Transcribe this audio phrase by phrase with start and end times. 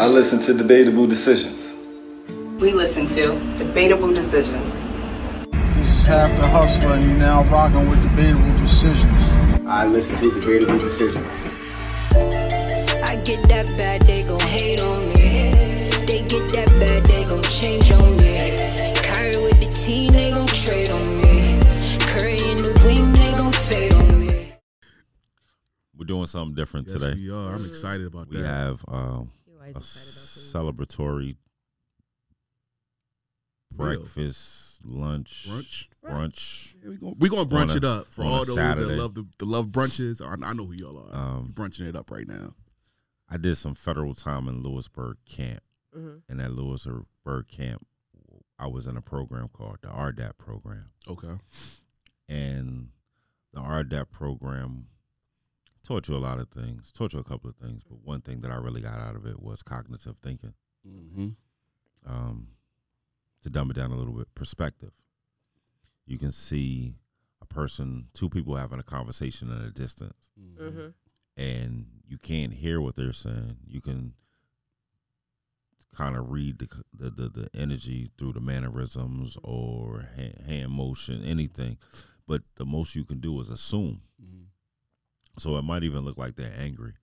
[0.00, 1.74] I listen to debatable decisions.
[2.58, 4.72] We listen to debatable decisions.
[5.76, 9.12] This is half the hustler, and you're now rocking with debatable decisions.
[9.66, 11.26] I listen to debatable decisions.
[13.02, 15.52] I get that bad, they gon' hate on me.
[16.06, 18.56] They get that bad, they gon' change on me.
[19.04, 21.60] Kyrie with the team, they gon' trade on me.
[22.08, 24.52] Curry in the wing, they gon' fade on me.
[25.94, 27.14] We're doing something different Yes, today.
[27.20, 27.52] we are.
[27.54, 28.46] I'm excited about We that.
[28.48, 29.30] have um,
[29.70, 30.88] You a excited about food.
[30.98, 31.36] celebratory
[33.76, 33.98] Real.
[34.00, 35.88] breakfast, lunch, Brunch.
[36.04, 36.74] brunch.
[36.82, 38.88] Yeah, we going we gonna brunch a- it up for all those Saturday.
[38.88, 40.20] that love the, the love brunches.
[40.20, 41.14] I, I know who y'all are.
[41.14, 42.54] Um, We're brunching it up right now.
[43.28, 45.62] I did some federal time in Lewisburg camp.
[45.96, 46.22] Mhm.
[46.28, 47.86] In that Lewisburg camp,
[48.58, 50.90] I was in a program called the RDAP program.
[51.08, 51.38] Okay.
[52.28, 52.88] and
[53.52, 54.86] the RDAP program
[55.90, 56.92] taught you a lot of things.
[56.92, 59.26] Taught you a couple of things, but one thing that I really got out of
[59.26, 60.54] it was cognitive thinking.
[60.88, 61.30] Mm-hmm.
[62.06, 62.48] Um,
[63.42, 64.92] to dumb it down a little bit, perspective.
[66.06, 66.94] You can see
[67.42, 70.94] a person, two people having a conversation at a distance, Mhm.
[71.36, 73.56] and you can't hear what they're saying.
[73.66, 74.14] You can
[75.92, 81.22] kind of read the, the the the energy through the mannerisms or hand, hand motion,
[81.24, 81.78] anything.
[82.28, 84.02] But the most you can do is assume.
[84.22, 84.44] Mm-hmm.
[85.38, 86.94] So it might even look like they're angry,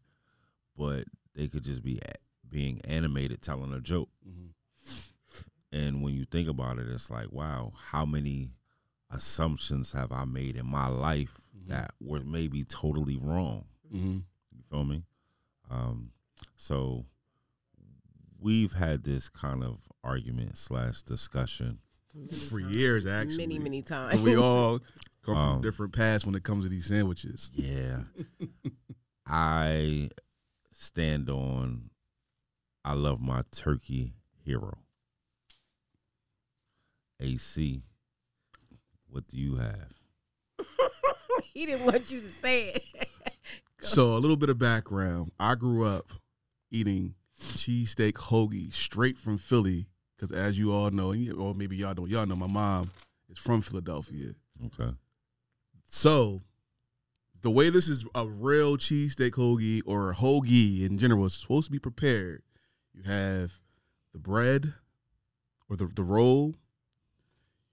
[0.78, 2.00] but they could just be
[2.50, 4.10] being animated, telling a joke.
[4.28, 4.50] Mhm.
[5.72, 8.52] And when you think about it, it's like, wow, how many
[9.12, 13.66] assumptions have I made in my life that were maybe totally wrong?
[13.94, 14.20] Mm-hmm.
[14.56, 15.04] You feel me?
[15.70, 16.12] Um,
[16.56, 17.06] so
[18.40, 21.80] we've had this kind of argument slash discussion.
[22.50, 23.38] For years, actually.
[23.38, 24.14] Many, many times.
[24.16, 24.80] So we all
[25.28, 27.52] come from Um, different paths when it comes to these sandwiches.
[27.54, 28.04] Yeah.
[29.28, 30.10] I
[30.72, 31.90] stand on
[32.86, 34.14] I love my turkey
[34.46, 34.78] hero.
[37.20, 37.82] AC,
[39.10, 39.94] what do you have?
[41.54, 42.84] he didn't want you to say it.
[43.80, 45.32] So a little bit of background.
[45.40, 46.12] I grew up
[46.72, 49.86] eating cheesesteak hoagie straight from Philly
[50.16, 52.90] because, as you all know, or maybe y'all don't, y'all know my mom
[53.30, 54.32] is from Philadelphia.
[54.66, 54.96] Okay.
[55.88, 56.42] So
[57.42, 61.68] the way this is a real cheesesteak hoagie or a hoagie in general is supposed
[61.68, 62.44] to be prepared.
[62.94, 63.60] You have
[64.14, 64.74] the bread
[65.70, 66.56] or the, the roll.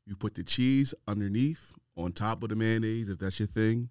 [0.06, 3.88] You put the cheese underneath on top of the mayonnaise, if that's your thing.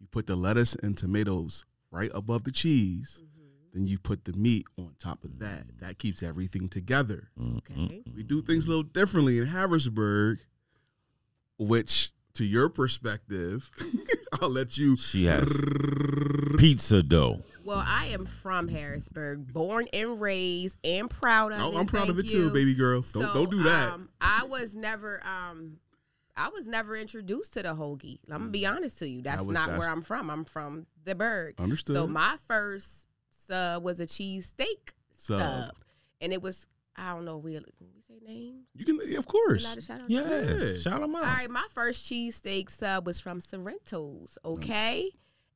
[0.00, 3.22] You put the lettuce and tomatoes right above the cheese.
[3.22, 3.28] Mm-hmm.
[3.74, 5.64] Then you put the meat on top of that.
[5.66, 5.80] Mm.
[5.80, 7.30] That keeps everything together.
[7.38, 7.74] Mm, okay.
[7.74, 10.40] Mm, we do things a little differently in Harrisburg,
[11.58, 13.70] which, to your perspective,
[14.40, 14.96] I'll let you.
[14.96, 15.48] She has
[16.58, 17.42] pizza dough.
[17.64, 21.76] Well, I am from Harrisburg, born and raised, and proud of Oh, it.
[21.80, 23.02] I'm proud of thank it too, baby girl.
[23.12, 23.92] Don't don't do that.
[23.92, 25.78] Um, I was never, um,
[26.36, 28.18] I was never introduced to the hoagie.
[28.30, 29.22] I'm gonna be honest to you.
[29.22, 30.28] That's was- not that's- where I'm from.
[30.30, 31.60] I'm from the Berg.
[31.60, 31.94] Understood.
[31.96, 33.06] So my first
[33.46, 35.40] sub was a cheese steak Sub.
[35.40, 35.74] sub.
[36.20, 36.66] and it was
[36.96, 37.38] I don't know.
[37.38, 38.66] We can we say names.
[38.74, 39.62] you can, yeah, of course.
[39.84, 40.76] shout out Yeah.
[40.76, 41.24] Shout them out.
[41.24, 45.10] All right, my first cheesesteak sub was from Sorrento's, okay?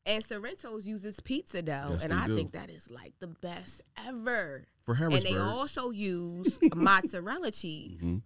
[0.07, 2.37] And Sorrento's uses pizza dough, Yes, and I do.
[2.37, 4.65] think that is like the best ever.
[4.85, 8.23] For And they also use mozzarella cheese, Mhm.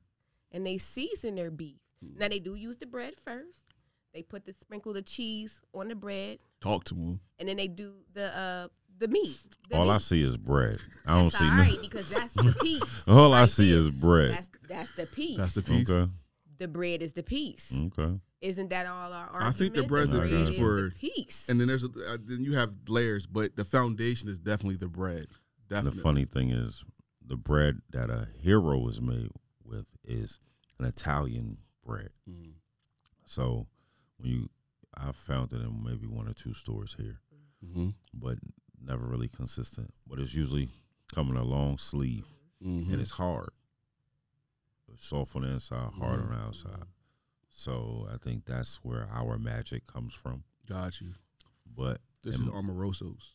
[0.53, 1.81] and they season their beef.
[2.03, 3.61] Now they do use the bread first.
[4.13, 7.21] They put the sprinkle the cheese on the bread, Talk to him.
[7.39, 8.69] and then they do the uh
[9.01, 9.37] the meat.
[9.69, 10.79] The All I see is bread.
[11.07, 11.81] I don't That's see all no.
[11.83, 13.09] because that's the piece.
[13.09, 13.81] All I see there.
[13.81, 14.33] is bread.
[14.33, 15.37] That's that's the piece.
[15.37, 15.91] That's the piece.
[15.91, 16.11] Okay.
[16.59, 17.73] the bread is the piece.
[17.75, 18.21] Okay.
[18.41, 19.45] Isn't that all our argument?
[19.55, 21.49] I think the bread's the bread piece is for- the piece.
[21.49, 24.87] And then there's a, uh, then you have layers, but the foundation is definitely the
[24.89, 25.27] bread.
[25.69, 25.97] Definitely.
[25.99, 26.85] the funny thing is,
[27.25, 29.29] the bread that a hero is made
[29.65, 30.39] with is
[30.79, 32.11] an Italian bread.
[32.29, 32.53] Mm.
[33.27, 33.67] So
[34.19, 34.49] when you,
[34.97, 37.21] I found it in maybe one or two stores here,
[37.65, 37.95] Mhm.
[38.15, 38.39] but
[38.83, 39.93] never really consistent.
[40.07, 40.69] But it's usually
[41.15, 42.27] coming a long sleeve,
[42.63, 42.93] Mhm.
[42.93, 43.51] and it's hard.
[44.93, 46.47] It's soft on the inside, hard on the Mhm.
[46.47, 46.85] outside.
[47.49, 50.45] So I think that's where our magic comes from.
[50.67, 51.15] Got you.
[51.67, 53.35] But This is Amoroso's.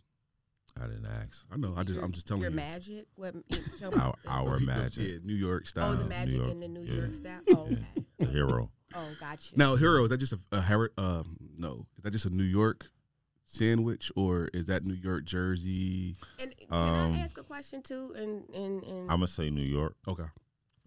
[0.80, 1.45] I didn't ask.
[1.51, 1.74] I know.
[1.75, 2.56] I just I'm just telling your you.
[2.56, 3.07] magic.
[3.15, 3.33] What?
[3.36, 3.44] you-
[3.80, 3.97] tell me.
[3.97, 5.97] Our, our magic, Yeah, New York Oh, style.
[5.97, 6.94] the magic York, in the New yeah.
[7.01, 7.42] York style.
[7.50, 7.77] Oh, Yeah.
[7.97, 8.06] okay.
[8.19, 8.71] the hero.
[8.94, 9.57] Oh, gotcha.
[9.57, 11.24] Now, hero is that just a, a Harri- uh,
[11.57, 11.88] no?
[11.97, 12.89] Is that just a New York
[13.45, 16.15] sandwich, or is that New York Jersey?
[16.39, 18.13] And can Um, I ask a question too?
[18.18, 19.95] And and, and I'm gonna say New York.
[20.07, 20.25] Okay.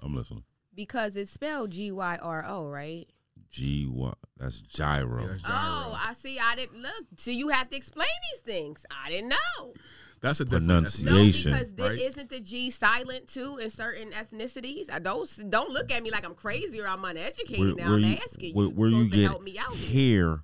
[0.00, 0.44] I'm listening.
[0.74, 3.08] because it's spelled G Y R O, right?
[3.50, 4.18] G what?
[4.36, 5.22] That's gyro.
[5.22, 5.54] Yeah, that's gyro.
[5.56, 6.38] Oh, I see.
[6.38, 7.04] I didn't look.
[7.16, 8.84] So you have to explain these things.
[8.90, 9.72] I didn't know.
[10.20, 11.52] That's a different Pronunciation.
[11.52, 12.00] No, because th- right?
[12.00, 14.90] isn't the G silent too in certain ethnicities?
[14.92, 17.76] I don't don't look at me like I'm crazy or I'm uneducated.
[17.76, 18.70] now I'm you, asking where, you.
[18.72, 20.40] where you supposed to get help me out here.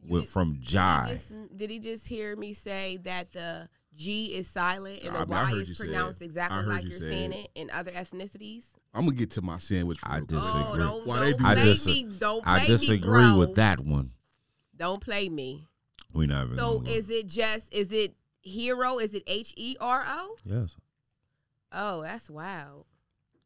[0.00, 1.06] Here You with did- from Did he, jai.
[1.12, 5.26] just, did he just hear me say that the G is silent and I the
[5.26, 7.36] mean, I Y heard is pronounced exactly like you you're say saying it.
[7.36, 8.64] it in other ethnicities?
[8.94, 9.98] I'm gonna get to my sandwich.
[10.02, 10.62] I oh, disagree.
[10.64, 11.50] Oh, don't, Why don't they do play?
[11.50, 12.08] I dis- me.
[12.18, 13.38] Don't play I disagree bro.
[13.38, 14.12] with that one.
[14.76, 15.66] Don't play me.
[16.14, 16.58] We not even.
[16.58, 18.98] So is it just is it hero?
[18.98, 20.36] Is it H E R O?
[20.44, 20.76] yes?
[21.72, 22.86] Oh, that's wild.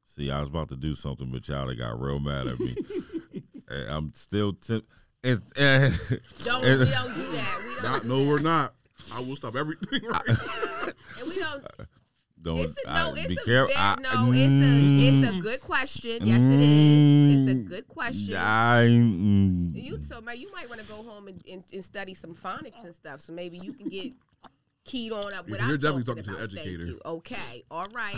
[0.06, 2.76] See, I was about to do something, but y'all got real mad at me.
[3.68, 4.86] and I'm still temp-
[5.24, 5.42] and,
[6.44, 6.86] Don't we don't do
[7.32, 7.58] that.
[7.66, 8.28] We don't Not, no, that.
[8.30, 8.74] we're not.
[9.14, 10.34] I will stop everything right now.
[11.20, 11.64] And we don't.
[12.42, 12.92] don't It's a, no.
[12.92, 13.74] I- It's be a careful.
[13.74, 14.32] ve- I- no.
[14.32, 16.26] It's a it's a good question.
[16.26, 17.46] Yes, it is.
[17.48, 18.34] It's a good question.
[18.36, 22.14] I, mm, You so man, you might want to go home and, and, and study
[22.14, 24.12] some phonics and stuff, so maybe you can get
[24.84, 25.48] keyed on up.
[25.48, 26.92] Yeah, you're definitely talking talking to the educator.
[27.06, 28.16] Okay, all right.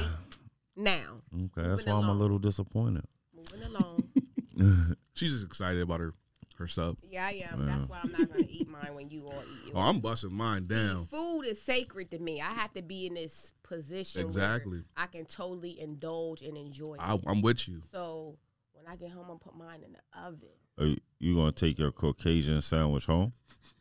[0.77, 3.05] Now okay, that's Moving why I'm a little disappointed.
[3.35, 4.97] moving along.
[5.15, 6.13] She's just excited about her
[6.59, 6.97] her sub.
[7.09, 7.67] Yeah, I am.
[7.67, 9.73] That's why I'm not gonna eat mine when you all eat yours.
[9.75, 11.07] Oh, I'm busting mine down.
[11.07, 12.41] Food is sacred to me.
[12.41, 14.79] I have to be in this position Exactly.
[14.79, 17.21] where I can totally indulge and enjoy I, it.
[17.27, 17.83] I'm with you.
[17.93, 18.37] So
[18.73, 20.49] when I get home, I'm put mine in the oven.
[20.79, 23.33] Are you, you gonna take your Caucasian sandwich home?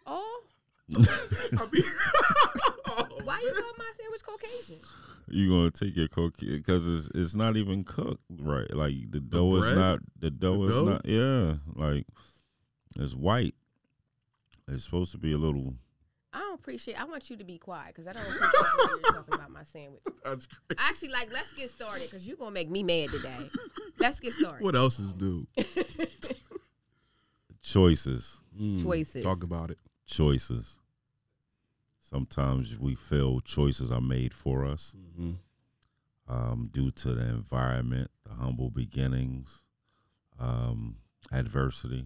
[0.06, 0.44] Oh,
[0.96, 1.02] I
[3.24, 4.78] why you call my sandwich Caucasian?
[5.28, 8.72] You gonna take your Caucasian because it's it's not even cooked right.
[8.74, 10.86] Like the dough is not the dough The is dough?
[10.86, 11.06] not.
[11.06, 12.06] Yeah, like
[12.96, 13.56] it's white.
[14.68, 15.76] It's supposed to be a little.
[16.34, 17.00] I don't appreciate.
[17.00, 20.02] I want you to be quiet because I don't appreciate you're talking about my sandwich.
[20.24, 20.80] that's great.
[20.80, 23.50] Actually, like, let's get started because you're gonna make me mad today.
[24.00, 24.64] Let's get started.
[24.64, 25.48] What else is new?
[27.62, 29.22] choices Mm, Choices.
[29.24, 29.78] Talk about it.
[30.06, 30.80] choices
[32.00, 36.34] sometimes we feel choices are made for us Mm-hmm.
[36.34, 39.64] um, due to the environment the humble beginnings
[40.40, 40.98] um,
[41.34, 42.06] adversity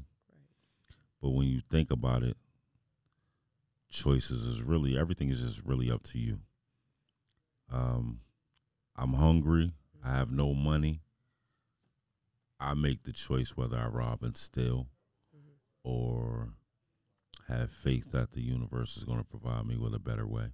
[1.22, 2.38] but when you think about it
[3.90, 6.40] choices is really everything is just really up to you
[7.72, 8.20] um,
[8.96, 9.74] i'm hungry
[10.04, 11.02] i have no money
[12.60, 14.88] i make the choice whether i rob and steal
[15.84, 16.50] or
[17.48, 20.50] have faith that the universe is going to provide me with a better way.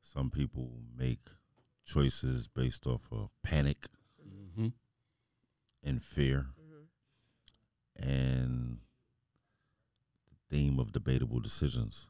[0.00, 1.18] Some people make
[1.84, 3.86] choices based off of panic
[4.24, 4.68] Mm-hmm.
[5.82, 6.46] and fear.
[7.96, 8.93] And the
[10.54, 12.06] theme of debatable decisions.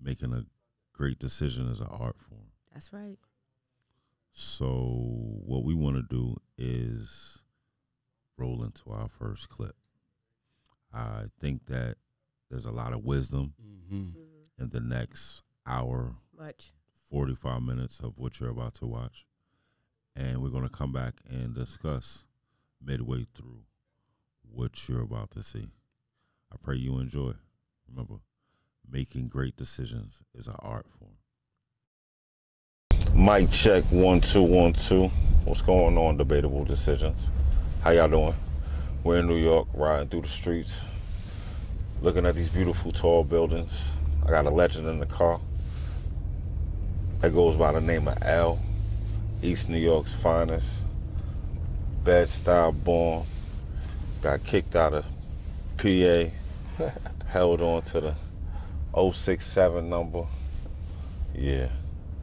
[0.00, 0.46] Making a
[0.94, 2.46] great decision is an art form.
[2.72, 3.18] That's right.
[4.32, 4.66] So,
[5.44, 7.42] what we want to do is
[8.38, 9.76] roll into our first clip.
[10.94, 11.96] I think that
[12.50, 14.16] there's a lot of wisdom Mm-hmm.
[14.58, 16.72] in the next hour, Much.
[17.10, 19.26] 45 minutes of what you're about to watch.
[20.16, 22.24] And we're going to come back and discuss
[22.82, 23.64] midway through
[24.50, 25.68] what you're about to see.
[26.52, 27.32] I pray you enjoy.
[27.88, 28.16] Remember,
[28.90, 31.12] making great decisions is an art form.
[33.14, 35.08] Mic check one two one two.
[35.44, 36.18] What's going on?
[36.18, 37.30] Debatable decisions.
[37.82, 38.34] How y'all doing?
[39.02, 40.84] We're in New York, riding through the streets,
[42.02, 43.92] looking at these beautiful tall buildings.
[44.26, 45.40] I got a legend in the car
[47.20, 48.60] that goes by the name of L,
[49.42, 50.82] East New York's finest,
[52.04, 53.24] bad style born.
[54.20, 55.06] Got kicked out of
[55.78, 56.30] PA,
[57.28, 58.14] held on to the
[58.94, 60.24] 067 number.
[61.34, 61.68] Yeah.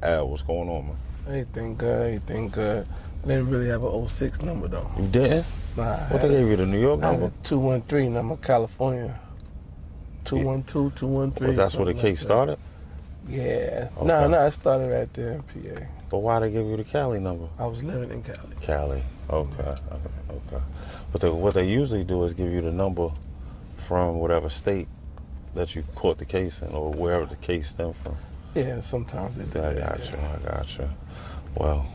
[0.01, 0.97] Al, what's going on, man?
[1.27, 2.87] Anything good, anything good.
[3.23, 4.89] I didn't really have a 06 number though.
[4.97, 5.45] You didn't?
[5.75, 7.27] Nah, What they gave you, the New York I number?
[7.27, 9.19] a 213 number, California.
[10.25, 11.47] 212, 213.
[11.47, 12.57] Well, that's where the case like started?
[13.27, 13.89] Yeah.
[13.97, 14.05] Okay.
[14.07, 15.81] No, no, it started right there in PA.
[16.09, 17.47] But why they give you the Cali number?
[17.59, 18.55] I was living in Cali.
[18.61, 19.03] Cali.
[19.29, 19.61] Okay.
[19.61, 19.77] Okay.
[20.31, 20.63] okay.
[21.11, 23.09] But they, what they usually do is give you the number
[23.79, 24.87] from whatever state
[25.55, 28.15] that you caught the case in or wherever the case stemmed from.
[28.55, 30.11] Yeah, sometimes they do I got yeah.
[30.11, 30.17] you.
[30.17, 30.89] I got you.
[31.55, 31.87] Well,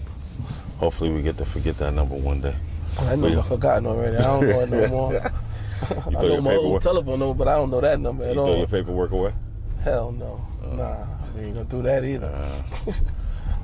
[0.78, 2.56] hopefully we get to forget that number one day.
[3.00, 3.26] I know.
[3.26, 4.16] I've forgotten already.
[4.16, 5.12] I don't know it no more.
[5.12, 5.20] You
[6.06, 8.56] I know my old telephone number, but I don't know that number You at throw
[8.56, 9.32] your paperwork away.
[9.82, 10.46] Hell no.
[10.72, 11.04] Nah,
[11.36, 12.62] we ain't gonna do that either.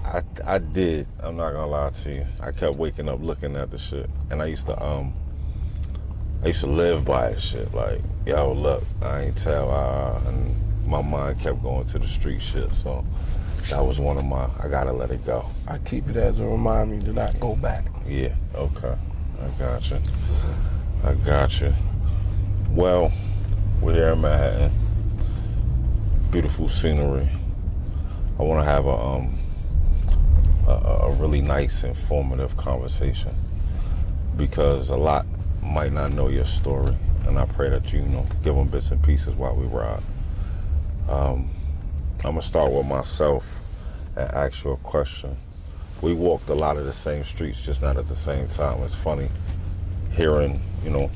[0.04, 1.06] I I did.
[1.20, 2.26] I'm not gonna lie to you.
[2.40, 5.14] I kept waking up looking at the shit, and I used to um.
[6.42, 7.73] I used to live by the shit.
[7.75, 9.70] Like, yo, look, I ain't tell.
[9.70, 10.56] Uh, and
[10.87, 12.73] my mind kept going to the street shit.
[12.73, 13.04] So
[13.68, 14.49] that was one of my.
[14.59, 15.44] I gotta let it go.
[15.68, 17.85] I keep it as a reminder to not go back.
[18.06, 18.35] Yeah.
[18.54, 18.97] Okay.
[19.42, 20.00] I gotcha.
[21.04, 21.75] I gotcha.
[22.70, 23.12] Well,
[23.80, 24.73] we're here in Manhattan.
[26.30, 27.28] Beautiful scenery.
[28.38, 29.35] I want to have a um
[30.66, 33.35] a, a really nice, informative conversation
[34.37, 35.26] because a lot
[35.62, 36.93] might not know your story,
[37.26, 40.02] and I pray that you, you know give them bits and pieces while we ride.
[41.09, 41.50] Um,
[42.19, 43.47] I'm gonna start with myself
[44.17, 45.37] and ask you a question.
[46.02, 48.83] We walked a lot of the same streets, just not at the same time.
[48.83, 49.29] It's funny
[50.12, 51.11] hearing, you know,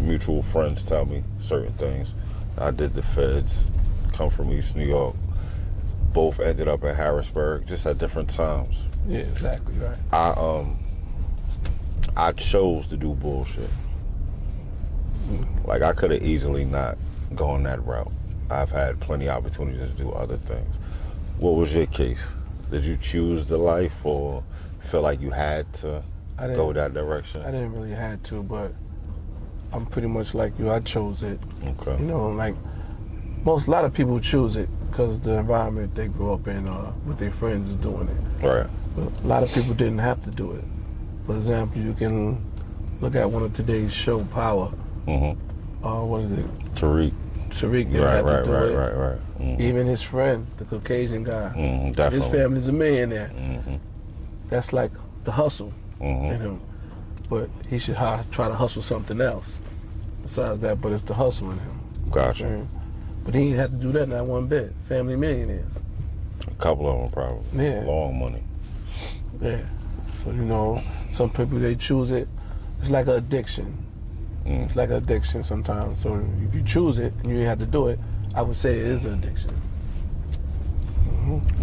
[0.00, 2.14] mutual friends tell me certain things.
[2.58, 3.70] I did the feds,
[4.12, 5.14] come from East New York.
[6.12, 8.84] Both ended up in Harrisburg, just at different times.
[9.06, 9.96] Yeah, exactly right.
[10.12, 10.78] I um
[12.16, 13.70] I chose to do bullshit.
[15.64, 16.98] Like I could have easily not
[17.34, 18.10] gone that route.
[18.50, 20.78] I've had plenty of opportunities to do other things.
[21.38, 22.26] What was your case?
[22.70, 24.42] Did you choose the life or
[24.80, 26.02] feel like you had to
[26.38, 27.42] I didn't- go that direction?
[27.42, 28.72] I didn't really had to, but
[29.72, 30.70] I'm pretty much like you.
[30.70, 31.38] I chose it.
[31.64, 31.96] Okay.
[32.02, 32.56] You know, like
[33.44, 36.92] most, a lot of people choose it because the environment they grew up in, uh,
[37.06, 38.44] with their friends is doing it.
[38.46, 38.66] Right.
[38.96, 40.64] But a lot of people didn't have to do it.
[41.24, 42.44] For example, you can
[43.00, 44.72] look at one of today's show, Power.
[45.06, 45.86] Mm-hmm.
[45.86, 46.46] Uh, what is it?
[46.74, 47.12] Tariq.
[47.48, 49.18] Tariq Right, right, right, right, right.
[49.40, 49.60] Mhm.
[49.60, 53.30] Even his friend, the Caucasian guy, Mhm, his family's a millionaire.
[53.34, 53.78] Mhm.
[54.48, 54.92] That's like
[55.24, 56.06] the hustle in
[56.40, 56.60] him.
[57.28, 59.60] But he should try to hustle something else
[60.22, 60.80] besides that.
[60.80, 61.80] But it's the hustle in him.
[62.04, 62.66] You know Gotcha.
[63.24, 64.72] But he ain't had to do that not one bit.
[64.88, 65.80] Family millionaires.
[66.46, 67.64] A couple of them probably.
[67.66, 67.82] Yeah.
[67.86, 68.42] Long money.
[69.40, 69.60] Yeah.
[70.14, 72.28] So you know, some people they choose it.
[72.80, 73.76] It's like an addiction.
[74.46, 74.64] Mm.
[74.64, 76.00] It's like an addiction sometimes.
[76.00, 77.98] So if you choose it and you have to do it,
[78.34, 79.54] I would say it is an addiction.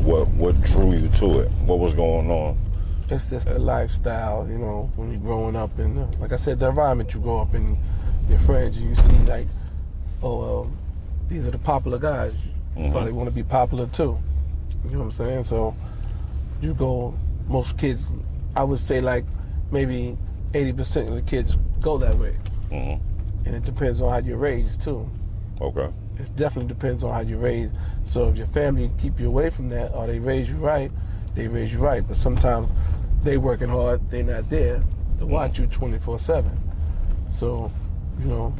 [0.03, 1.51] What what drew you to it?
[1.65, 2.57] What was going on?
[3.09, 6.59] It's just the lifestyle, you know, when you're growing up in, the, like I said,
[6.59, 7.77] the environment you grow up in,
[8.29, 9.47] your friends, and you see like,
[10.21, 10.71] oh, well,
[11.29, 12.33] these are the popular guys.
[12.75, 12.91] You Mhm.
[12.91, 14.17] probably want to be popular too.
[14.85, 15.43] You know what I'm saying?
[15.45, 15.73] So
[16.61, 17.13] you go,
[17.47, 18.11] most kids,
[18.55, 19.25] I would say like
[19.71, 20.17] maybe
[20.53, 22.35] 80% of the kids go that way.
[22.69, 22.95] Hmm
[23.45, 25.09] And it depends on how you're raised too.
[25.61, 25.89] Okay.
[26.19, 27.77] It definitely depends on how you're raised.
[28.03, 30.91] So if your family keep you away from that, or they raise you right,
[31.35, 32.05] they raise you right.
[32.07, 32.69] But sometimes
[33.23, 34.81] they working hard, they not there
[35.19, 36.59] to watch you 24 seven.
[37.29, 37.71] So,
[38.19, 38.55] you know,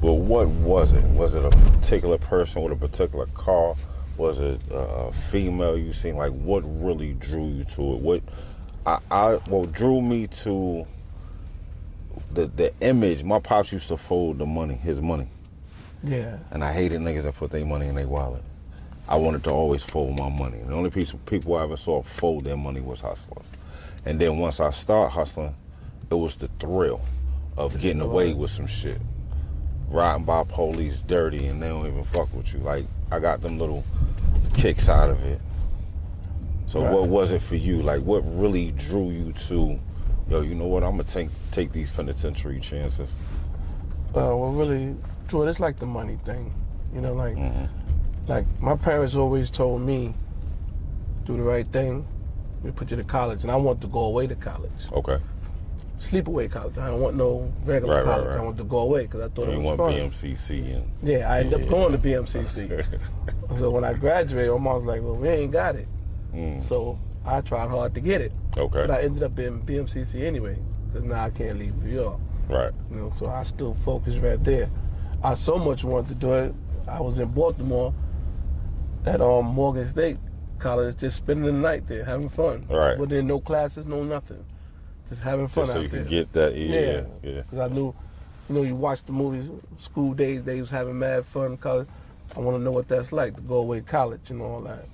[0.00, 1.04] But what was it?
[1.04, 3.74] Was it a particular person with a particular car?
[4.16, 6.16] Was it a female you seen?
[6.16, 8.00] Like, what really drew you to it?
[8.00, 8.22] What
[8.86, 10.86] I, I what drew me to
[12.38, 13.24] the the image.
[13.24, 15.26] My pops used to fold the money, his money,
[16.04, 18.42] yeah, and I hated niggas that put their money in their wallet.
[19.08, 20.58] I wanted to always fold my money.
[20.58, 23.46] The only people people I ever saw fold their money was hustlers.
[24.04, 25.54] And then once I start hustling,
[26.10, 27.00] it was the thrill
[27.56, 29.00] of getting away with some shit.
[29.88, 32.60] Riding by police dirty and they don't even fuck with you.
[32.60, 33.84] Like I got them little
[34.54, 35.40] kicks out of it.
[36.66, 36.92] So Right.
[36.92, 37.82] what was it for you?
[37.82, 39.80] Like what really drew you to,
[40.28, 43.14] yo, you know what, I'm gonna take take these penitentiary chances.
[44.10, 44.94] uh, well, really,
[45.28, 46.52] Jordan, it's like the money thing.
[46.94, 47.66] You know, like, Mm-hmm.
[48.26, 50.14] like my parents always told me,
[51.24, 52.06] do the right thing,
[52.62, 54.70] we put you to college, and I want to go away to college.
[54.92, 55.18] Okay.
[55.98, 56.78] Sleepaway college.
[56.78, 58.26] I don't want no regular Right, right, college.
[58.28, 58.38] right.
[58.40, 59.92] I want to go away because I thought You it was fun.
[59.94, 60.30] You want fun.
[60.30, 62.86] BMCC and Yeah, I ended up going to BMCC.
[63.56, 65.88] so when I graduated, my mom was like, "Well, we ain't got it."
[66.32, 66.60] Mm.
[66.62, 66.98] So
[67.36, 68.86] I tried hard to get it, Okay.
[68.86, 72.18] but I ended up in BMCC anyway because now I can't leave New York.
[72.48, 72.72] Right.
[72.90, 74.70] You know, so I still focus right there.
[75.22, 76.54] I so much wanted to do it.
[76.86, 77.92] I was in Baltimore
[79.04, 80.16] at um, Morgan State
[80.58, 82.66] College, just spending the night there, having fun.
[82.68, 82.96] Right.
[82.98, 84.44] But then no classes, no nothing,
[85.08, 86.00] just having fun Just so out you there.
[86.02, 87.02] can get that yeah, yeah.
[87.22, 87.40] yeah.
[87.42, 87.94] Because I knew,
[88.48, 91.56] you know, you watch the movies, school days, they was having mad fun.
[91.58, 91.88] College,
[92.36, 94.86] I want to know what that's like to go away to college and all that.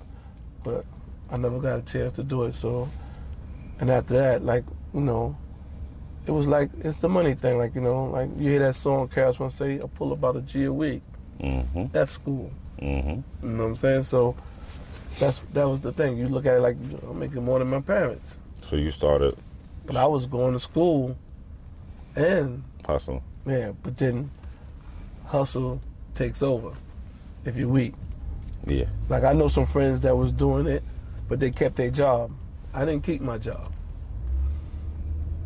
[0.63, 0.85] But
[1.31, 2.53] I never got a chance to do it.
[2.53, 2.89] So,
[3.79, 4.63] and after that, like
[4.93, 5.37] you know,
[6.25, 7.57] it was like it's the money thing.
[7.57, 10.41] Like you know, like you hear that song, want to say, "I pull about a
[10.41, 11.01] G a week."
[11.39, 11.95] Mm-hmm.
[11.95, 12.51] F school.
[12.79, 13.47] Mm-hmm.
[13.47, 14.03] You know what I'm saying?
[14.03, 14.35] So
[15.19, 16.17] that's that was the thing.
[16.17, 16.77] You look at it like
[17.07, 19.35] I'm making more than my parents, So you started
[19.85, 21.17] but I was going to school,
[22.15, 23.21] and hustling.
[23.45, 24.31] Yeah, but then
[25.25, 25.81] hustle
[26.15, 26.71] takes over
[27.45, 27.93] if you're weak.
[28.65, 28.85] Yeah.
[29.09, 30.83] Like I know some friends that was doing it,
[31.27, 32.31] but they kept their job.
[32.73, 33.71] I didn't keep my job.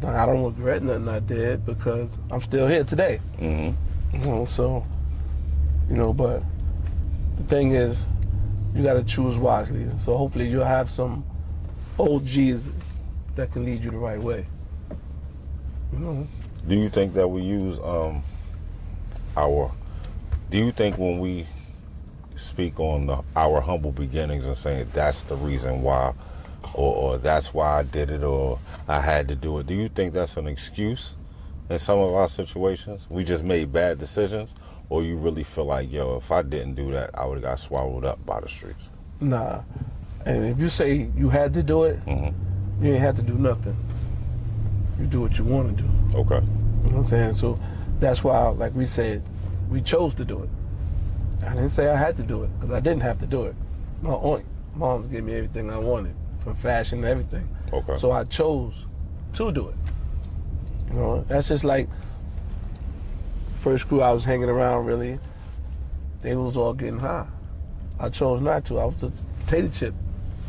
[0.02, 3.20] Like I don't regret nothing I did because I'm still here today.
[3.38, 4.16] Mm-hmm.
[4.16, 4.86] You know, so
[5.90, 6.44] you know, but
[7.36, 8.06] the thing is,
[8.74, 9.88] you got to choose wisely.
[9.98, 11.26] So hopefully you'll have some
[12.00, 12.70] OGs
[13.36, 14.46] that can lead you the right way.
[15.94, 16.28] You know.
[16.68, 18.24] Do you think that we use um
[19.36, 19.72] our?
[20.50, 21.46] Do you think when we
[22.40, 26.14] speak on the, our humble beginnings and saying that's the reason why,
[26.74, 29.68] or, or that's why I did it, or I had to do it?
[29.68, 31.16] Do you think that's an excuse
[31.70, 33.08] in some of our situations?
[33.10, 34.56] We just made bad decisions,
[34.90, 37.60] or you really feel like, yo, if I didn't do that, I would have got
[37.60, 38.90] swallowed up by the streets?
[39.20, 39.62] Nah.
[40.26, 42.84] And if you say you had to do it, Mm-hmm.
[42.86, 43.76] you ain't had to do nothing.
[45.00, 45.90] You do what you want to do.
[46.18, 46.36] Okay.
[46.36, 47.34] You know what I'm saying?
[47.34, 47.58] So
[48.00, 49.24] that's why, like we said,
[49.70, 50.50] we chose to do it.
[51.50, 53.56] I didn't say I had to do it because I didn't have to do it.
[54.04, 57.50] My aunt, mom's gave me everything I wanted, from fashion to everything.
[57.74, 57.98] Okay.
[57.98, 58.86] So I chose
[59.34, 59.76] to do it.
[60.90, 61.90] You know, that's just like
[63.54, 64.86] first crew I was hanging around.
[64.86, 65.20] Really,
[66.22, 67.26] they was all getting high.
[68.00, 68.78] I chose not to.
[68.80, 69.96] I was the potato chip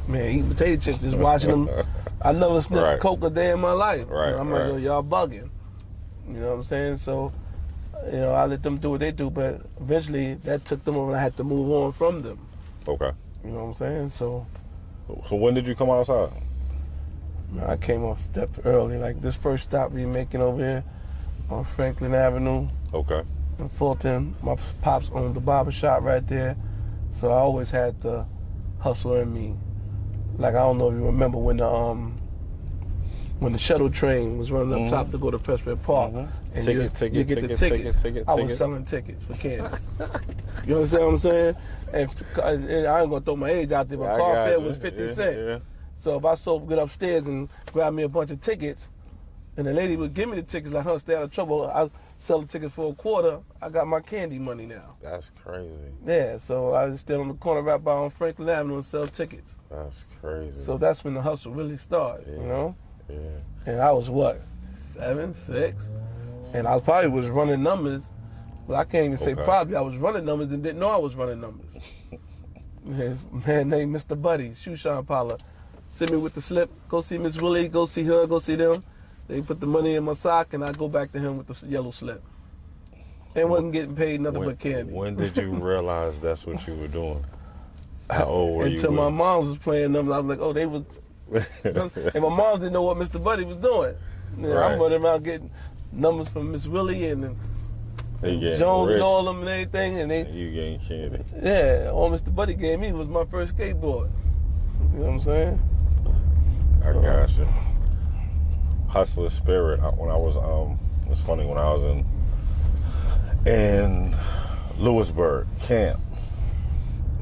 [0.07, 1.87] man, eating potato chips, just watching them.
[2.23, 3.00] I never sniffed Right.
[3.00, 4.04] coke a day in my life.
[4.09, 4.69] Right, I'm like, right.
[4.73, 5.49] yo, y'all bugging.
[6.28, 6.97] You know what I'm saying?
[6.97, 7.33] So,
[8.07, 11.11] you know, I let them do what they do, but eventually that took them over.
[11.12, 12.38] and I had to move on from them.
[12.88, 13.11] Okay.
[13.45, 14.09] You know what I'm saying?
[14.11, 14.47] So
[15.28, 16.30] So when did you come outside?
[17.52, 18.97] man, I came off step early.
[18.99, 20.85] Like this first stop we making over here
[21.50, 23.23] on Franklin Avenue Okay.
[23.59, 24.35] in Fulton.
[24.42, 26.57] My pops owned the barber shop right there,
[27.11, 28.25] so I always had the
[28.78, 29.57] hustler in me.
[30.38, 32.19] Like I don't know if you remember when the um
[33.40, 36.28] when the shuttle train was running up top to go to Prospect Park, Mhm.
[36.52, 38.02] And Ticket, you, ticket, you get ticket, the ticket, tickets.
[38.02, 39.76] ticket, I was selling tickets for candy.
[40.66, 41.57] you understand what I'm saying?
[41.92, 44.59] And if, and I ain't gonna throw my age out there, but I car fare
[44.59, 44.64] you.
[44.64, 45.37] was fifty Yeah, cent.
[45.38, 45.59] yeah.
[45.97, 48.88] So if I sold get upstairs and grab me a bunch of tickets,
[49.57, 51.90] and the lady would give me the tickets like, "Huh, stay out of trouble." I
[52.19, 53.38] sell the tickets for a quarter.
[53.62, 54.97] I got my candy money now.
[55.02, 55.71] That's crazy.
[56.04, 59.07] Yeah, so I was still on the corner right by on Franklin Avenue and sell
[59.07, 59.57] tickets.
[59.71, 60.57] That's crazy.
[60.59, 62.75] So that's when the hustle really started, you know.
[63.09, 63.16] yeah.
[63.66, 64.40] And I was what,
[64.78, 65.90] seven, six,
[66.54, 68.02] and I probably was running numbers.
[68.69, 69.42] But I can't even say Okay.
[69.42, 69.75] probably.
[69.76, 71.76] I was running numbers and didn't know I was running numbers.
[72.97, 74.21] His man named Mr.
[74.21, 75.36] Buddy, Shoe Shine Parlor.
[75.89, 76.71] Send me with the slip.
[76.89, 77.69] Go see Miss Willie.
[77.69, 78.26] Go see her.
[78.26, 78.82] Go see them.
[79.26, 81.67] They put the money in my sock, and I go back to him with the
[81.67, 82.23] yellow slip.
[83.34, 84.93] And wasn't getting paid nothing When, but candy.
[84.93, 87.25] when did you realize that's what you were doing?
[88.08, 88.75] How old were you?
[88.76, 90.84] Until my mom's was playing numbers, I was like, oh, they was.
[91.65, 93.23] and my mom didn't know what Mr.
[93.23, 93.95] Buddy was doing.
[94.36, 94.73] You know, Right.
[94.73, 95.50] I'm running around getting
[95.93, 97.25] numbers from Miss Willie and,
[98.23, 100.81] and Jones rich, and all them and everything, and they, you getting
[101.43, 102.35] yeah, all Mr.
[102.35, 104.11] Buddy gave me was my first skateboard.
[104.93, 105.63] You know what I'm saying?
[106.85, 107.47] I got you.
[108.89, 109.81] Hustler spirit.
[109.81, 110.79] I- When I was um,
[111.11, 112.05] it's funny when I was in
[113.47, 114.15] in
[114.79, 116.00] Lewisburg camp.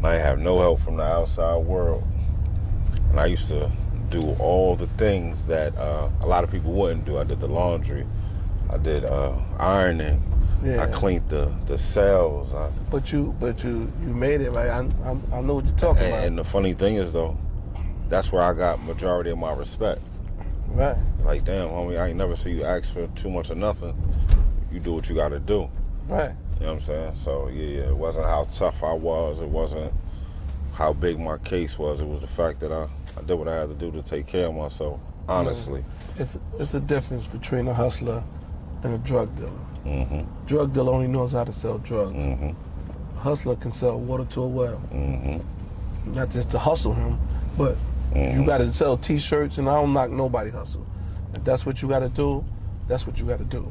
[0.03, 2.05] I have no help from the outside world,
[3.11, 3.71] and I used to
[4.11, 7.19] do all the things that uh, a lot of people wouldn't do.
[7.19, 8.07] I did the laundry,
[8.71, 10.23] I did uh, ironing,
[10.63, 10.83] Yeah.
[10.83, 12.53] I cleaned the the cells.
[12.55, 14.69] I, But you, but you, you made it right.
[14.69, 16.27] I, I, I know what you're talking and, about.
[16.27, 17.37] and the funny thing is though,
[18.09, 20.01] that's where I got majority of my respect.
[20.69, 20.97] right.
[21.25, 23.95] Like, damn, homie, I ain't never see you ask for too much or nothing.
[24.73, 25.69] You do what you got to do.
[26.09, 26.31] Right.
[26.59, 27.17] You know what I'm saying?
[27.17, 29.41] So, yeah, yeah, it wasn't how tough I was.
[29.41, 29.93] It wasn't
[30.73, 32.01] how big my case was.
[32.01, 34.27] It was the fact that I, I did what I had to do to take
[34.27, 35.85] care of myself, honestly.
[36.19, 38.23] It's it's the difference between a hustler
[38.83, 39.51] and a drug dealer.
[39.85, 40.47] Mm-hmm.
[40.47, 42.17] Drug dealer only knows how to sell drugs.
[42.17, 42.51] Mm-hmm.
[43.17, 44.83] A hustler can sell water to a well.
[44.93, 46.15] Mm-hmm.
[46.15, 47.19] Not just to hustle him,
[47.57, 47.77] but
[48.15, 50.87] you got to sell T-shirts, and I don't knock nobody hustle.
[51.35, 52.45] If that's what you got to do,
[52.87, 53.71] that's what you got to do.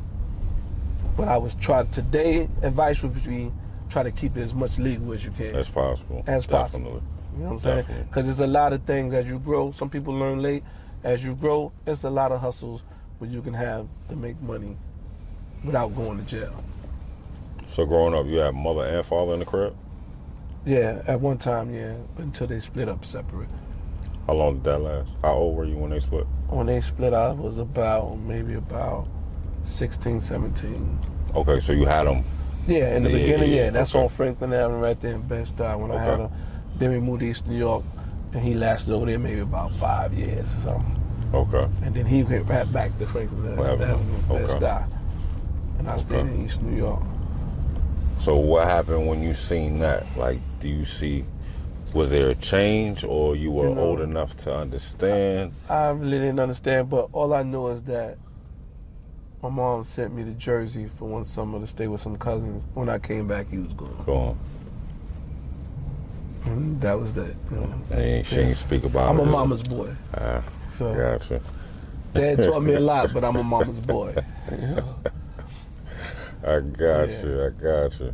[1.16, 2.48] But I was trying today.
[2.62, 3.52] Advice would be
[3.90, 5.56] try to keep it as much legal as you can.
[5.56, 6.24] As possible.
[6.28, 7.00] As possible.
[7.00, 7.10] Definitely.
[7.38, 8.04] You know what I'm saying?
[8.08, 9.72] Because there's a lot of things as you grow.
[9.72, 10.64] Some people learn late.
[11.04, 12.84] As you grow, it's a lot of hustles
[13.20, 14.78] where you can have to make money
[15.64, 16.64] without going to jail.
[17.68, 19.76] So, growing up, you had mother and father in the crib?
[20.66, 23.50] Yeah, at one time, yeah, but until they split up separate.
[24.26, 25.10] How long did that last?
[25.22, 26.26] How old were you when they split?
[26.50, 29.08] When they split I was about maybe about
[29.64, 31.00] 16, 17.
[31.36, 32.24] Okay, so you had them.
[32.68, 33.70] Yeah, in the Yeah, beginning, yeah, yeah.
[33.70, 34.04] That's okay.
[34.04, 36.24] on Franklin Avenue right there in Bed-Stuy when I had Okay.
[36.24, 36.32] him.
[36.78, 37.84] Then we moved to East New York,
[38.34, 41.02] and he lasted over there maybe about five years or something.
[41.34, 41.68] Okay.
[41.84, 43.84] And then he went right back to Franklin Avenue.
[43.84, 44.46] Avenue, Okay.
[44.48, 44.86] Bed-Stuy.
[45.80, 46.30] And I stayed Okay.
[46.30, 47.02] in East New York.
[48.20, 50.06] So what happened when you seen that?
[50.18, 51.24] Like, do you see?
[51.94, 55.54] Was there a change, or you were You know- old enough to understand?
[55.70, 58.18] I really didn't understand, but all I knew is that
[59.42, 62.66] my mom sent me to Jersey for one summer to stay with some cousins.
[62.74, 64.04] When I came back, he was gone.
[64.06, 64.38] Go on.
[66.46, 67.36] And that was that.
[67.52, 67.74] You know.
[67.92, 69.10] And ain't- she ain't speak about it.
[69.12, 69.24] I'm it.
[69.24, 69.90] a mama's boy.
[70.16, 70.42] Ah,
[70.74, 71.40] So gotcha.
[72.14, 74.14] dad taught me a lot, but I'm a mama's boy.
[74.52, 74.84] You know?
[76.48, 77.26] I got Yeah.
[77.26, 77.46] you.
[77.46, 78.14] I got you.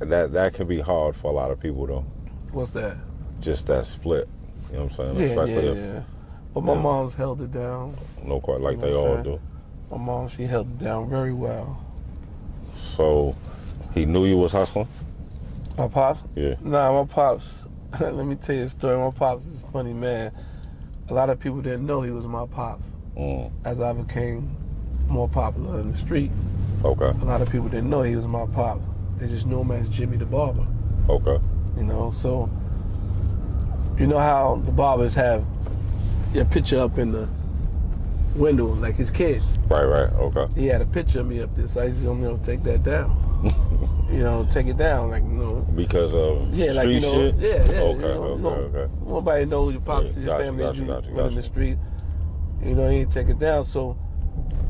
[0.00, 2.04] That that can be hard for a lot of people though.
[2.52, 2.96] What's that?
[3.40, 4.28] Just that split.
[4.70, 5.16] You know what I'm saying?
[5.16, 6.02] Yeah, Especially yeah, if yeah.
[6.52, 7.94] But my mom's held it down.
[8.22, 9.40] no quite like You know they all do.
[9.90, 11.84] My mom, she held it down very well.
[12.76, 13.36] So
[13.92, 14.88] he knew you was hustling.
[15.78, 16.24] My pops?
[16.34, 16.54] Yeah.
[16.60, 17.66] Nah, my pops.
[18.00, 18.96] let me tell you a story.
[18.98, 20.32] My pops is a funny man.
[21.08, 22.86] A lot of people didn't know he was my pops.
[23.16, 23.50] Mm.
[23.64, 24.56] As I became
[25.08, 26.30] more popular in the street,
[26.84, 27.06] Okay.
[27.06, 28.80] a lot of people didn't know he was my pop.
[29.16, 30.66] They just knew him as Jimmy the Barber.
[31.08, 31.38] Okay.
[31.76, 32.50] You know, so
[33.98, 35.44] you know how the barbers have
[36.32, 37.28] your picture up in the
[38.34, 39.58] window, like his kids.
[39.68, 39.84] Right.
[39.84, 40.12] Right.
[40.12, 40.46] Okay.
[40.60, 42.82] He had a picture of me up there, so I said, you know, take that
[42.82, 43.20] down.
[44.10, 45.66] you know, take it down, like you know.
[45.74, 47.36] Because of Yeah, like street you know, shit.
[47.36, 47.80] yeah, yeah.
[47.80, 48.00] Okay.
[48.00, 48.78] you know, okay.
[48.78, 48.92] okay.
[49.06, 51.78] Nobody knows your pops Yeah, and your gotcha, family gotcha, you gotcha, running the street.
[52.62, 53.64] You know, he ain't take it down.
[53.64, 53.96] So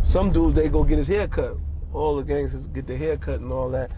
[0.03, 1.57] some dudes they go get his hair cut.
[1.95, 3.91] All the gangsters get their hair cut and all that.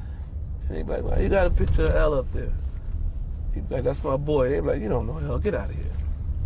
[0.69, 2.53] And they be like, well, you got a picture of L up there.
[3.55, 4.51] He be like, that's my boy.
[4.51, 5.85] They be like, you don't know L, get out of here.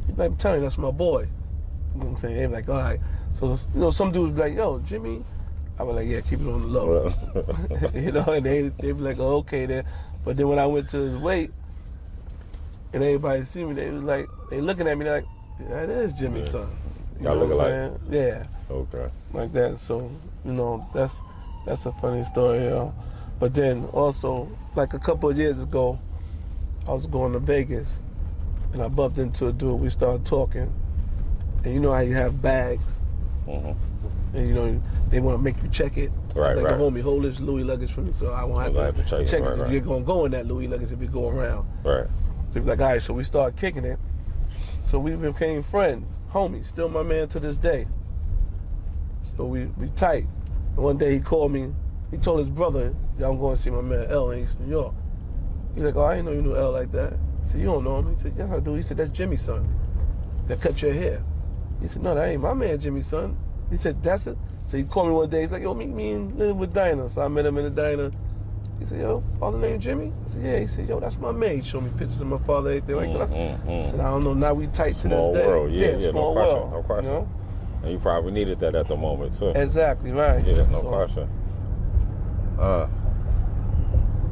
[0.07, 1.23] He be like, I'm telling you, that's my boy.
[1.23, 2.37] You know what I'm saying?
[2.37, 3.01] They be like, all right.
[3.35, 5.25] So you know, some dudes be like, yo, Jimmy.
[5.79, 7.11] I was like, yeah, keep it on the low.
[7.95, 9.85] you know, and they they be like, oh, okay then.
[10.25, 11.51] But then when I went to his weight,
[12.93, 15.25] and everybody see me, they was like, they looking at me like,
[15.71, 16.51] that is Jimmy's Yeah.
[16.53, 16.77] son.
[17.19, 18.01] You Y'all know look what I'm saying?
[18.11, 19.07] Yeah, okay.
[19.33, 19.79] like that.
[19.79, 20.11] So
[20.45, 21.21] you know, that's
[21.67, 22.95] that's a funny story, you know.
[23.39, 25.99] But then also, like a couple of years ago,
[26.89, 28.03] I was going to Vegas,
[28.73, 29.81] and I bumped into a dude.
[29.81, 30.73] We started talking,
[31.65, 33.01] and you know how you have bags,
[33.47, 33.77] Mhm.
[34.35, 36.11] and you know they want to make you check it.
[36.35, 36.75] So Right, like, right.
[36.81, 39.21] homie, hold this Louis luggage for me, so I won't have to, have to check
[39.21, 39.71] it, check it right, right.
[39.71, 41.67] you're gonna go in that Louis luggage if you go around.
[41.85, 42.07] Right.
[42.53, 43.99] So like, all right, so we started kicking it.
[44.83, 47.87] So we became friends, homies, still my man to this day.
[49.37, 50.27] So we, we tight.
[50.75, 51.73] And one day he called me,
[52.11, 54.71] he told his brother, yeah, I'm going to see my man L in East New
[54.71, 54.95] York.
[55.75, 57.13] He's like, oh, I didn't know you knew L like that.
[57.13, 58.15] I said, you don't know him?
[58.15, 58.75] He said, yeah, I do.
[58.75, 59.69] He said, that's Jimmy's son
[60.49, 61.23] that cut your hair.
[61.81, 63.39] He said, no, that ain't my man Jimmy's son.
[63.71, 64.37] He said, that's it.
[64.67, 67.09] So he called me one day, he's like, yo, meet me in with Dinah.
[67.09, 68.11] So I met him in the diner.
[68.79, 70.13] He said, yo, father named Jimmy?
[70.25, 70.59] I said, yeah.
[70.59, 71.57] He said, yo, that's my man.
[71.57, 73.29] He showed me pictures of my father, everything like that.
[73.29, 73.91] Mm, mm, I mm.
[73.91, 75.47] said, I don't know, now we tight Small to this day.
[75.47, 75.73] world.
[75.73, 76.73] Yeah, yeah, no small question, world.
[76.73, 77.05] no question.
[77.05, 77.29] You know?
[77.83, 79.49] And you probably needed that at the moment too.
[79.51, 80.45] Exactly, right.
[80.47, 81.29] Yeah, no So, question.
[82.59, 82.87] Uh,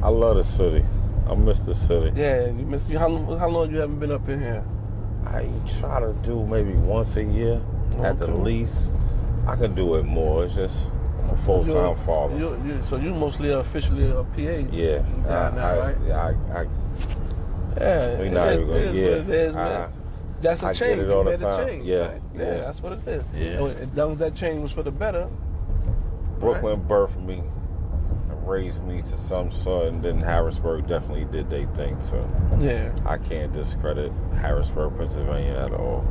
[0.03, 0.85] I love the city.
[1.29, 2.13] I miss the city.
[2.19, 2.99] Yeah, you miss you.
[2.99, 4.65] How, long- how long you haven't been up in here?
[5.27, 5.49] I
[5.81, 7.61] try to do maybe once a year
[8.03, 8.93] at the least.
[9.47, 10.45] I can do it more.
[10.45, 10.93] It's just
[11.25, 12.37] I'm a full You're- time father.
[12.37, 14.41] you you so you mostly officially a PA.
[14.73, 15.97] yeah, I, now, I, right?
[16.07, 16.67] yeah, I, I,
[17.81, 19.09] Yeah, We not even gonna- is yeah.
[19.11, 19.83] what it is, man.
[19.83, 19.89] I-
[20.41, 21.01] that's a I change.
[21.01, 21.61] it all you the time.
[21.61, 21.85] a change.
[21.87, 22.23] Yeah, right?
[22.47, 22.55] Yeah.
[22.57, 23.25] that's what it is.
[23.35, 23.59] Yeah.
[23.59, 25.29] So as long as that change was for the better.
[26.39, 27.43] Brooklyn birthed me,
[28.31, 32.19] and raised me to some sort, and then Harrisburg definitely did their thing So
[32.61, 36.05] Yeah, I can't discredit Harrisburg, Pennsylvania at all.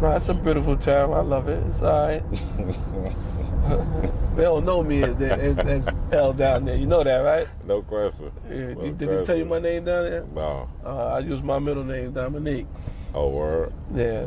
[0.00, 1.12] no, it's a beautiful town.
[1.12, 1.62] I love it.
[1.66, 2.22] It's alright.
[4.36, 6.76] they don't know me as, as, as L down there.
[6.76, 7.48] You know that, right?
[7.66, 8.30] no question.
[8.48, 10.24] Yeah, No did, did they tell you my name down there?
[10.34, 10.68] No.
[10.84, 12.66] Uh, I use my middle name, Dominique.
[13.14, 13.72] Oh, word.
[13.92, 14.24] Yeah,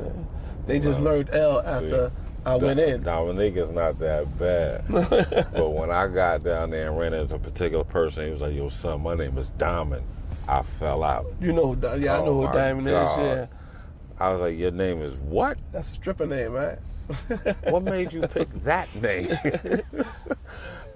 [0.66, 1.06] they just Wow.
[1.06, 3.04] learned L after See, I went in.
[3.04, 4.84] Dominique is not that bad.
[5.54, 8.56] but when I got down there and ran into a particular person, he was like,
[8.56, 10.04] yo, son, my name is Diamond.
[10.48, 11.28] I fell out.
[11.40, 12.00] You know who?
[12.00, 13.20] Yeah, I Oh, know who Diamond God.
[13.20, 13.26] is.
[13.26, 13.46] Yeah,
[14.20, 15.60] I was like, your name is what?
[15.72, 16.80] that's a stripper name, right?
[17.70, 19.28] What made you pick that name?
[19.44, 19.86] but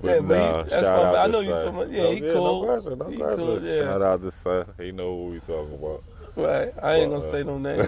[0.04, 1.20] Yeah, but he- that's shout my.
[1.20, 1.62] I know you son.
[1.62, 2.66] talking about- yeah, No, he No cool.
[2.66, 3.38] question, no He question.
[3.40, 3.80] cool, yeah.
[3.82, 4.66] Shout out to son.
[4.80, 6.04] He know what we talking about.
[6.36, 6.74] Right.
[6.82, 7.86] I ain't gonna uh, say no name.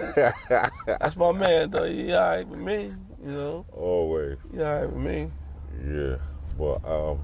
[0.86, 1.84] That's my man, though.
[1.84, 2.92] He all right with me.
[3.24, 4.38] You know, Always.
[4.52, 5.30] he all right with me.
[5.86, 6.16] Yeah.
[6.56, 7.18] But um,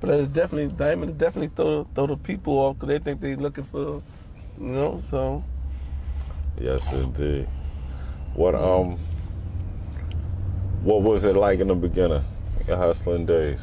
[0.00, 1.16] But it's definitely Diamond.
[1.18, 4.02] Definitely throw throw the people off because they think they looking for,
[4.58, 4.98] you know.
[4.98, 5.42] So
[6.60, 7.48] Yes, indeed.
[8.34, 8.98] What um,
[10.82, 12.22] what was it like in the beginning,
[12.66, 13.60] your hustling days?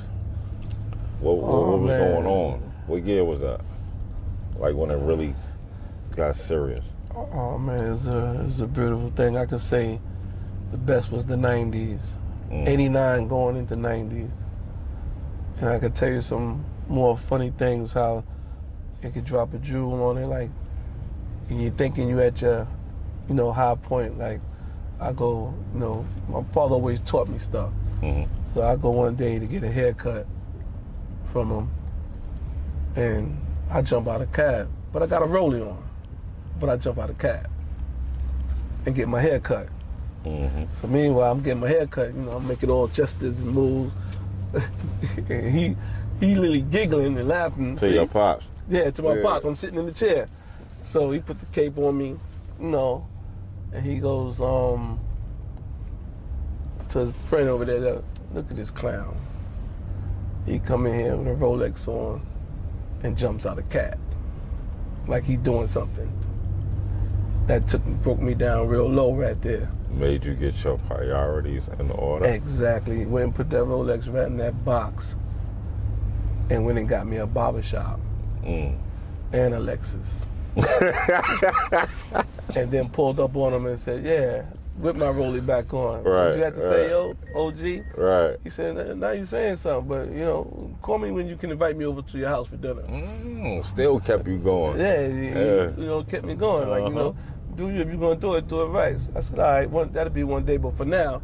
[1.19, 1.99] What, what, Oh, what was man.
[2.13, 2.60] going on?
[2.88, 3.62] What year was that?
[4.58, 5.36] Like when it really
[6.17, 6.84] got serious.
[7.15, 9.38] Oh man, it's a it's a beautiful thing.
[9.38, 10.01] I can say
[10.71, 12.17] the best was the '90s,
[12.51, 12.67] Mm.
[12.67, 14.30] '89 going into '90s,
[15.60, 18.23] and I could tell you some more funny things how
[19.01, 20.49] it could drop a jewel on it, like
[21.49, 22.67] and you're thinking you at your,
[23.30, 24.17] you know, high point.
[24.17, 24.41] Like
[24.99, 27.69] I go, you know, my father always taught me stuff,
[28.01, 28.27] Mhm.
[28.43, 30.25] so I go one day to get a haircut
[31.25, 31.69] from him,
[32.95, 33.38] and
[33.69, 35.77] I jump out of cab, but I got a rollie on
[36.60, 37.50] but I jump out of cab
[38.86, 39.67] and get my hair cut.
[40.74, 42.13] So meanwhile, I'm getting my hair cut.
[42.13, 43.96] You know, I'm making all gestures and moves.
[45.30, 45.76] and he
[46.20, 47.76] he literally giggling and laughing.
[47.76, 47.93] To See?
[47.93, 48.52] your pops.
[48.70, 49.24] Yeah, to my Yeah.
[49.24, 49.46] pop.
[49.46, 50.28] I'm sitting in the chair.
[50.82, 52.08] So he put the cape on me,
[52.60, 53.08] you know,
[53.72, 55.00] and he goes um
[56.89, 57.80] to his friend over there.
[57.80, 59.15] Look, look at this clown.
[60.46, 62.22] He come in here with a Rolex on
[63.04, 63.98] and jumps out a cab
[65.08, 66.12] like he's doing something.
[67.48, 69.70] That took broke me down real low right there.
[69.90, 72.26] Made you get your priorities in order.
[72.26, 73.06] Exactly.
[73.06, 75.16] Went and put that Rolex right in that box
[76.50, 78.00] and went and got me a barber shop
[78.44, 78.78] Mm.
[79.34, 80.26] and a Lexus.
[82.56, 84.44] and then pulled up on him and said, Yeah,
[84.78, 86.04] whip my Rollie back on.
[86.04, 87.84] Right, you had to say, yo, OG?
[87.98, 88.38] Right.
[88.44, 91.76] He said, Now you saying something, but you know, call me when you can invite
[91.78, 92.84] me over to your house for dinner.
[92.84, 94.80] Mm, still kept you going.
[94.80, 96.70] Yeah, he, he, you know, kept me going.
[96.70, 97.10] Like, you Uh-huh.
[97.10, 97.16] know,
[97.58, 98.96] do you if you're gonna do it, do it right.
[99.15, 101.22] I said, all right, one, that'll be one day, but for now,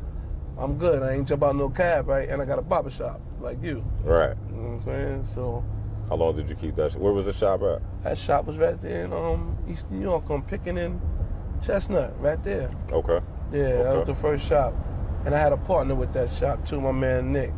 [0.58, 1.02] I'm good.
[1.02, 2.28] I ain't jump out no cab, right?
[2.28, 3.84] And I got a barber shop like you.
[4.04, 4.36] Right.
[4.50, 5.24] You know what I'm saying?
[5.24, 5.64] So
[6.10, 6.94] How long did you keep that?
[6.96, 7.82] Where was the shop at?
[8.04, 11.00] that shop was right there in um East New York on Pitkin and
[11.64, 12.70] Chestnut, right there.
[12.92, 13.20] Okay.
[13.52, 14.74] Yeah, that was the first shop.
[15.26, 17.52] And I had a partner with that shop too, my man Nick.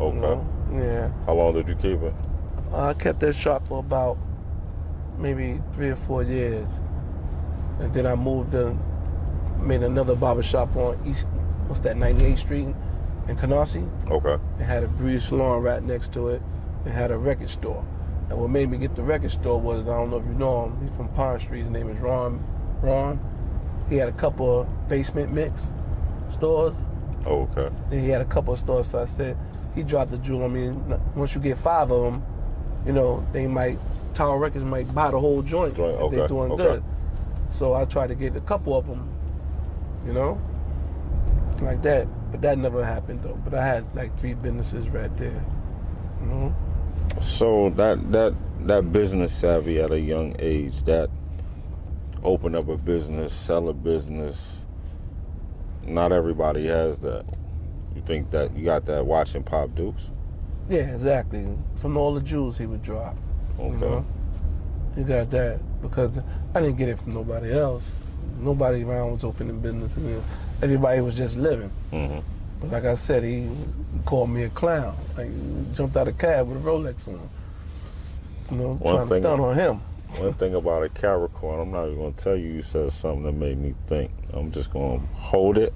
[0.00, 0.18] you Okay.
[0.18, 0.48] know?
[0.72, 1.12] Yeah.
[1.26, 2.14] How long did you keep it?
[2.72, 4.16] I kept that shop for about
[5.18, 6.68] maybe three or four years.
[7.80, 8.78] And then I moved and
[9.60, 11.28] made another barber shop on East,
[11.66, 12.74] what's that, 98th Street
[13.28, 13.88] in Canarsie.
[14.10, 14.42] Okay.
[14.58, 16.42] It had a beauty salon right next to it.
[16.84, 17.84] It had a record store.
[18.30, 20.66] And what made me get the record store was, I don't know if you know
[20.66, 21.62] him, he's from Pond Street.
[21.62, 22.44] His name is Ron.
[22.82, 23.18] Ron.
[23.88, 25.72] He had a couple of basement mix
[26.28, 26.76] stores.
[27.26, 27.74] Oh, okay.
[27.90, 28.88] Then he had a couple of stores.
[28.88, 29.36] So I said,
[29.74, 30.44] he dropped the jewel.
[30.44, 30.82] I mean,
[31.14, 32.24] once you get five of them,
[32.86, 33.78] you know, they might,
[34.14, 36.62] Tower Records might buy the whole joint Joint, if they're doing okay.
[36.62, 36.84] good.
[37.54, 39.08] So I tried to get a couple of them,
[40.04, 40.42] you know,
[41.62, 42.08] like that.
[42.32, 43.38] But that never happened though.
[43.44, 45.40] But I had like three businesses right there.
[46.20, 46.56] You know?
[47.22, 48.34] So that that
[48.66, 51.10] that business savvy at a young age, that
[52.24, 54.64] open up a business, sell a business.
[55.84, 57.24] Not everybody has that.
[57.94, 60.10] You think that you got that watching Pop Dukes?
[60.68, 61.56] Yeah, exactly.
[61.76, 63.16] From all the jewels he would drop.
[63.60, 63.68] Okay.
[63.68, 64.06] You know?
[64.96, 66.20] You got that because
[66.54, 67.90] I didn't get it from nobody else.
[68.38, 69.96] Nobody around was opening business.
[69.96, 70.22] Know,
[70.62, 71.70] everybody was just living.
[71.90, 72.18] hmm
[72.60, 73.48] But like I said, he
[74.04, 74.96] called me a clown.
[75.16, 75.30] Like
[75.74, 77.28] jumped out of cab with a Rolex on.
[78.50, 79.80] You know, One trying to stunt on him.
[80.20, 82.48] One thing about a Capricorn, I'm not even gonna tell you.
[82.52, 84.12] You said something that made me think.
[84.32, 85.72] I'm just gonna hold it,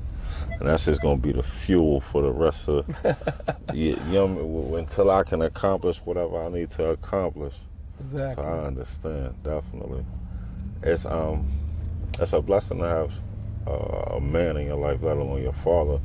[0.61, 2.87] and that's just gonna be the fuel for the rest of.
[3.74, 7.54] you, you know, until I can accomplish whatever I need to accomplish.
[8.00, 8.44] Exactly.
[8.44, 10.04] So I understand definitely.
[10.82, 11.48] It's um,
[12.20, 13.12] it's a blessing to have
[13.66, 15.98] uh, a man in your life, let alone your father,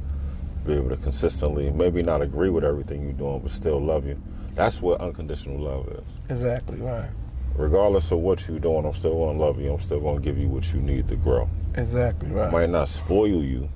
[0.66, 4.22] be able to consistently, maybe not agree with everything you're doing, but still love you.
[4.56, 6.04] That's what unconditional love is.
[6.30, 7.10] Exactly right.
[7.56, 9.72] Regardless of what you're doing, I'm still gonna love you.
[9.74, 11.50] I'm still gonna give you what you need to grow.
[11.76, 12.52] Exactly I right.
[12.52, 13.70] might not spoil you,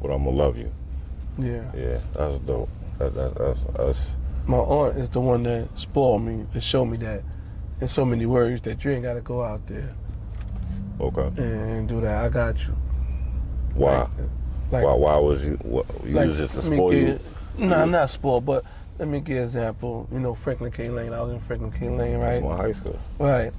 [0.00, 0.72] but I'm gonna love you.
[1.38, 1.70] Yeah.
[1.76, 2.68] Yeah, that's dope.
[2.98, 6.96] That, that, that's that's My aunt is the one that spoiled me and showed me
[6.98, 7.22] that
[7.80, 9.94] in so many words that you ain't got to go out there
[11.00, 11.42] okay.
[11.42, 12.24] and do that.
[12.24, 12.76] I got you.
[13.74, 14.08] Why?
[14.70, 14.94] Like, why?
[14.94, 15.56] Why was you?
[15.62, 17.06] What, you like, was just to spoil you?
[17.06, 18.64] give- Nah, I'm not spoiled, but
[18.98, 20.08] let me give an example.
[20.12, 20.90] You know, Franklin K.
[20.90, 21.12] Lane.
[21.12, 21.88] I was in Franklin K.
[21.88, 22.32] Lane, right?
[22.32, 22.98] That's my high school.
[23.18, 23.52] Right.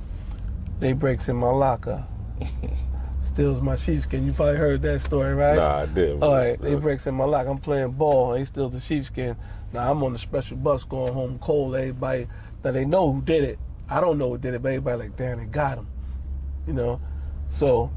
[0.80, 2.06] They breaks in my locker.
[3.22, 4.26] Steals my sheepskin.
[4.26, 5.56] You probably heard that story, right?
[5.56, 6.22] Nah, I did.
[6.22, 7.50] All right, they breaks in my locker.
[7.50, 8.34] I'm playing ball.
[8.34, 9.36] They steals the sheepskin.
[9.74, 11.76] Now I'm on the special bus going home cold.
[11.76, 12.28] Everybody,
[12.64, 13.60] now they know who did it.
[13.90, 15.88] I don't know who did it, but everybody like, damn, they got him.
[16.66, 17.02] You know,
[17.48, 17.92] so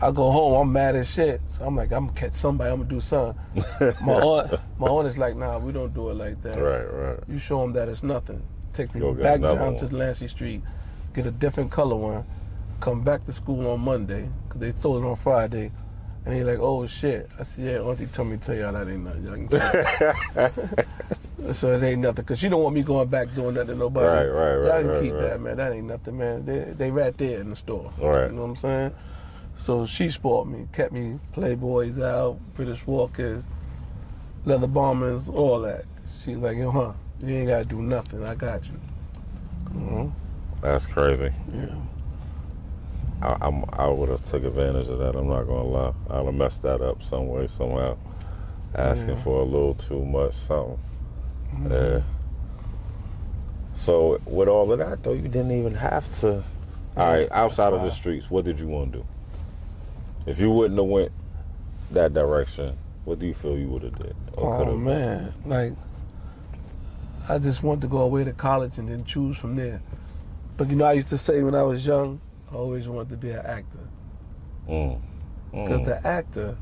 [0.00, 0.54] I go home.
[0.54, 1.40] I'm mad as shit.
[1.46, 2.70] So I'm like, I'm gonna catch somebody.
[2.70, 3.38] I'm gonna do something.
[4.04, 6.58] my aunt, my aunt is like, nah, we don't do it like that.
[6.58, 7.18] Right, right.
[7.28, 8.42] You show them that it's nothing.
[8.72, 9.76] Take me back down one.
[9.76, 10.62] to Delancey Street,
[11.12, 12.24] get a different color one,
[12.80, 15.72] come back to school on Monday, because they sold it on Friday.
[16.28, 17.26] And he like, oh shit.
[17.40, 19.24] I said, yeah, Auntie told me to tell y'all that ain't nothing.
[19.24, 20.52] Y'all
[21.40, 22.22] can so it ain't nothing.
[22.22, 24.06] Because she don't want me going back doing that to nobody.
[24.06, 25.22] Right, right, right, Y'all can right, keep right.
[25.22, 25.56] that, man.
[25.56, 26.44] That ain't nothing, man.
[26.44, 27.90] They, they right there in the store.
[27.98, 28.26] Right.
[28.30, 28.94] You know what I'm saying?
[29.56, 33.44] So she spoiled me, kept me Playboys out, British Walkers,
[34.44, 35.86] Leather Bombers, all that.
[36.22, 38.22] She like, yo, huh, you ain't got to do nothing.
[38.22, 38.78] I got you.
[39.72, 40.12] Mhm.
[40.60, 41.30] That's crazy.
[41.54, 41.74] Yeah.
[43.20, 45.16] I, I'm, I would have took advantage of that.
[45.16, 45.92] I'm not gonna lie.
[46.10, 47.96] I'd have messed that up some way, somehow.
[48.74, 49.22] Asking Yeah.
[49.22, 50.78] for a little too much something.
[51.54, 51.72] Mm-hmm.
[51.72, 52.00] Yeah.
[53.74, 56.42] So with all of that though, you didn't even have to.
[56.96, 59.06] All right, outside of the streets, what did you want to do?
[60.26, 61.12] If you wouldn't have went
[61.92, 64.16] that direction, what do you feel you would have did?
[64.36, 65.72] Oh man, like
[67.28, 69.80] I just wanted to go away to college and then choose from there.
[70.56, 72.20] But you know, I used to say when I was young,
[72.52, 73.78] I always wanted to be an actor
[74.68, 74.98] Mm.
[75.50, 75.84] because Mm.
[75.84, 76.56] the actor,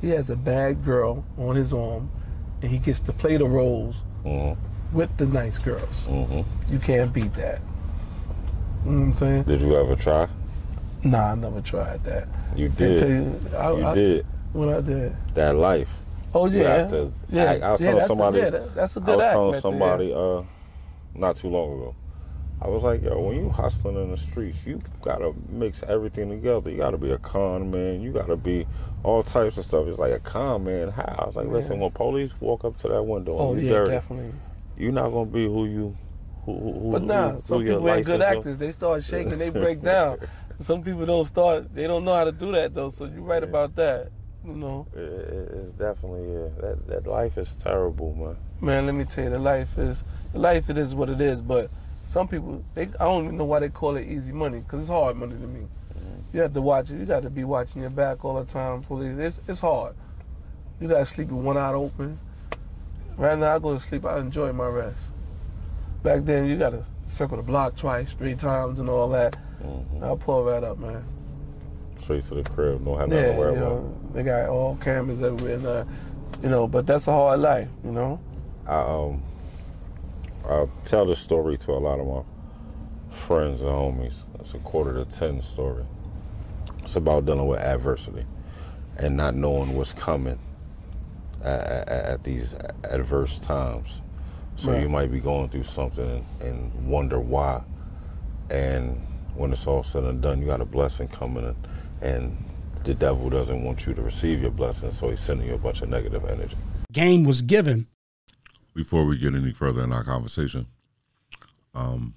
[0.00, 2.10] he has a bad girl on his arm,
[2.62, 4.56] and he gets to play the roles Mhm.
[4.92, 6.06] with the nice girls.
[6.10, 6.44] Mhm.
[6.70, 7.60] You can't beat that.
[8.84, 9.42] You know what I'm saying?
[9.44, 10.28] Did you ever try?
[11.02, 12.28] Nah, I never tried that.
[12.56, 12.98] You did.
[12.98, 15.16] tell you, I, you I- did What I did.
[15.34, 16.00] that life.
[16.34, 17.42] Oh You yeah, have to yeah.
[17.44, 17.62] act.
[17.62, 18.38] I was yeah, telling that's somebody.
[18.38, 19.32] A, yeah, that- that's a I good was act.
[19.34, 20.42] telling somebody uh,
[21.14, 21.94] not too long ago.
[22.64, 26.70] I was like, yo, when you hustling in the streets, you gotta mix everything together.
[26.70, 28.00] You gotta be a con man.
[28.00, 28.66] You gotta be
[29.02, 29.86] all types of stuff.
[29.86, 30.88] It's like a con man.
[30.88, 31.02] How?
[31.18, 33.90] I was like, listen, when police walk up to that window, Oh you yeah, dirty,
[33.90, 34.32] definitely.
[34.78, 35.96] you're not gonna be who you.
[36.46, 38.56] Who, who, But nah, who, some people ain't good actors.
[38.58, 40.18] They start shaking, they break down.
[40.58, 41.74] Some people don't start.
[41.74, 42.88] They don't know how to do that though.
[42.90, 44.10] So you're right about that.
[44.42, 46.48] You know, It- it- It's definitely yeah.
[46.60, 48.36] That that life is terrible, man.
[48.60, 48.86] man.
[48.86, 50.70] Let me tell you, the life is the life.
[50.70, 51.40] It is what it is.
[51.42, 51.70] But
[52.04, 54.90] some people, they I don't even know why they call it easy money because it's
[54.90, 55.66] hard money to me.
[56.32, 56.96] You have to watch it.
[56.98, 58.82] You got to be watching your back all the time.
[58.82, 59.16] Police.
[59.18, 59.94] It's it's hard.
[60.80, 62.18] You got to sleep with one eye open.
[63.16, 64.04] Right now, I go to sleep.
[64.04, 65.12] I enjoy my rest.
[66.02, 69.36] Back then, you got to circle the block twice, three times, and all that.
[70.02, 71.04] I'll pull that up, man.
[72.00, 72.84] Straight to the crib.
[72.84, 74.12] Don't have nothing Yeah, to worry about.
[74.12, 75.84] they got all cameras everywhere, and, uh,
[76.42, 76.66] you know.
[76.66, 78.18] But that's a hard life, you know.
[78.66, 79.22] I um
[80.48, 82.22] I tell this story to a lot of my
[83.14, 84.22] friends and homies.
[84.40, 85.84] It's a quarter to ten story.
[86.82, 88.26] It's about dealing with adversity
[88.98, 90.38] and not knowing what's coming
[91.42, 92.54] at, at, at these
[92.84, 94.02] adverse times.
[94.56, 94.82] So Right.
[94.82, 97.62] you might be going through something and, wonder why.
[98.50, 99.00] And
[99.34, 101.56] when it's all said and done, you got a blessing coming, and,
[102.02, 102.44] and
[102.84, 105.82] the devil doesn't want you to receive your blessing, so he's sending you a bunch
[105.82, 106.56] of negative energy.
[106.92, 107.88] Game was given.
[108.74, 110.66] Before we get any further in our conversation,
[111.74, 112.14] um,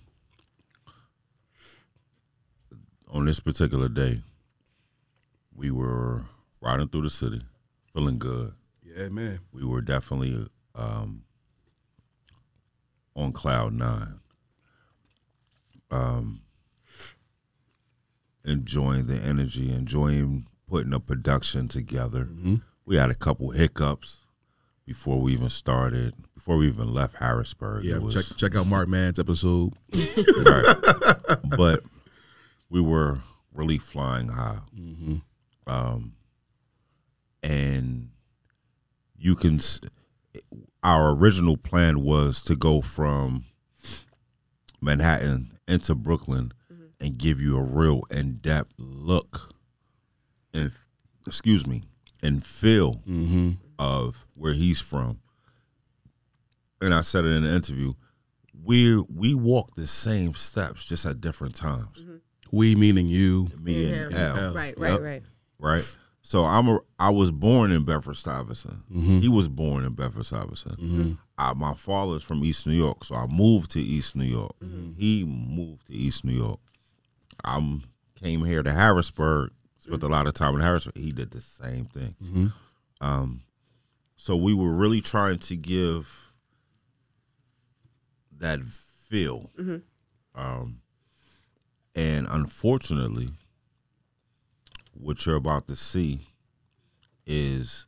[3.09, 4.21] on this particular day,
[5.55, 6.25] we were
[6.61, 7.41] riding through the city,
[7.93, 8.53] feeling good.
[8.83, 9.39] Yeah, man.
[9.51, 11.23] We were definitely um,
[13.15, 14.19] on cloud nine,
[15.89, 16.41] um,
[18.45, 22.27] enjoying the energy, enjoying putting a production together.
[22.85, 24.26] We had a couple hiccups
[24.87, 27.83] before we even started, before we even left Harrisburg.
[27.83, 29.73] Yeah, It was- check check out Mark Man's episode.
[29.93, 30.75] right.
[31.57, 31.81] but
[32.69, 33.19] we were
[33.53, 34.59] really flying high.
[34.75, 35.17] Mm-hmm.
[35.67, 36.13] Um,
[37.43, 38.09] and
[39.17, 39.59] you can,
[40.81, 43.43] our original plan was to go from
[44.79, 46.85] Manhattan into Brooklyn mm-hmm.
[47.01, 49.53] and give you a real in depth look
[50.53, 50.71] and,
[51.25, 51.83] excuse me,
[52.23, 53.51] and feel mm-hmm.
[53.79, 55.19] Of where he's from.
[56.81, 57.93] And I said it in the interview
[58.63, 61.99] we we walk the same steps just at different times.
[62.03, 62.15] Mm-hmm.
[62.51, 64.35] We meaning you, Me and Yeah.
[64.37, 64.53] Al.
[64.53, 65.01] Right, right, Yep.
[65.01, 65.23] right.
[65.59, 65.97] Right.
[66.21, 68.79] So I'm a I was born in Bedford Stuyvesant.
[68.91, 69.19] Mm-hmm.
[69.19, 70.79] He was born in Bedford Stuyvesant.
[70.79, 71.11] Mm-hmm.
[71.37, 74.55] I, my father's from East New York, so I moved to East New York.
[74.97, 76.59] He moved to East New York.
[77.45, 77.79] I
[78.19, 80.97] came here to Harrisburg, spent a lot of time in Harrisburg.
[80.97, 82.51] He did the same thing.
[82.99, 83.43] Um,
[84.17, 86.33] so we were really trying to give
[88.39, 89.51] that feel.
[90.35, 90.81] Um,
[91.95, 93.29] and unfortunately,
[94.93, 96.19] what you're about to see
[97.25, 97.87] is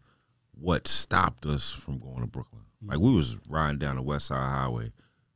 [0.53, 2.61] what stopped us from going to Brooklyn.
[2.83, 2.91] Mm-hmm.
[2.91, 4.91] Like we was riding down the West Side Highway.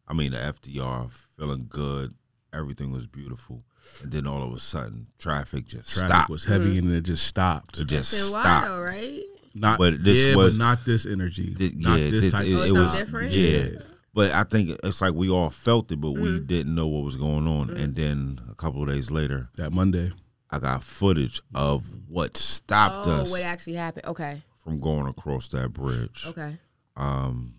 [0.08, 2.14] I mean the FDR, feeling good.
[2.54, 3.64] Everything was beautiful.
[4.02, 6.30] And then all of a sudden, traffic just traffic stopped.
[6.30, 7.80] was heavy and it just stopped.
[7.80, 8.68] it just Been stopped.
[8.70, 9.24] wild, right?
[9.56, 11.54] Not But this yeah, was- but not this energy.
[11.54, 13.32] Th- not yeah, this th- type it, of Oh, it was different?
[13.32, 13.68] yeah.
[14.16, 16.46] But I think it's like we all felt it, but we Mm-hmm.
[16.46, 17.70] didn't know what was going on.
[17.72, 20.12] And then a couple of days later, that Monday.
[20.50, 24.06] I got footage of what stopped Oh, us what actually happened?
[24.06, 26.26] Okay, from going across that bridge.
[26.28, 26.60] okay.
[26.96, 27.56] Um,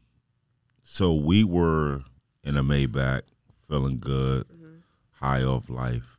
[0.85, 2.03] so we were
[2.45, 3.23] in a Maybach,
[3.69, 4.75] feeling good, Mm-hmm.
[5.11, 6.19] high off life,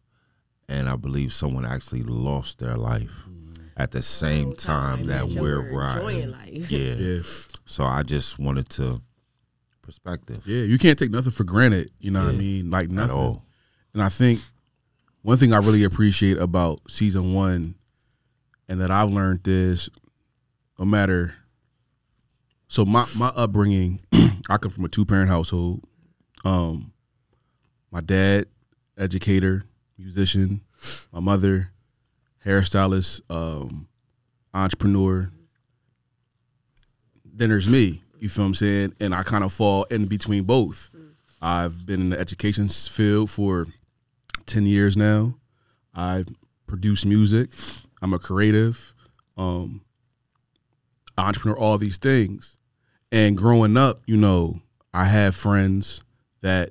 [0.68, 3.26] and I believe someone actually lost their life
[3.78, 6.66] at the same Whole time, that we're were enjoying riding.
[6.70, 6.94] Yeah.
[6.96, 7.22] Yeah,
[7.66, 9.02] So I just wanted to
[9.82, 10.64] perspective yeah.
[10.64, 11.92] You can't take nothing for granted.
[12.00, 12.72] You know what I mean?
[12.72, 13.16] Like at nothing.
[13.16, 13.46] all.
[13.94, 14.40] And I think
[15.22, 17.76] one thing I really appreciate about season one,
[18.68, 19.90] and that I've learned is,
[20.80, 21.36] no matter.
[22.68, 24.00] So my my upbringing,
[24.50, 25.84] I come from a two parent household.
[26.44, 26.94] Um,
[27.92, 28.48] my dad,
[28.98, 29.64] educator,
[29.98, 30.62] musician.
[31.12, 31.72] My mother,
[32.46, 33.22] hairstylist.
[33.30, 33.88] Um,
[34.54, 35.32] entrepreneur.
[37.24, 38.02] Then there's me.
[38.20, 38.96] You feel what I'm saying?
[39.00, 40.92] And I kind of fall in between both.
[41.42, 43.68] I've been in the education field for
[44.46, 45.36] 10 years now.
[45.94, 46.24] I
[46.66, 47.50] produce music.
[48.02, 48.94] I'm a creative,
[49.38, 49.82] um,
[51.18, 52.58] entrepreneur, all these things.
[53.12, 54.62] And growing up, you know,
[54.94, 56.02] I have friends
[56.42, 56.70] that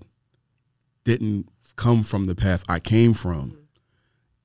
[1.05, 3.64] didn't come from the path I came from.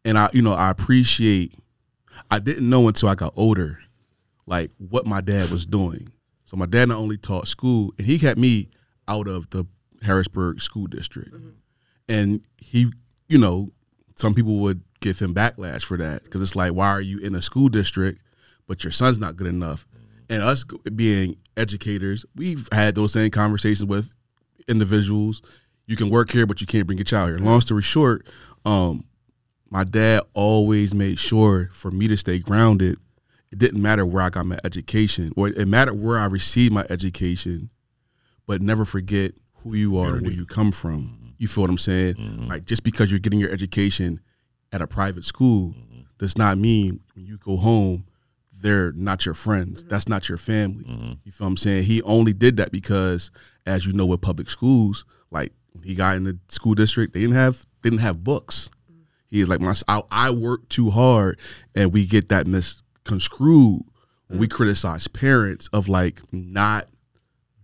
[0.05, 1.55] And I, you know, I appreciate,
[2.31, 3.79] I didn't know until I got older,
[4.45, 6.09] like what my dad was doing.
[6.45, 8.69] So my dad not only taught school, and he kept me
[9.07, 9.65] out of the
[10.01, 11.35] Harrisburg school district.
[12.07, 12.91] And he,
[13.27, 13.71] you know,
[14.15, 17.35] some people would give him backlash for that because it's like, why are you in
[17.35, 18.21] a school district,
[18.67, 19.87] but your son's not good enough?
[20.29, 20.63] And us
[20.95, 24.15] being educators, we've had those same conversations with
[24.67, 25.41] individuals.
[25.87, 27.39] You can work here, but you can't bring your child here.
[27.39, 28.27] Long story short,
[28.65, 29.05] um,
[29.69, 32.97] my dad always made sure for me to stay grounded.
[33.51, 36.85] It didn't matter where I got my education, or it mattered where I received my
[36.89, 37.69] education,
[38.45, 41.33] but never forget who you are and where you come from.
[41.37, 42.15] You feel what I'm saying?
[42.15, 42.47] Mm-hmm.
[42.47, 44.19] Like just because you're getting your education
[44.71, 46.01] at a private school mm-hmm.
[46.17, 48.05] does not mean when you go home
[48.61, 49.81] they're not your friends.
[49.81, 49.89] Mm-hmm.
[49.89, 50.83] That's not your family.
[51.23, 51.83] You feel what I'm saying?
[51.83, 53.31] He only did that because,
[53.65, 57.21] as you know, with public schools, like when he got in the school district, they
[57.21, 58.69] didn't have they didn't have books.
[59.29, 61.39] He is like, my, I, I work too hard,
[61.75, 63.83] and we get that misconstrued
[64.27, 64.55] when we mm-hmm.
[64.55, 66.87] criticize parents of like not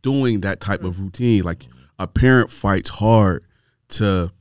[0.01, 1.03] doing that type of mm-hmm.
[1.05, 1.43] routine.
[1.43, 1.65] Like
[1.97, 3.43] a parent fights hard
[3.89, 4.31] to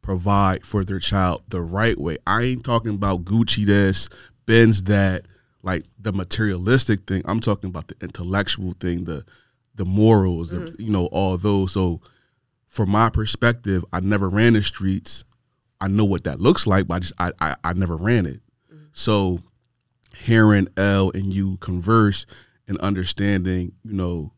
[0.00, 2.18] provide for their child the right way.
[2.26, 4.08] I ain't talking about Gucci this,
[4.46, 5.26] Benz that,
[5.62, 7.22] like the materialistic thing.
[7.24, 9.24] I'm talking about the intellectual thing, the
[9.74, 10.82] the morals, the, mm-hmm.
[10.82, 11.72] you know, all those.
[11.72, 12.00] So
[12.68, 15.24] from my perspective, I never ran the streets.
[15.80, 18.40] I know what that looks like, but I just I I, I never ran it.
[18.92, 19.40] So
[20.16, 22.26] hearing L and you converse
[22.68, 24.32] and understanding, you know,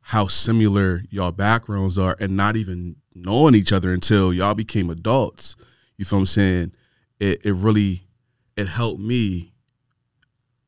[0.00, 5.54] how similar y'all backgrounds are and not even knowing each other until y'all became adults.
[5.96, 6.72] You feel what I'm saying?
[7.20, 8.06] It it really
[8.56, 9.52] it helped me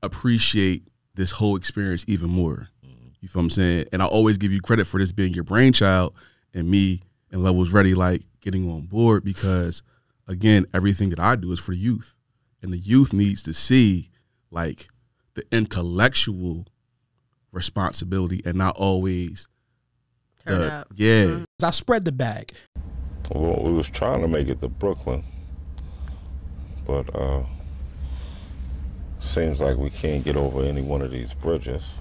[0.02, 0.84] appreciate
[1.14, 2.68] this whole experience even more.
[2.84, 3.08] Mm-hmm.
[3.20, 3.86] You feel what I'm saying?
[3.92, 6.14] And I always give you credit for this being your brainchild
[6.52, 7.00] and me
[7.30, 9.82] and Levels Ready like getting on board because
[10.28, 12.14] again, everything that I do is for the youth.
[12.62, 14.10] And the youth needs to see
[14.50, 14.88] like
[15.34, 16.66] the intellectual
[17.50, 19.48] responsibility and not always
[20.46, 20.88] Turn the up.
[20.94, 21.44] yeah.
[21.62, 22.52] I spread the bag.
[23.30, 25.24] Well, we was trying to make it to Brooklyn,
[26.86, 27.44] but uh,
[29.18, 31.94] seems like we can't get over any one of these bridges.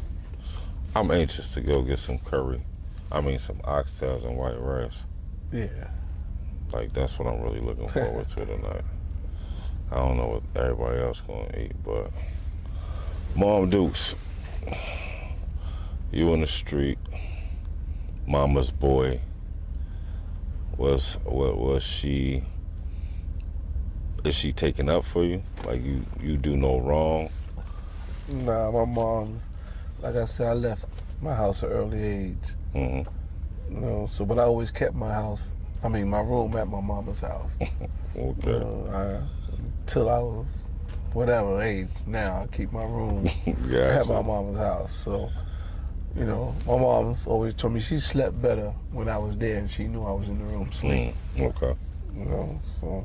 [0.94, 2.62] I'm anxious to go get some curry.
[3.12, 5.04] I mean, some oxtails and white rice.
[5.52, 5.92] Yeah.
[6.74, 8.82] Like that's what I'm really looking forward to tonight.
[9.92, 12.10] I don't know what everybody else gonna eat, but
[13.36, 14.16] Mom Dukes,
[16.12, 16.98] you in the street,
[18.26, 19.20] Mama's boy.
[20.78, 22.44] Was what was she?
[24.26, 25.44] Is she taking up for you?
[25.66, 27.30] Like you you do no wrong?
[28.28, 29.46] Nah, my mom's,
[30.02, 30.86] like I said, I left
[31.22, 32.38] my house at an early age.
[32.72, 33.02] hmm
[33.70, 35.48] You know, so but I always kept my house,
[35.84, 37.52] I mean my room at my mama's house.
[38.16, 38.62] Okay.
[38.92, 39.22] I,
[39.88, 40.46] till I was
[41.14, 41.88] whatever age.
[42.06, 43.28] Now I keep my room
[43.68, 44.02] Yeah.
[44.02, 44.94] at my mama's house.
[44.94, 45.32] So,
[46.16, 49.70] you know, my mom's always told me she slept better when I was there, and
[49.70, 51.16] she knew I was in the room sleep.
[51.38, 51.76] Mm, okay.
[52.16, 53.04] You know, so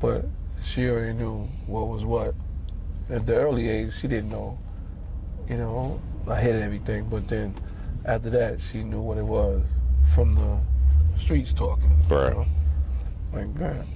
[0.00, 0.26] but
[0.62, 2.34] she already knew what was what.
[3.08, 4.58] At the early age, she didn't know.
[5.48, 7.54] You know, I hated everything, but then
[8.04, 9.62] after that, she knew what it was
[10.14, 10.58] from the
[11.16, 11.90] streets talking.
[12.10, 12.32] you Right.
[12.32, 12.46] know,
[13.32, 13.86] like that.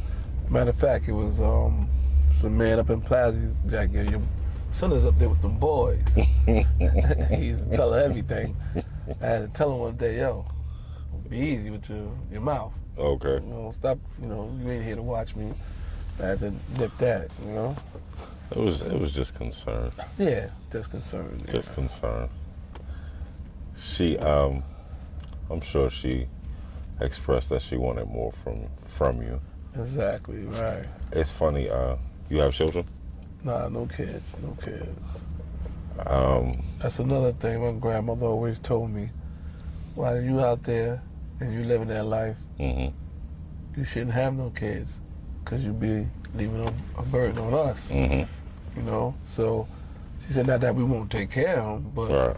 [0.51, 1.89] Matter of fact, it was um,
[2.33, 3.39] some man up in Plaza.
[3.39, 4.23] He's "Yeah, your
[4.71, 6.01] son is up there with them boys.
[6.47, 6.65] he
[7.47, 8.57] used to tell her everything.
[9.21, 10.47] I had to tell him one day, yo,
[11.29, 12.73] be easy with your, your mouth.
[12.97, 13.35] Okay.
[13.35, 13.99] You know, stop.
[14.21, 15.53] You know, you ain't here to watch me.
[16.21, 17.29] I had to nip that.
[17.47, 17.77] You know.
[18.51, 19.93] It was it was just concern.
[20.19, 21.43] Yeah, just concerned.
[21.47, 21.53] Yeah.
[21.53, 22.31] Just concern.
[23.79, 24.63] She um
[25.51, 26.27] I'm sure she
[27.01, 29.41] expressed that she wanted more from from you.
[29.75, 30.85] exactly right.
[31.13, 31.97] It's funny, uh
[32.31, 32.85] you have children?
[33.45, 34.89] Nah, no kids, no kids.
[36.07, 39.09] Um That's another thing my grandmother always told me.
[39.95, 41.03] While you out there
[41.41, 42.93] and you living that life, mhm.
[43.77, 45.01] you shouldn't have no kids,
[45.45, 47.91] cause you'll be leaving a, a burden on us.
[47.91, 48.27] Mhm.
[48.77, 49.15] You know.
[49.25, 49.67] So
[50.25, 52.37] she said, not that we won't take care of them, but Right.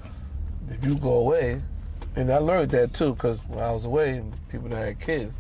[0.70, 1.60] if you go away,
[2.16, 5.34] and I learned that too, because when I was away, people that had kids,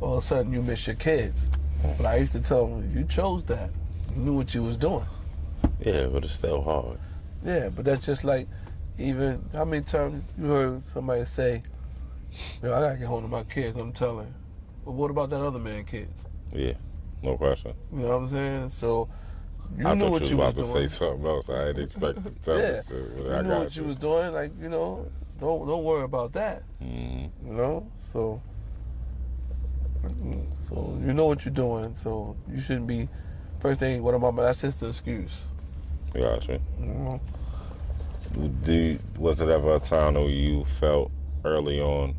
[0.00, 1.50] all of a sudden you miss your kids.
[1.96, 3.70] But I used to tell them, you chose that.
[4.14, 5.06] You knew what you was doing.
[5.80, 6.98] Yeah, but it's still hard.
[7.44, 8.48] Yeah, but that's just like
[8.98, 11.62] even how many times you heard somebody say,
[12.62, 14.32] "Yo, I gotta get home to my kids." I'm telling.
[14.84, 16.26] But what about that other man kids?
[16.52, 16.74] Yeah,
[17.22, 17.74] no question.
[17.92, 18.68] You know what I'm saying?
[18.70, 19.08] So
[19.76, 20.84] you I knew thought what you was was about doing.
[20.86, 21.48] to say something else.
[21.50, 24.32] I didn't expect to tell yeah, shit, you I knew got what you was doing.
[24.32, 25.06] Like you know,
[25.38, 26.62] don't don't worry about that.
[26.82, 27.30] Mhm.
[27.44, 28.40] You know, so
[30.68, 31.94] so you know what you're doing.
[31.94, 33.08] So you shouldn't be.
[33.58, 35.46] First thing, what about that's just an excuse.
[36.12, 36.60] Gotcha.
[36.78, 37.20] You know?
[38.62, 41.10] Do you, was it ever a time where you felt
[41.44, 42.16] early on,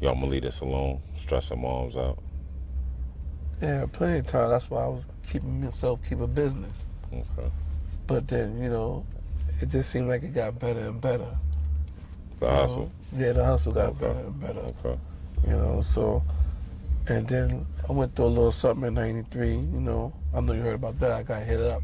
[0.00, 2.18] yo, I'm gonna leave this alone, stressing moms out?
[3.62, 4.50] Yeah, plenty of time.
[4.50, 6.86] That's why I was keeping myself keep a business.
[7.12, 7.50] Okay.
[8.06, 9.06] But then, you know,
[9.60, 11.36] it just seemed like it got better and better.
[12.40, 12.58] The You know?
[12.60, 12.90] hustle.
[13.16, 13.98] Yeah, the hustle got Okay.
[14.00, 14.60] better and better.
[14.60, 14.98] Okay.
[15.46, 16.22] You know, so
[17.06, 19.54] and then I went through a little something in '93.
[19.56, 21.12] You know, I know you heard about that.
[21.12, 21.82] I got hit up.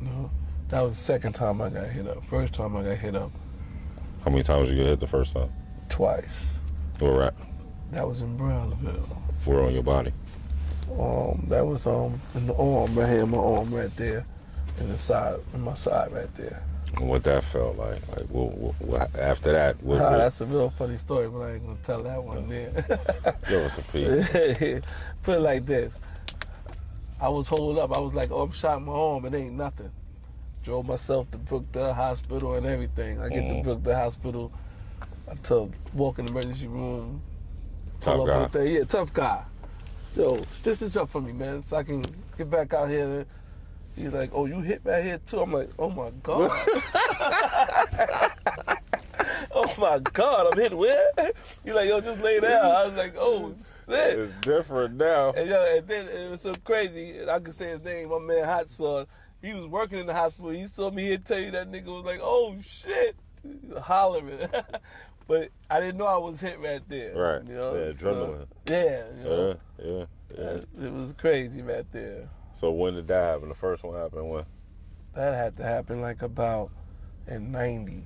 [0.00, 0.30] You know,
[0.68, 2.24] that was the second time I got hit up.
[2.24, 3.30] First time I got hit up
[4.24, 5.50] How many times you get hit the first time?
[5.88, 6.48] twice.
[6.98, 7.34] Where at?
[7.92, 9.08] That was in Brownsville.
[9.44, 10.12] Where on your body?
[10.98, 14.24] Um, that was um in the arm right here, my arm right there,
[14.80, 16.62] in the side, in my side right there.
[16.96, 18.06] And what that felt like?
[18.08, 21.66] Like, what, what, what, after that, what, that's a real funny story, but I ain't
[21.66, 22.70] gonna tell that one there.
[23.48, 24.82] give us a piece.
[25.22, 25.94] Put it like this.
[27.20, 27.96] I was holed up.
[27.96, 29.24] I was like, oh, I'm shot in my arm.
[29.26, 29.90] It ain't nothing.
[30.62, 33.20] Drove myself to Brookdale Hospital and everything.
[33.20, 33.64] I get Mhm.
[33.64, 34.52] to Brookdale Hospital.
[35.30, 37.22] I tell, walk in the emergency room.
[38.00, 38.32] Tough guy.
[38.34, 38.74] on the thing.
[38.74, 39.42] Yeah, tough guy.
[40.16, 42.02] Yo, stitch this up for me, man, so I can
[42.36, 43.26] get back out here.
[43.98, 45.40] He's like, oh, you hit back here too?
[45.40, 46.50] I'm like, oh my God.
[49.52, 51.10] oh my God, I'm hit where?
[51.64, 52.64] He's like, yo, just lay down.
[52.64, 53.54] I was like, oh
[53.86, 54.18] shit.
[54.18, 55.32] It's different now.
[55.32, 57.18] And, yo, and then it was so crazy.
[57.18, 58.10] and I could say his name.
[58.10, 59.06] My man Hot Sauce.
[59.42, 60.50] He was working in the hospital.
[60.50, 61.10] He saw me.
[61.10, 63.14] He'd tell you that nigga was like, "Oh shit,"
[63.80, 64.48] hollering.
[65.28, 67.14] but I didn't know I was hit right there.
[67.14, 67.44] Right.
[67.48, 67.74] You know?
[67.74, 68.46] Yeah, So, adrenaline.
[68.68, 69.04] yeah.
[69.16, 69.56] You know?
[69.78, 70.04] Yeah, yeah,
[70.36, 70.86] yeah.
[70.86, 72.28] It was crazy right there.
[72.58, 73.50] So when did that happen?
[73.50, 74.44] The first one happened when?
[75.14, 76.70] That had to happen like about
[77.28, 78.02] in 90,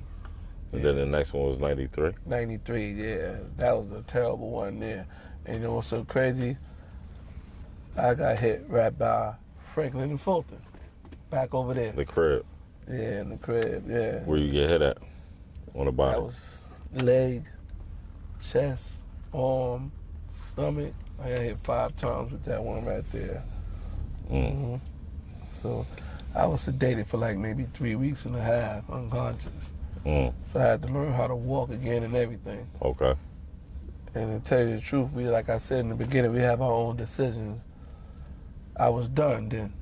[0.72, 2.12] And then the next one was 93.
[2.26, 2.92] 93.
[2.92, 5.06] Yeah, that was a terrible one there.
[5.46, 6.58] And know what's so crazy?
[7.96, 10.60] I got hit right by Franklin and Fulton,
[11.30, 11.92] back over there.
[11.92, 12.44] The crib.
[12.86, 13.84] Yeah, in the crib.
[13.88, 14.18] Yeah.
[14.24, 14.98] Where you get hit at?
[15.74, 16.12] On the body.
[16.12, 16.60] That was
[16.92, 17.44] leg,
[18.38, 18.96] chest,
[19.32, 19.92] arm,
[20.52, 20.92] stomach.
[21.18, 23.44] I got hit five times with that one right there.
[24.30, 24.52] Mm.
[24.52, 24.76] hmm
[25.60, 25.86] So
[26.34, 29.72] I was sedated for like maybe three weeks and a half, unconscious.
[30.04, 30.32] Mm.
[30.44, 32.66] So I had to learn how to walk again and everything.
[32.80, 33.14] Okay.
[34.14, 36.60] And to tell you the truth, we like I said in the beginning, we have
[36.60, 37.60] our own decisions.
[38.76, 39.72] I was done then.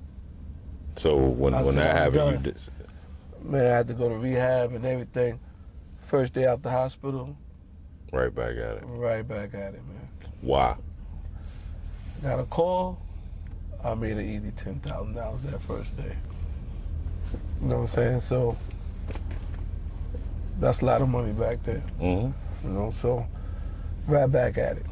[0.96, 2.60] So when I when that happened, you did,
[3.42, 5.40] Man, I had to go to rehab and everything.
[6.00, 7.36] First day out the hospital,
[8.12, 8.82] right back at it.
[8.86, 10.08] right back at it, man.
[10.42, 10.76] Why?
[12.22, 13.00] Got a call.
[13.82, 16.16] I made an easy ten thousand dollars that first day.
[17.62, 18.20] You know what I'm saying?
[18.20, 18.58] So
[20.58, 21.82] that's a lot of money back there.
[22.00, 22.68] Mm-hmm.
[22.68, 23.26] You know, so
[24.06, 24.86] right back at it.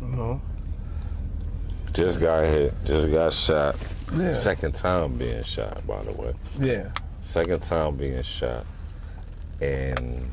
[0.00, 0.40] You know?
[1.92, 2.72] Just got hit.
[2.84, 3.76] Just got shot.
[4.16, 4.32] Yeah.
[4.32, 6.34] Second time being shot, by the way.
[6.58, 6.90] Yeah.
[7.20, 8.64] Second time being shot,
[9.60, 10.30] and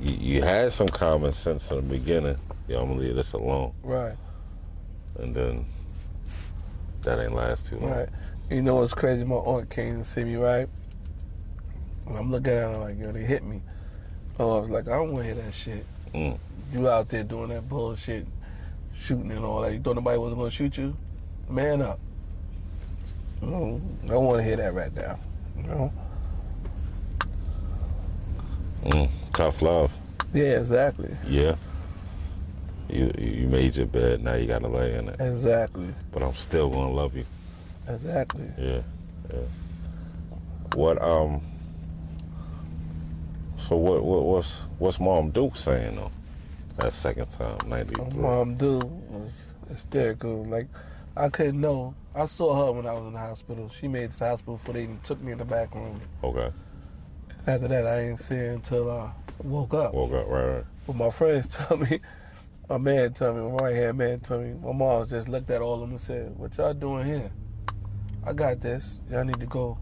[0.00, 2.36] you, you had some common sense in the beginning.
[2.68, 4.14] Yo, I'm gonna leave this alone, Right.
[5.18, 5.66] and then
[7.02, 7.90] that ain't last too long.
[7.90, 8.08] Right.
[8.50, 9.24] You know what's crazy?
[9.24, 10.68] My aunt came to see me, right?
[12.06, 13.62] And I'm looking at her like, yo, they hit me.
[14.38, 15.86] Oh, I was like, I don't want to hear that shit.
[16.14, 16.38] Mm.
[16.72, 18.26] You out there doing that bullshit,
[18.94, 19.72] shooting and all that.
[19.72, 20.96] You thought nobody wasn't going to shoot you?
[21.48, 22.00] Man up.
[23.40, 25.18] No, I don't want to hear that right now.
[25.56, 25.92] You know?
[28.84, 29.10] Mm.
[29.32, 29.96] Tough love.
[30.32, 31.16] Yeah, exactly.
[31.26, 31.56] Yeah.
[32.92, 34.22] You you made your bed.
[34.22, 35.20] Now you gotta lay in it.
[35.20, 35.94] Exactly.
[36.10, 37.24] But I'm still gonna love you.
[37.88, 38.48] Exactly.
[38.58, 38.82] Yeah.
[39.32, 39.40] Yeah.
[40.74, 41.40] What um.
[43.56, 46.10] So what what what's what's Mom Duke saying though?
[46.78, 48.20] That second time, ninety three.
[48.20, 49.32] mom dude was
[49.68, 50.44] hysterical.
[50.44, 50.66] Like
[51.16, 51.94] I couldn't know.
[52.14, 53.68] I saw her when I was in the hospital.
[53.68, 56.00] She made it to the hospital before they even took me in the back room.
[56.24, 56.50] Okay.
[57.46, 59.10] After that, I ain't see her until I
[59.42, 59.94] woke up.
[59.94, 60.64] Woke up right right.
[60.86, 62.00] But my friends tell me,
[62.72, 65.60] my man tell me, my right hand man tell me, my mom just looked at
[65.60, 67.30] all of them and said, "What y'all doing here?
[68.24, 68.98] I got this.
[69.10, 69.76] Y'all need to go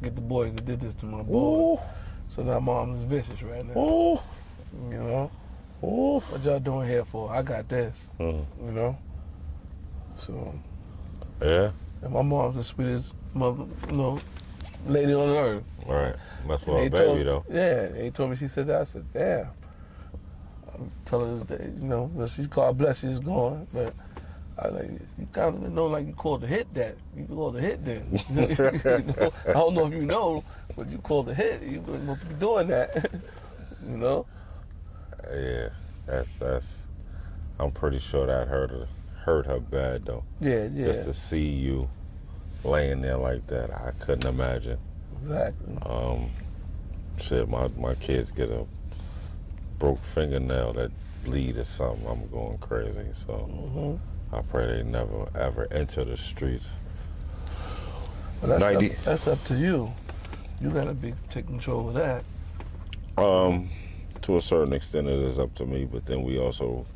[0.00, 1.80] get the boys that did this to my boy."
[2.28, 3.76] So now mom is vicious right now.
[3.76, 4.20] Ooh.
[4.90, 5.30] You know,
[5.82, 6.20] Ooh.
[6.20, 7.32] what y'all doing here for?
[7.32, 8.08] I got this.
[8.20, 8.44] Mhm.
[8.64, 8.96] You know.
[10.16, 10.54] So
[11.42, 11.72] Yeah.
[12.02, 14.20] And my mom's the sweetest mother, you know,
[14.86, 15.64] lady on earth.
[15.84, 16.14] Right.
[16.46, 17.44] That's And my they baby told, though.
[17.50, 18.82] Yeah, they told me she said that.
[18.82, 19.48] I said, damn.
[21.04, 23.94] Telling her that, you know, she's God bless she's gone, but
[24.58, 26.96] I like you kind of know like you called the hit that.
[27.16, 28.18] You called the hit then.
[28.30, 30.44] You know, I don't know if you know,
[30.76, 31.62] but you called the hit.
[31.62, 33.10] You supposed to be doing that.
[33.88, 34.26] you know?
[35.32, 35.70] Yeah.
[36.06, 36.86] That's that's.
[37.58, 38.88] I'm pretty sure that hurt her
[39.22, 40.24] hurt her bad though.
[40.40, 40.86] Yeah, yeah.
[40.86, 41.88] Just to see you
[42.64, 44.78] laying there like that, I couldn't imagine.
[45.22, 45.76] Exactly.
[45.82, 46.30] Um,
[47.18, 48.66] shit, my my kids get a
[49.80, 50.92] broke fingernail that
[51.24, 52.06] bleed or something.
[52.06, 53.06] I'm going crazy.
[53.12, 53.98] So Mhm.
[54.32, 56.76] I pray they never ever enter the streets.
[58.40, 58.90] But that's, 90.
[58.92, 59.92] up, that's up to you.
[60.60, 62.22] You gotta be take control of that.
[63.18, 63.68] Um,
[64.22, 66.86] to a certain extent, it is up to me, but then we also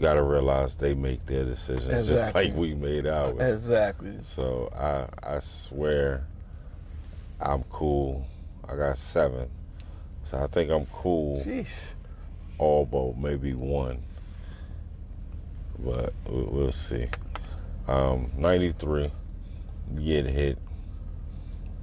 [0.00, 3.36] got to realize they make their decisions just like we made ours.
[3.40, 4.18] Exactly.
[4.22, 6.24] So I I swear
[7.40, 8.26] I'm cool.
[8.68, 9.48] I got seven,
[10.30, 11.40] so I think I'm cool.
[11.40, 11.94] Jeez.
[12.58, 14.02] All but maybe one,
[15.78, 17.08] but we- we'll see.
[17.88, 19.10] Um, 93,
[20.04, 20.58] get hit.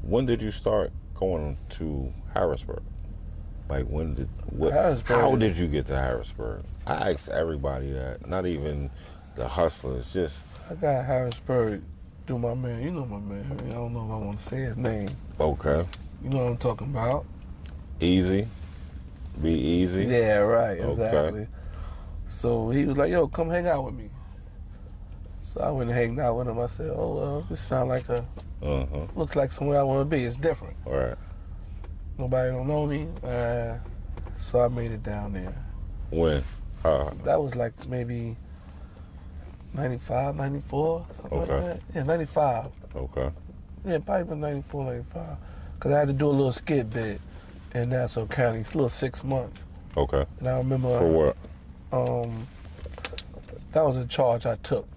[0.04, 2.84] When did you start going to Harrisburg?
[3.70, 4.72] Like when did what?
[4.72, 6.64] Harrisburg How did you get to Harrisburg?
[6.86, 8.90] I asked everybody that, not even
[9.36, 11.82] the hustlers, just I got Harrisburg
[12.26, 12.82] through my man.
[12.82, 13.46] You know my man.
[13.68, 15.10] I don't know if I want to say his name.
[15.40, 15.86] okay,
[16.24, 17.26] You know what I'm talking about?
[18.00, 18.48] Easy,
[19.42, 20.06] be easy.
[20.06, 20.80] Yeah, right.
[20.80, 20.92] Okay.
[20.92, 21.48] Exactly.
[22.30, 24.10] So he was like, "Yo, come hang out with me."
[25.42, 26.60] So I went and hanged out with him.
[26.60, 28.26] I said, "Oh well, this sound like a
[28.62, 29.08] Uh huh.
[29.16, 30.24] looks like somewhere I want to be.
[30.26, 30.76] It's different.
[30.86, 31.16] All right.
[32.18, 33.76] Nobody don't know me." Uh,
[34.38, 35.56] so I made it down there.
[36.12, 36.44] When?
[36.84, 38.36] Uh, That was like maybe
[39.74, 41.54] 95, 94, something Okay.
[41.60, 41.82] like that.
[41.96, 42.66] Yeah, 95.
[42.96, 43.30] okay.
[43.86, 45.38] Yeah, probably been 94, 95.
[45.76, 47.22] Because I had to do a little skit bit
[47.74, 49.66] in Nassau County, a little six months.
[49.96, 50.26] Okay.
[50.40, 50.98] And I remember.
[50.98, 51.38] For what?
[51.92, 52.48] Um,
[53.72, 54.88] that was a charge I took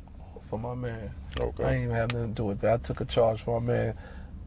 [0.43, 1.11] for my man.
[1.39, 1.65] Okay.
[1.65, 2.75] I ain't even have nothing to do with that.
[2.75, 3.95] I took a charge for my man.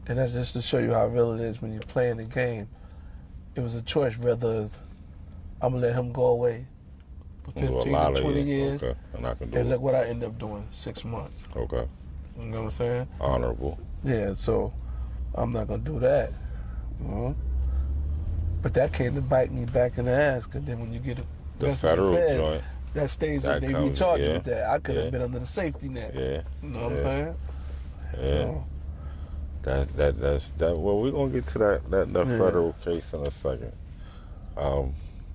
[0.06, 2.68] And that's just to show you how real it is when you're playing the game.
[3.54, 4.68] It was a choice whether
[5.62, 6.66] I'm going to let him go away
[7.44, 8.82] for Do 15 lot to of 20 years.
[8.82, 8.98] Okay.
[9.14, 9.60] And I can do it.
[9.60, 11.44] And look what I end up doing six months.
[11.56, 11.86] Okay.
[12.38, 13.08] You know what I'm saying?
[13.20, 13.78] Honorable.
[14.02, 14.72] Yeah, so
[15.34, 16.32] I'm not gonna do that.
[17.00, 17.34] know?
[18.64, 20.46] But that came to bite me back in the ass.
[20.46, 21.24] Cause then when you get a
[21.58, 22.62] The federal feds, joint.
[22.94, 24.70] that stays that they comes- recharge you with that.
[24.70, 25.10] I could have yeah.
[25.10, 26.14] been under the safety net.
[26.14, 26.40] Yeah.
[26.62, 26.96] You know what yeah.
[26.96, 27.36] I'm saying?
[28.14, 28.20] Yeah.
[28.22, 28.64] So
[29.64, 30.78] That that that's that.
[30.78, 32.38] Well, we're gonna get to that that, that Yeah.
[32.38, 33.72] federal case in a second.
[34.56, 34.94] Um,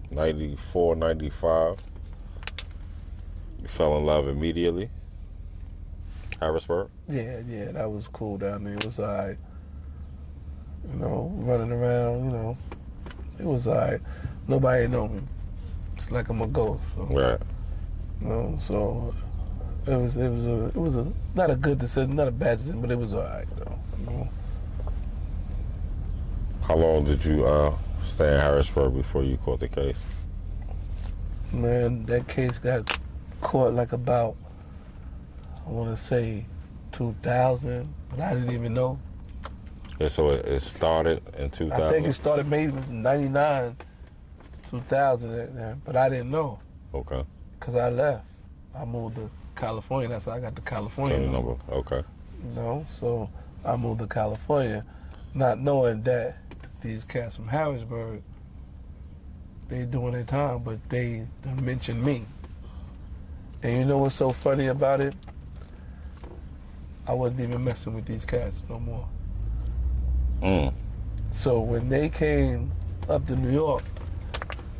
[0.10, 1.78] 94, 95.
[3.62, 4.90] You fell in love immediately.
[6.40, 6.88] Harrisburg.
[7.08, 8.74] yeah, yeah, that was cool down there.
[8.74, 9.38] It was alright.
[10.92, 12.26] You know, running around.
[12.26, 12.58] You know,
[13.40, 14.02] it was alright.
[14.48, 15.22] Nobody know me.
[15.98, 16.94] It's like I'm a ghost.
[16.94, 17.04] So.
[17.04, 17.40] Right.
[18.22, 19.14] You know, so
[19.86, 22.58] it was it was a it was a not a good decision, not a bad
[22.58, 23.80] decision, but it was alright though.
[24.00, 24.30] You know?
[26.64, 30.04] How long did you uh, stay in Harrisburg before you caught the case?
[31.52, 33.00] Man, that case got
[33.42, 34.36] caught like about
[35.66, 36.46] I want to say
[36.92, 39.00] 2000, but I didn't even know.
[40.00, 41.84] And so it, it started in 2000.
[41.84, 43.76] I think it started maybe 99,
[44.70, 46.60] 2000, eh, but I didn't know
[46.94, 47.24] Okay.
[47.60, 48.26] because I left.
[48.76, 50.08] I moved to California.
[50.10, 51.56] That's how I got the California Same number.
[51.70, 52.04] Okay.
[52.44, 53.30] You know, so
[53.66, 54.84] I moved to California,
[55.34, 56.38] not knowing that
[56.82, 58.22] these cats from Harrisburg,
[59.68, 62.26] they doing their time, but they done mentioned me.
[63.62, 65.14] And you know what's so funny about it?
[67.06, 69.08] I wasn't even messing with these cats no more.
[70.42, 70.74] Mm.
[71.32, 72.72] So when they came
[73.08, 73.84] up to New York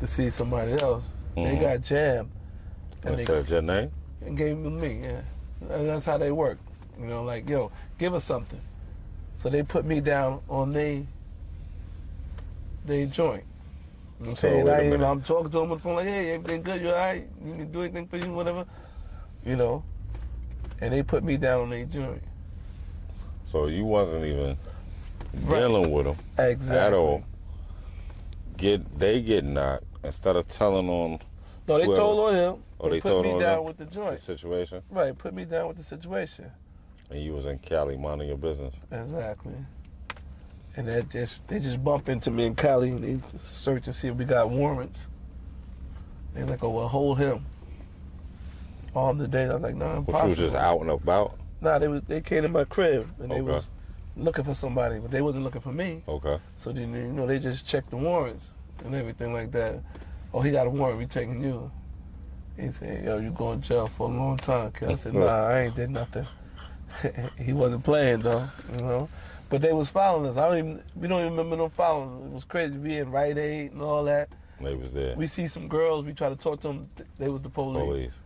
[0.00, 1.04] to see somebody else,
[1.34, 1.60] they Mhm.
[1.60, 2.30] got jammed
[3.04, 3.90] And they said your name?
[4.24, 5.00] and gave them me.
[5.02, 5.20] Yeah,
[5.74, 6.58] and that's how they work.
[6.98, 8.60] You know, like yo, give us something.
[9.36, 11.06] So they put me down on they
[12.84, 13.44] they joint.
[14.20, 15.02] You know I'm So, saying?
[15.02, 15.10] I.
[15.10, 16.80] I'm talking to them on the phone like, hey, everything good?
[16.82, 17.26] You all right?
[17.44, 18.32] You to do anything for you?
[18.32, 18.66] Whatever.
[19.44, 19.82] You know.
[20.80, 22.22] And they put me down on their joint.
[23.44, 24.56] So you wasn't even
[25.32, 25.60] Right.
[25.60, 26.78] dealing with them Exactly.
[26.78, 27.22] at all.
[28.56, 31.18] Get they get knocked instead of telling on
[31.68, 32.00] No, they whoever.
[32.00, 32.62] told on him.
[32.80, 33.64] Oh, they put told me down them?
[33.64, 34.18] with the the joint.
[34.18, 36.50] situation, Right, put me down with the situation.
[37.10, 38.76] and you was in Cali minding your business.
[38.90, 39.52] Exactly.
[40.76, 44.08] And that just they just bump into me in Cali and they search and see
[44.08, 45.06] if we got warrants.
[46.34, 47.44] They like, oh well, hold him.
[48.94, 51.38] On the day, I'm like, no, nah, But you was just out and about.
[51.60, 53.64] Nah, they was they came to my crib and they was
[54.16, 56.02] looking for somebody, but they wasn't looking for me.
[56.06, 56.38] Okay.
[56.56, 58.50] So then you know they just checked the warrants
[58.84, 59.80] and everything like that.
[60.32, 60.98] Oh, he got a warrant.
[60.98, 61.70] We taking you.
[62.58, 64.90] He said, "Yo, you going to jail for a long time." Kid.
[64.90, 66.26] I said, "Nah, I ain't did nothing."
[67.38, 69.08] he wasn't playing though, you know.
[69.48, 70.36] But they was following us.
[70.36, 70.82] I don't even.
[70.94, 72.26] We don't even remember them following.
[72.26, 72.76] It was crazy.
[72.76, 74.28] We in Rite Aid and all that.
[74.60, 75.16] They was there.
[75.16, 76.04] We see some girls.
[76.04, 76.88] We try to talk to them.
[77.18, 78.20] They was the police, Police.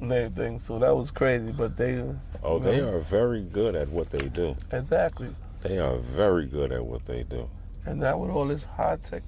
[0.00, 0.58] And everything.
[0.58, 1.52] So that was crazy.
[1.52, 2.02] But they.
[2.42, 4.56] Oh, they know, are very good at what they do.
[4.72, 5.28] exactly.
[5.62, 7.48] They are very good at what they do.
[7.84, 9.22] And that with all this high tech,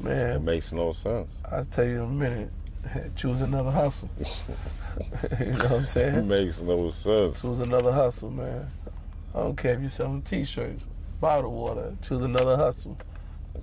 [0.00, 1.42] man, It makes no sense.
[1.50, 2.50] I'll tell you in a minute.
[3.16, 4.10] Choose another hustle.
[5.40, 6.14] you know what I'm saying?
[6.16, 7.40] It makes no sense.
[7.42, 8.68] Choose another hustle, man.
[9.34, 10.82] I don't care if you're selling T-shirts,
[11.20, 11.94] bottled water.
[12.02, 12.96] Choose another hustle.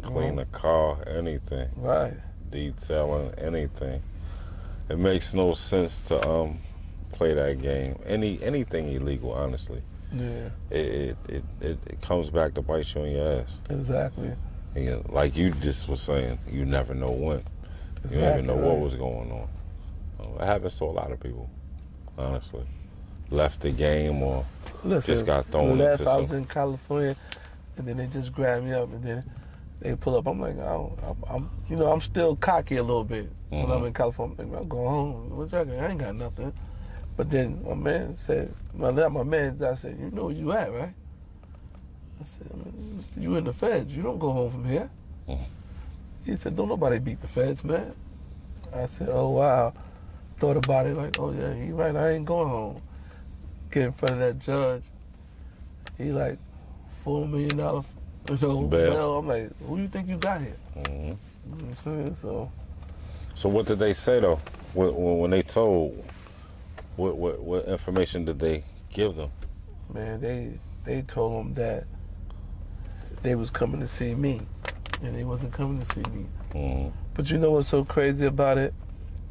[0.02, 1.70] Clean a car, anything.
[1.76, 2.14] Right.
[2.50, 4.02] Detailing, anything.
[4.90, 6.60] It makes no sense to um
[7.12, 7.98] play that game.
[8.06, 9.82] Any anything illegal, honestly.
[10.14, 10.50] Yeah.
[10.70, 13.60] It it, it, it, comes back to bite you in your ass.
[13.70, 14.32] Exactly.
[14.76, 17.38] And you- like you just was saying, you never know when.
[17.40, 17.44] You
[18.06, 18.20] Exactly.
[18.20, 19.48] don't even know what was going on.
[20.20, 21.50] Uh, It happens to a lot of people,
[22.18, 22.66] honestly.
[23.30, 24.46] Left the game or
[24.84, 27.16] Listen, just got thrown last into I was some- in California,
[27.78, 29.24] and then they just grabbed me up, and then
[29.84, 30.26] they pull up.
[30.28, 33.64] I'm like, I don't, I'm, I'm, you know, I'm still cocky a little bit when
[33.70, 33.88] I'm Mhm.
[33.88, 34.36] in California.
[34.40, 35.30] I'm like, I'll go home.
[35.38, 35.76] What y'all got?
[35.78, 36.54] I ain't got nothing.
[37.18, 39.62] But then my man said, my my man.
[39.64, 40.94] I said, you know where you at, right?
[42.20, 42.48] I said,
[43.20, 43.96] you in the feds.
[43.96, 44.90] You don't go home from here.
[45.28, 45.38] Mhm.
[46.26, 47.94] He said, don't nobody beat the feds, man.
[48.74, 49.74] I said, oh wow.
[50.38, 51.96] Thought about it like, oh yeah, he right.
[51.96, 52.82] I ain't going home.
[53.70, 54.84] Get in front of that judge.
[55.98, 56.40] He like
[56.90, 57.84] four million dollar,
[58.30, 58.92] you know, Bail.
[58.92, 59.18] bail.
[59.18, 60.56] I'm like, who you think you got here?
[60.78, 60.86] Mhm.
[60.86, 61.18] You know
[61.48, 62.16] what I'm saying?
[62.16, 62.52] So
[63.36, 64.40] So what did they say though?
[64.74, 66.04] When, when when they told,
[66.96, 69.30] what, what what information did they give them?
[69.94, 70.54] man, they
[70.86, 71.86] they told them that
[73.22, 74.42] they was coming to see me,
[75.02, 76.26] and they wasn't coming to see me.
[76.54, 78.74] hmm But you know what's so crazy about it?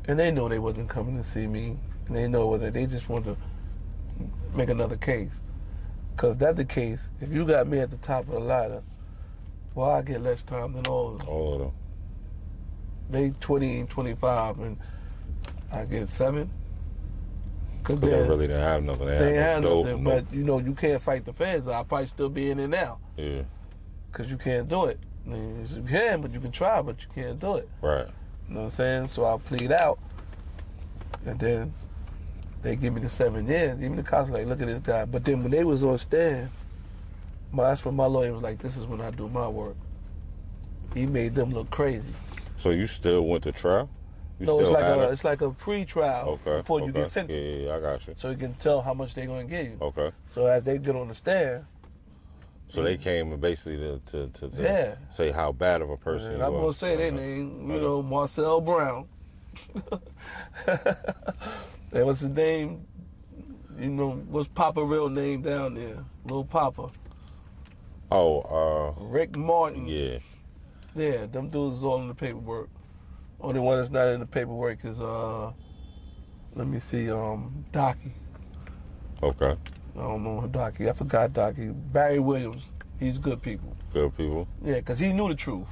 [0.07, 1.77] And they know they wasn't coming to see me,
[2.07, 3.37] and they know whether they just want to
[4.55, 5.41] make another case.
[6.17, 7.11] Cause that's the case.
[7.21, 8.83] If you got me at the top of the ladder,
[9.75, 11.29] well, I get less time than all of them.
[11.29, 11.73] All of them.
[13.11, 14.79] They 20 and 25, and
[15.73, 16.51] I get seven.
[17.83, 19.07] Cause they really didn't have nothing.
[19.07, 20.05] They, they had no nothing.
[20.05, 21.67] no- But you know, you can't fight the feds.
[21.67, 22.99] I'll probably still be in there now.
[23.17, 23.43] yeah,
[24.11, 25.01] because you can't do it.
[25.27, 27.69] I mean, you can, but you can try, but you can't do it.
[27.81, 28.07] right.
[28.49, 29.09] You know what I'm saying?
[29.09, 29.99] So I plead out,
[31.27, 31.73] and then
[32.63, 33.81] they give me the seven years.
[33.81, 35.05] Even the cops like, look at this guy.
[35.05, 36.51] But then when they was on stand,
[37.51, 39.77] my that's when my lawyer was like, this is when I do my work.
[40.95, 42.13] He made them look crazy.
[42.57, 43.91] So you still went to trial?
[44.39, 45.13] You no, it's like a it?
[45.13, 46.59] it's like a pre-trial Okay.
[46.59, 48.15] before you get sentenced, Yeah, yeah, I got you.
[48.17, 49.79] so you can tell how much they're gonna give you.
[49.81, 50.11] Okay.
[50.27, 51.65] So as they get on the stand,
[52.69, 54.95] So they came and basically to to, to, to Yeah.
[55.11, 56.35] say how bad of a person.
[56.35, 57.17] And I'm gonna say their Uh-huh.
[57.21, 59.07] name, you know, Marcel Brown.
[61.93, 62.87] that was his name.
[63.79, 66.05] You know, what's Papa real name down there?
[66.25, 66.91] Little Papa.
[68.11, 68.41] Oh,
[68.99, 69.87] uh, Rick Martin.
[69.87, 70.19] yeah.
[70.95, 72.69] Yeah, them dudes all in the paperwork.
[73.41, 75.53] Only one that's not in the paperwork is uh
[76.55, 78.11] let me see, um, Docky.
[79.23, 79.57] Okay.
[79.97, 80.89] I don't know who Docky.
[80.89, 81.73] I forgot Docky.
[81.93, 82.69] Barry Williams.
[83.01, 83.75] He's good people.
[83.93, 84.47] Good people.
[84.63, 85.67] Yeah, because he knew the truth.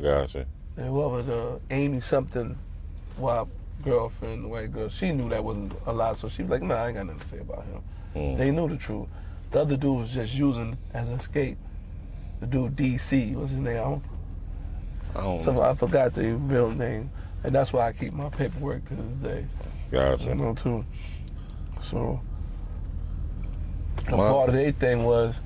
[0.00, 0.46] Gotcha.
[0.76, 2.58] And whoever the Amy something,
[3.16, 3.46] white
[3.90, 6.74] girlfriend, the white girl, she knew that wasn't a lie, so she was like, "Nah,
[6.74, 7.82] I ain't got nothing to say about him."
[8.14, 8.36] Mm.
[8.36, 9.06] They knew the truth.
[9.52, 11.56] The other dude was just using as an escape.
[12.40, 13.76] The dude DC, what's his name?
[13.78, 14.02] I, don't,
[15.14, 17.10] I don't some, I forgot the real name,
[17.44, 19.46] and that's why I keep my paperwork to this day.
[19.90, 20.24] Gotcha.
[20.24, 20.84] You know too.
[21.80, 22.20] So,
[24.08, 24.32] a Wow.
[24.32, 25.40] part of their thing was,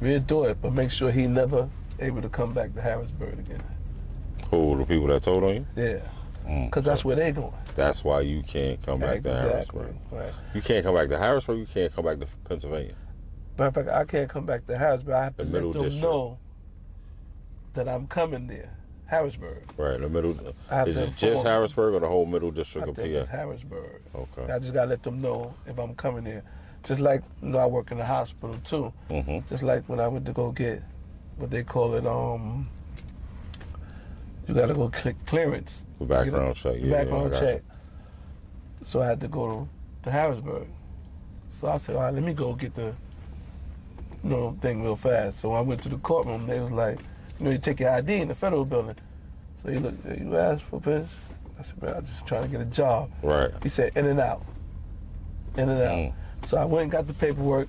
[0.00, 1.68] we'll do it, but make sure he never
[1.98, 3.62] able to come back to Harrisburg again.
[4.50, 5.66] Who the people that told on you?
[5.76, 5.98] Yeah,
[6.46, 6.66] Mm.
[6.66, 7.52] because that's where they going.
[7.74, 9.94] That's why you can't come back to Harrisburg.
[10.10, 10.32] Right.
[10.54, 11.58] You can't come back to Harrisburg.
[11.58, 12.94] You can't come back to Pennsylvania.
[13.58, 15.14] Matter of fact, I can't come back to Harrisburg.
[15.14, 16.02] I have The to let them district.
[16.02, 16.38] know
[17.74, 19.64] that I'm coming there, Harrisburg.
[19.76, 19.98] Right.
[20.00, 20.36] The middle.
[20.86, 23.36] Is it just Harrisburg or the whole middle I district of think it's PA?
[23.36, 24.02] Harrisburg.
[24.14, 24.52] Okay.
[24.52, 26.42] I just gotta let them know if I'm coming there.
[26.82, 28.92] Just like you know, I work in the hospital too.
[29.10, 29.48] Mm-hmm.
[29.48, 30.82] Just like when I went to go get
[31.36, 32.68] what they call it, um,
[34.46, 35.84] you gotta go click clearance.
[35.98, 36.76] The background check.
[36.78, 36.90] Yeah.
[36.90, 37.62] background got check.
[38.84, 39.68] So I had to go to,
[40.04, 40.66] to Harrisburg.
[41.50, 42.94] So I said, all right, let me go get the
[44.24, 45.40] you know, thing real fast.
[45.40, 46.46] So I went to the courtroom.
[46.46, 47.00] They was like,
[47.38, 48.96] you know, you take your ID in the federal building.
[49.56, 51.08] So he looked, you asked for this?
[51.58, 53.10] I said, man, I'm just trying to get a job.
[53.22, 53.50] Right.
[53.62, 54.44] He said, in and out.
[55.56, 55.96] in and out.
[55.96, 56.14] Mm.
[56.44, 57.68] So I went and got the paperwork,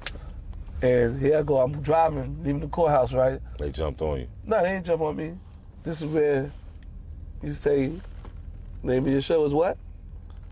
[0.82, 1.58] and here I go.
[1.58, 3.40] I'm driving, leaving the courthouse, right?
[3.60, 4.28] They jumped on you.
[4.46, 5.36] No, they ain't jump on me.
[5.84, 6.52] This is where
[7.44, 7.92] you say,
[8.82, 9.78] name of your show is what?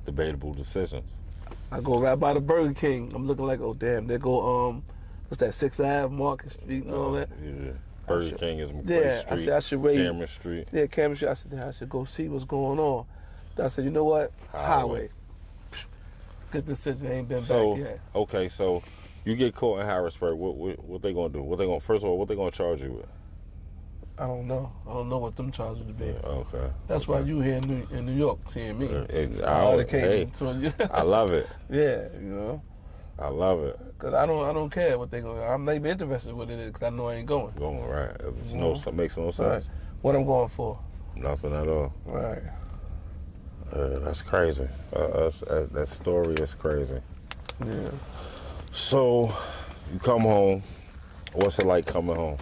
[0.06, 1.18] Debatable decisions.
[1.72, 3.12] I go right by the Burger King.
[3.16, 4.84] I'm looking like, oh damn, they go um,
[5.30, 5.54] what's that?
[5.56, 7.30] Sixth Ave, Market Street, and all that.
[7.44, 7.72] Yeah.
[8.08, 9.96] Burger should- King is Maclay Yeah, I said I should wait.
[9.96, 10.68] Cameron Street.
[10.74, 11.30] Yeah, Cameron Street.
[11.30, 13.06] I said, I should go see what's going on.
[13.62, 14.32] I said, you know what?
[14.52, 14.68] Highway.
[14.68, 15.10] Highway.
[16.52, 17.10] Good decision.
[17.12, 18.00] Ain't been So back yet.
[18.16, 18.82] okay, so
[19.24, 20.36] you get caught in Harrisburg.
[20.36, 21.42] What, what what they gonna do?
[21.42, 22.18] What they gonna first of all?
[22.18, 23.06] What they gonna charge you with?
[24.22, 24.72] I don't know.
[24.88, 26.14] I don't know what them charges would be.
[26.24, 26.70] Okay.
[26.88, 28.86] That's why you here in New, in New York seeing me.
[28.88, 30.28] Uh, it- I I, hey.
[30.92, 31.48] I love it.
[31.72, 32.62] yeah, you know,
[33.18, 33.80] I love it.
[33.98, 35.42] cause I don't I don't care what they going.
[35.42, 37.52] I'm not even interested what it is because I know I ain't going.
[37.56, 38.16] Going right.
[38.42, 38.92] It's no know?
[38.92, 39.34] makes no Right.
[39.34, 39.70] sense.
[40.04, 40.80] What I'm going for.
[41.16, 41.92] Nothing at all.
[42.06, 42.44] Right.
[43.74, 44.68] Uh, that's crazy.
[44.94, 47.00] Uh, that's, that, that story is crazy.
[47.66, 47.90] Yeah.
[48.72, 49.34] So
[49.92, 50.62] you come home.
[51.34, 52.38] What's it like coming home?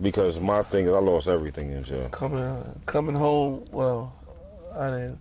[0.00, 2.08] Because my thing is, I lost everything in jail.
[2.10, 3.64] Coming coming home.
[3.72, 4.12] Well,
[4.74, 5.18] I didn't.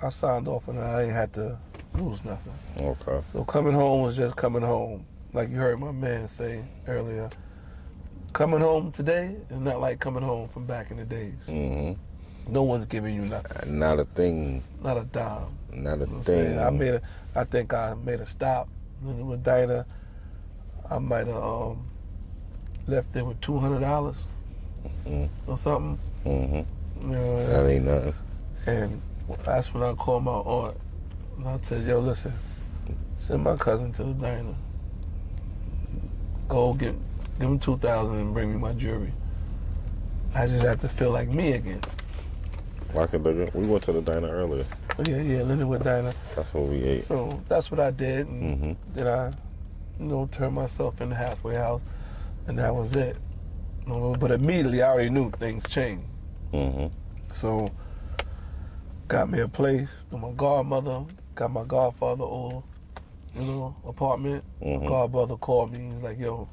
[0.00, 1.58] I signed off and I didn't have to
[1.94, 2.52] lose nothing.
[2.78, 3.20] Okay.
[3.32, 5.06] So coming home was just coming home.
[5.32, 7.28] Like you heard my man say earlier.
[8.32, 11.34] Coming home today is not like coming home from back in the days.
[11.46, 11.92] hmm
[12.48, 13.78] No one's giving you nothing.
[13.78, 14.62] Not a thing.
[14.82, 15.56] Not a dime.
[15.72, 16.58] Not a You know I'm thing.
[16.58, 17.02] I made a.
[17.34, 18.68] I think I made a stop
[19.02, 19.86] with Dinah.
[20.90, 21.88] I might have um,
[22.86, 24.26] left there with two hundred dollars
[25.06, 25.28] Mhm.
[25.46, 25.98] or something.
[26.24, 26.60] hmm
[27.02, 28.14] You know, That ain't nothing.
[28.66, 29.02] and
[29.44, 30.76] that's when I called my aunt
[31.38, 32.32] and I said, "Yo, listen,
[33.16, 34.54] send my cousin to the diner.
[36.48, 36.94] Go get
[37.38, 39.12] give him two thousand and bring me my jewelry.
[40.34, 41.80] I just have to feel like me again."
[42.94, 44.64] We went to the diner earlier.
[44.96, 46.12] But yeah, yeah, Lindenwood Diner.
[46.36, 47.02] That's what we ate.
[47.02, 49.26] So that's what I did, and hmm then I,
[49.98, 51.80] you know, turned myself in the halfway house,
[52.46, 53.16] and that was it.
[53.86, 56.06] But immediately, I already knew things changed.
[56.52, 56.86] hmm
[57.32, 57.70] So,
[59.08, 62.62] got me a place my godmother, got my godfather over,
[63.34, 64.44] you know, apartment.
[64.62, 64.82] Mhm.
[64.82, 65.90] My godbrother called me.
[65.92, 66.48] He's like, "Yo,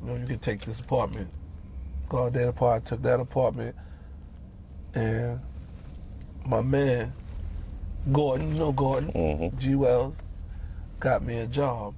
[0.00, 1.30] you know, you can take this apartment."
[2.08, 3.74] Got that apartment, took that apartment,
[4.94, 5.40] and
[6.44, 7.12] my man,
[8.12, 10.14] Gordon, you know Gordon, hmm G Wells,
[11.00, 11.94] got me a job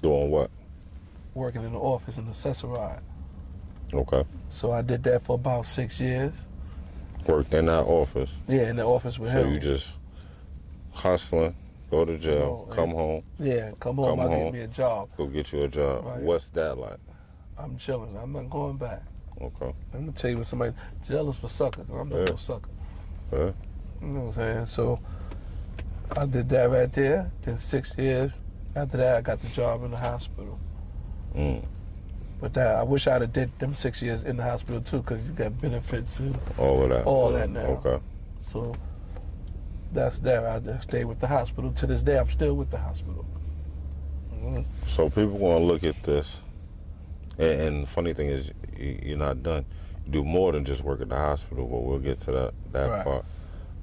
[0.00, 0.50] Doing what?
[1.38, 3.00] Working in the office in the Cesaride.
[3.94, 4.24] Okay.
[4.48, 6.34] So I did that for about six years.
[7.26, 8.36] Worked in that office.
[8.46, 9.46] Yeah, in the office with So him.
[9.46, 9.94] So you just
[10.92, 11.54] hustling,
[11.90, 14.44] go to jail, come home, yeah, come home, Come I'll home.
[14.44, 15.08] get me a job.
[15.16, 16.04] go get you a job.
[16.04, 16.20] Right.
[16.20, 16.98] What's that like?
[17.56, 18.16] I'm chilling.
[18.16, 19.02] I'm not going back.
[19.40, 19.72] Okay.
[19.94, 20.72] I'm gonna tell you what somebody
[21.06, 22.24] jealous for suckers, and I'm not Yeah.
[22.30, 22.70] no sucker.
[23.32, 23.38] Yeah.
[24.00, 24.66] You know what I'm saying?
[24.66, 24.98] So
[26.16, 27.30] I did that right there.
[27.42, 28.32] Then six years
[28.74, 30.58] after that, I got the job in the hospital.
[31.38, 31.64] Mm.
[32.40, 35.22] But that I wish I'd have did them six years in the hospital too, because
[35.22, 37.04] you got benefits and All of that.
[37.06, 37.60] All that now.
[37.84, 38.02] Okay.
[38.40, 38.74] so.
[39.92, 40.44] That's that.
[40.44, 42.18] I stayed with the hospital to this day.
[42.18, 43.24] I'm still with the hospital.
[44.34, 44.64] Mhm.
[44.86, 46.40] So people gonna look at this,
[47.38, 49.64] and, and the funny thing is, you- you're not done.
[50.04, 52.90] You do more than just work at the hospital, but we'll get to that that
[52.90, 53.04] Right.
[53.04, 53.24] part.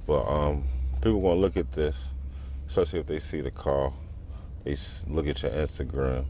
[0.06, 0.64] But um,
[1.02, 2.14] people gonna look at this,
[2.68, 3.92] especially if they see the car,
[4.64, 4.76] they
[5.08, 6.26] look at your Instagram.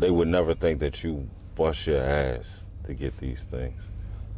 [0.00, 3.90] They would never think that you bust your ass to get these things,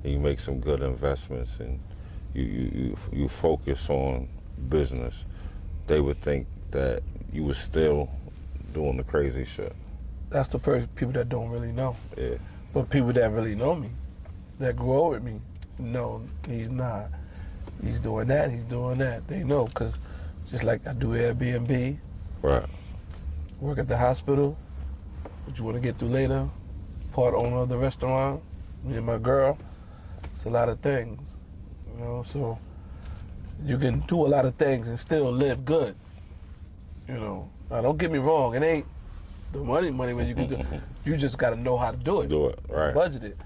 [0.03, 1.79] and you make some good investments, and
[2.35, 4.29] you you you, you focus on
[4.69, 5.25] business.
[5.87, 7.03] They would think that
[7.33, 8.11] you were still
[8.75, 9.75] doing the crazy shit.
[10.31, 11.95] That's the per- people that don't really know.
[12.17, 12.37] Yeah.
[12.75, 13.91] But people that really know me,
[14.59, 15.41] that grow up with me,
[15.79, 17.09] know he's not.
[17.85, 18.51] He's doing that.
[18.51, 19.29] He's doing that.
[19.29, 19.97] They know because
[20.51, 21.99] just like I do Airbnb,
[22.41, 22.67] Right.
[23.61, 24.57] work at the hospital,
[25.45, 26.49] what you want to get through later,
[27.13, 28.43] part owner of the restaurant,
[28.85, 29.59] me and my girl.
[30.25, 31.37] It's a lot of things,
[31.93, 32.23] you know.
[32.23, 32.59] So
[33.65, 35.95] you can do a lot of things and still live good.
[37.09, 37.51] You know.
[37.71, 38.55] Now don't get me wrong.
[38.55, 38.87] It ain't
[39.53, 40.65] the money, money where you can do.
[41.05, 42.29] You just got to know how to do it.
[42.29, 42.61] Do it.
[42.69, 42.95] Right.
[42.95, 43.37] Budget it.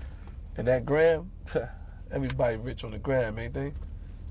[0.58, 1.30] And that gram,
[2.12, 3.72] everybody rich on the gram, ain't they?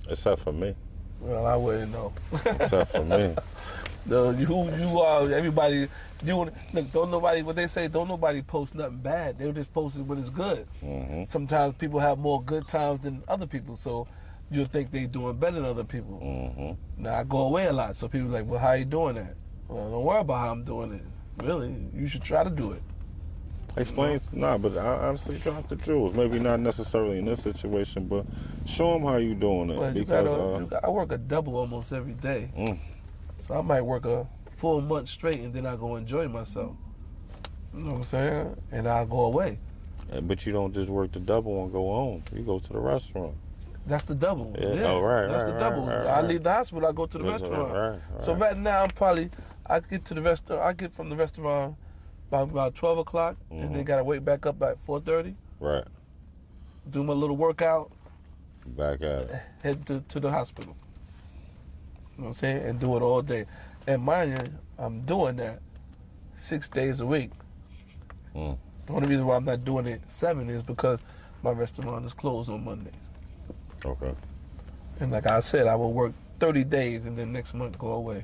[0.08, 0.76] Except for me.
[1.20, 2.14] Well, I wouldn't know.
[2.46, 3.36] Except for me.
[4.08, 4.46] No, you
[4.78, 5.88] you are everybody.
[6.24, 6.92] You look.
[6.92, 7.42] Don't nobody.
[7.42, 7.88] What they say.
[7.88, 9.38] Don't nobody post nothing bad.
[9.38, 10.66] They're just posting it when it's good.
[10.82, 14.08] hmm Sometimes people have more good times than other people, so
[14.50, 16.18] you'll think they doing better than other people.
[16.18, 19.16] hmm Now I go away a lot, so people are like, well, how you doing
[19.16, 19.36] that?
[19.68, 21.44] Well, don't worry about how I'm doing it.
[21.44, 22.82] Really, you should try to do it.
[23.78, 26.14] Explain, nah, but I honestly drop the jewels.
[26.14, 28.26] Maybe not necessarily in this situation, but
[28.66, 29.78] show them how you doing it.
[29.78, 32.52] Well, you because gotta, uh, you got, I work a double almost every day.
[32.58, 32.80] Mm.
[33.40, 34.26] So I might work a
[34.66, 36.76] full month straight and then I go enjoy myself.
[37.72, 38.56] You know what I'm saying?
[38.72, 39.60] And I'll go away.
[40.24, 42.24] but you don't just work the double and go home.
[42.34, 43.36] You go to the restaurant.
[43.86, 44.56] That's the double.
[44.60, 44.74] Yeah.
[44.74, 44.84] Yeah.
[44.88, 45.86] Oh, right, That's right, the double.
[45.86, 48.02] right, right, I leave the hospital, I go to the That's restaurant.
[48.22, 48.58] So right.
[48.58, 49.30] now I'm probably
[49.68, 51.76] I get to the restaurant I get from the restaurant
[52.32, 53.74] by about twelve o'clock and Mm-hmm.
[53.76, 55.84] then gotta wake back up at four thirty, Right.
[56.90, 57.92] do my little workout,
[58.66, 59.42] Back at it.
[59.62, 60.76] head to, to the hospital.
[62.18, 62.64] You know what I'm saying?
[62.66, 63.46] And do it all day.
[63.88, 65.60] And mind you, I'm doing that
[66.36, 67.32] six days a week.
[68.36, 68.58] Mm.
[68.86, 71.00] The only reason why I'm not doing it seven is because
[71.44, 72.94] my restaurant is closed on Mondays.
[73.84, 74.14] Okay.
[75.00, 78.24] And like I said, I will work 30 days and then next month go away.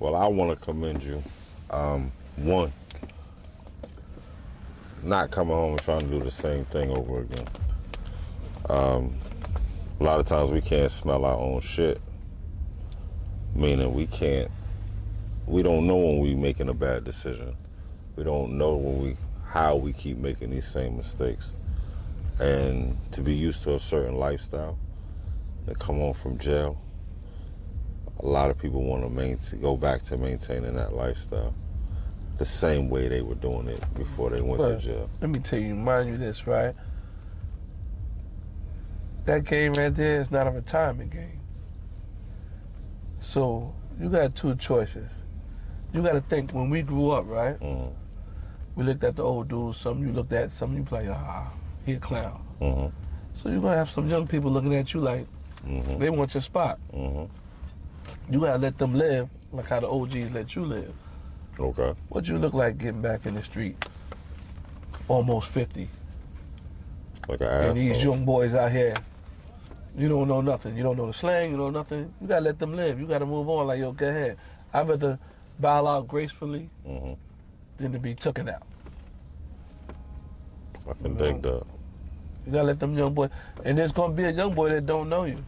[0.00, 1.22] Well, I want to commend you.
[1.70, 2.72] Um, one,
[5.02, 7.46] not coming home and trying to do the same thing over again.
[8.68, 9.14] Um,
[10.00, 12.00] a lot of times we can't smell our own shit,
[13.54, 14.50] meaning we can't.
[15.46, 17.56] We don't know when we're making a bad decision.
[18.16, 21.52] We don't know when we how we keep making these same mistakes,
[22.40, 24.78] and to be used to a certain lifestyle,
[25.68, 26.78] to come home from jail
[28.20, 31.54] a lot of people want to maintain, go back to maintaining that lifestyle
[32.38, 35.10] the same way they were doing it before they went But to jail.
[35.20, 36.74] let me tell you, mind you this, right?
[39.26, 41.40] That game right there is not a retirement game.
[43.24, 45.08] So you got two choices.
[45.94, 47.58] You got to think when we grew up, right?
[47.58, 47.90] Mhm.
[48.76, 49.78] We looked at the old dudes.
[49.78, 51.50] Some you looked at, some you play, ah,
[51.86, 52.42] he a clown.
[52.60, 52.92] Mhm.
[53.32, 55.26] So you're gonna have some young people looking at you like
[55.64, 55.98] Mhm.
[55.98, 56.78] they want your spot.
[56.92, 57.28] Mhm.
[58.28, 60.92] You gotta let them live like how the OGs let you live.
[61.58, 61.94] Okay.
[62.08, 63.76] What you look like getting back in the street?
[65.08, 65.88] Almost 50.
[67.28, 68.94] Like an And these young boys out here,
[69.96, 70.76] you don't know nothing.
[70.76, 72.12] You don't know the slang, you don't know nothing.
[72.20, 72.98] You gotta let them live.
[73.00, 74.36] You gotta move on like, yo, go ahead.
[74.72, 75.18] I'd rather
[75.58, 77.16] bow out gracefully Mhm.
[77.76, 78.62] than to be taken out.
[80.88, 81.62] I can dig that.
[82.46, 83.28] You gotta let them young boy,
[83.64, 85.38] And there's gonna be a young boy that don't know you.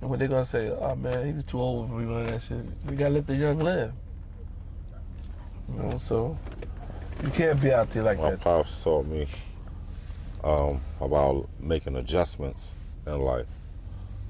[0.00, 2.42] And what they gonna say, oh man, he was too old for me and that
[2.42, 2.64] shit.
[2.88, 3.92] We gotta let the young live.
[5.68, 6.36] You know, so
[7.22, 8.38] you can't be out there like My that.
[8.38, 9.28] My pops taught me
[10.42, 12.72] um, about making adjustments
[13.06, 13.46] in life.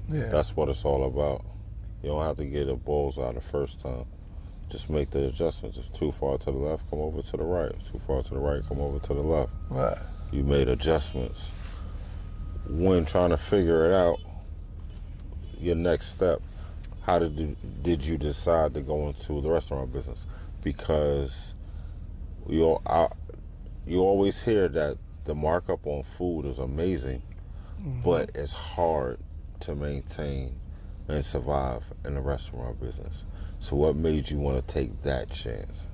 [0.09, 0.27] Yeah.
[0.27, 1.45] That's what it's all about.
[2.03, 4.05] You don't have to get a bullseye the first time.
[4.69, 5.77] Just make the adjustments.
[5.77, 7.71] If too far to the left, come over to the right.
[7.71, 9.51] If too far to the right, come over to the left.
[9.69, 9.97] Right.
[10.31, 11.51] You made adjustments.
[12.67, 14.19] When trying to figure it out,
[15.59, 16.41] your next step,
[17.03, 20.25] how did you, did you decide to go into the restaurant business?
[20.63, 21.53] Because
[22.47, 23.07] you I,
[23.85, 27.21] you always hear that the markup on food is amazing,
[28.03, 29.19] but it's hard
[29.61, 30.55] to maintain
[31.07, 33.25] and survive in the restaurant business.
[33.59, 35.89] So what made you want to take that chance?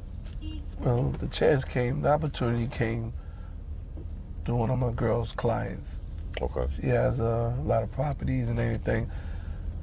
[0.80, 3.14] Well, the chance came, the opportunity came
[4.46, 5.98] through one of my girl's clients.
[6.42, 6.68] Okay.
[6.74, 9.10] She has a lot of properties and everything.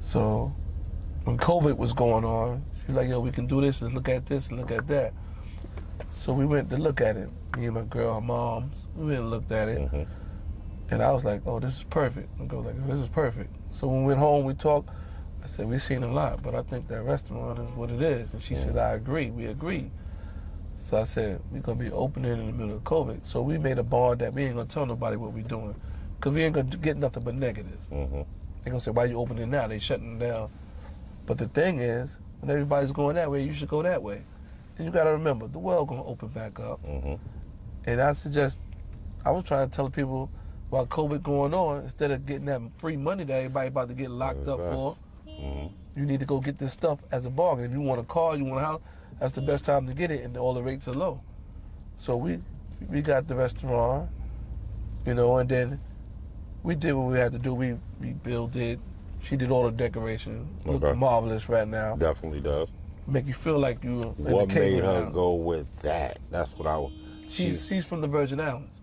[0.01, 0.53] So
[1.25, 4.07] when COVID was going on, she was like, yo, we can do this, let's look
[4.09, 5.13] at this and look at that.
[6.11, 7.29] So we went to look at it.
[7.57, 9.79] Me and my girl, her moms, we went and looked at it.
[9.91, 10.07] Mhm.
[10.89, 12.29] And I was like, oh, this is perfect.
[12.47, 13.53] Girl was like, this is perfect.
[13.71, 14.89] So when we went home, we talked.
[15.43, 18.33] I said, we've seen a lot, but I think that restaurant is what it is.
[18.33, 19.29] And she said, I agree.
[19.29, 19.91] We agree.
[20.77, 23.25] So I said, we're going to be opening in the middle of COVID.
[23.25, 25.75] So we made a bond that we ain't going to tell nobody what we're doing.
[26.15, 27.79] Because we ain't going to get nothing but negative.
[27.89, 28.23] hmm They're
[28.65, 29.67] going to say, why you opening now?
[29.67, 30.49] They shutting down.
[31.25, 34.23] But the thing is, when everybody's going that way, you should go that way.
[34.77, 36.79] And you got to remember, the world going to open back up.
[36.85, 37.15] hmm
[37.85, 38.61] And I suggest,
[39.23, 40.29] I was trying to tell people
[40.69, 44.09] while COVID going on, instead of getting that free money that everybody about to get
[44.11, 44.75] locked up Invest.
[44.75, 44.97] for,
[45.29, 47.63] hmm you need to go get this stuff as a bargain.
[47.65, 48.81] If you want a car, you want a house,
[49.17, 51.21] that's the best time to get it, and all the rates are low.
[51.95, 52.39] So we
[52.89, 54.09] we got the restaurant,
[55.05, 55.79] you know, and then
[56.63, 57.53] we did what we had to do.
[57.53, 58.79] We we built it.
[59.21, 60.49] She did all the decoration.
[60.65, 60.99] Look Okay.
[60.99, 61.95] marvelous right now.
[61.95, 62.73] Definitely does.
[63.07, 65.13] Make you feel like you in What made her Islands.
[65.15, 66.17] go with that?
[66.29, 66.85] That's what I.
[67.29, 68.74] She's she's from the Virgin Islands,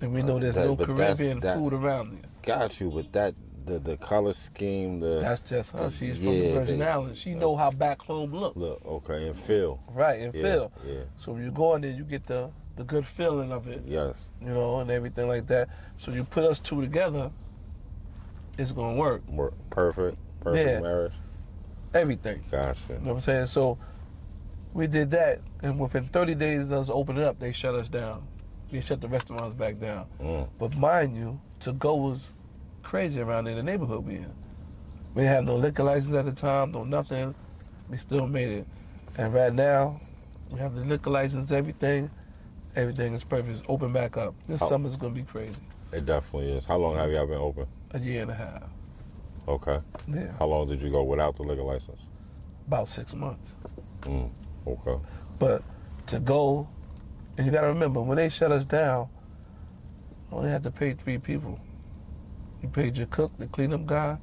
[0.00, 2.30] and we know there's Uh, that- no Caribbean that- food around there.
[2.42, 3.34] got you, but that
[3.66, 5.90] the the color scheme, the That's just her.
[5.90, 7.18] She's from the Virgin they- Islands.
[7.18, 8.54] She know how back home look.
[8.56, 10.72] look okay and feel Right, and Yeah, feel.
[10.86, 11.00] yeah.
[11.16, 14.28] So when you go in there, you get the the good feeling of it, yes,
[14.40, 15.68] you know, and everything like that.
[15.96, 17.30] So you put us two together,
[18.58, 19.22] it's gonna work.
[19.28, 20.80] Wor- perfect, perfect Yeah.
[20.80, 21.12] marriage.
[21.94, 22.42] Everything.
[22.50, 22.80] Gotcha.
[22.88, 23.46] You know what I'm saying?
[23.46, 23.78] So
[24.72, 28.26] we did that, and within 30 days of us opening up, they shut us down.
[28.74, 30.06] They shut the restaurants back down.
[30.20, 30.48] Mm.
[30.58, 32.34] But mind you, to go was
[32.82, 34.32] crazy around in the neighborhood we in.
[35.14, 37.36] We didn't have no liquor license at the time, no nothing.
[37.88, 38.66] We still made it.
[39.16, 40.00] And right now,
[40.50, 42.10] we have the liquor license, everything.
[42.74, 43.58] Everything is perfect.
[43.58, 44.34] It's open back up.
[44.48, 44.68] This Oh.
[44.68, 45.60] summer's gonna be crazy.
[45.92, 46.66] It definitely is.
[46.66, 47.68] How long have y'all been open?
[47.92, 48.64] A year and a half.
[49.46, 49.78] Okay.
[50.08, 50.32] Yeah.
[50.40, 52.08] How long did you go without the liquor license?
[52.66, 53.54] About six months.
[54.00, 54.30] Mm.
[54.66, 54.98] Okay.
[55.38, 55.62] But
[56.08, 56.66] to go,
[57.36, 59.08] and you gotta remember, when they shut us down,
[60.30, 61.58] I only had to pay three people.
[62.62, 64.18] You paid your cook, the cleanup guy,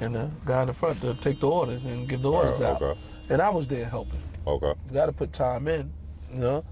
[0.00, 2.70] and the guy in the front to take the orders and give the orders Right,
[2.70, 2.82] out.
[2.82, 3.00] okay.
[3.28, 4.22] And I was there helping.
[4.46, 4.66] Okay.
[4.88, 5.92] You gotta put time in,
[6.32, 6.64] you know?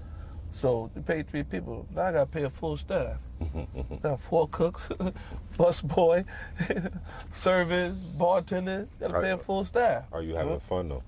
[0.51, 1.85] So you paid three people.
[1.93, 3.17] Now I gotta pay a full staff.
[4.01, 4.89] got four cooks,
[5.57, 6.23] bus boy,
[7.31, 8.87] servants, bartender.
[8.99, 10.05] Gotta pay a full staff.
[10.11, 11.03] Are you having fun though?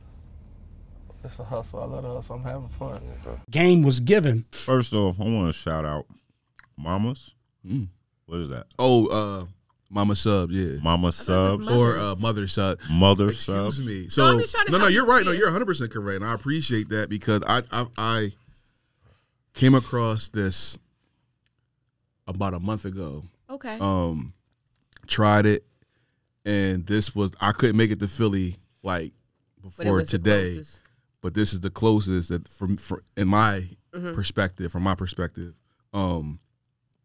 [1.23, 1.81] It's a hustle.
[1.81, 2.35] I love the hustle.
[2.35, 3.01] I'm having fun.
[3.51, 4.45] Game was given.
[4.51, 6.05] First off, I want to shout out
[6.77, 7.31] Mamas.
[8.25, 8.67] What is that?
[8.77, 9.45] Oh, uh,
[9.89, 10.79] Mama Subs, yeah.
[10.81, 12.87] Mama Subs or uh, Mother Subs.
[12.89, 13.45] Mother Excuse
[13.75, 13.85] Subs.
[13.85, 14.07] me.
[14.07, 15.25] So I'm just trying to no, no, you're right.
[15.25, 18.31] No, you're 100 percent correct, and I appreciate that because I, I I
[19.55, 20.77] came across this
[22.27, 23.23] about a month ago.
[23.49, 23.77] Okay.
[23.81, 24.33] Um,
[25.07, 25.65] tried it,
[26.45, 29.11] and this was I couldn't make it to Philly like
[29.63, 30.81] But it before was today, closest.
[31.21, 33.63] But this is the closest that from, for in my
[33.93, 34.13] Mhm.
[34.15, 35.55] perspective, from my perspective,
[35.93, 36.39] um,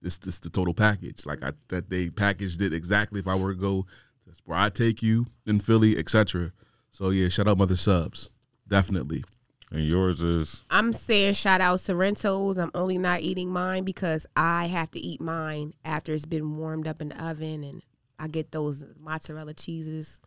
[0.03, 1.25] this this the total package.
[1.25, 3.21] Like I that they packaged it exactly.
[3.21, 3.87] If I were to go,
[4.27, 6.53] that's where I take you in Philly, etc.
[6.91, 8.31] So yeah, shout out Mother Subs,
[8.69, 9.25] definitely.
[9.71, 12.59] And yours is I'm saying shout out Sorrento's.
[12.59, 16.87] I'm only not eating mine because I have to eat mine after it's been warmed
[16.87, 17.83] up in the oven and
[18.19, 20.21] I get those mozzarella cheeses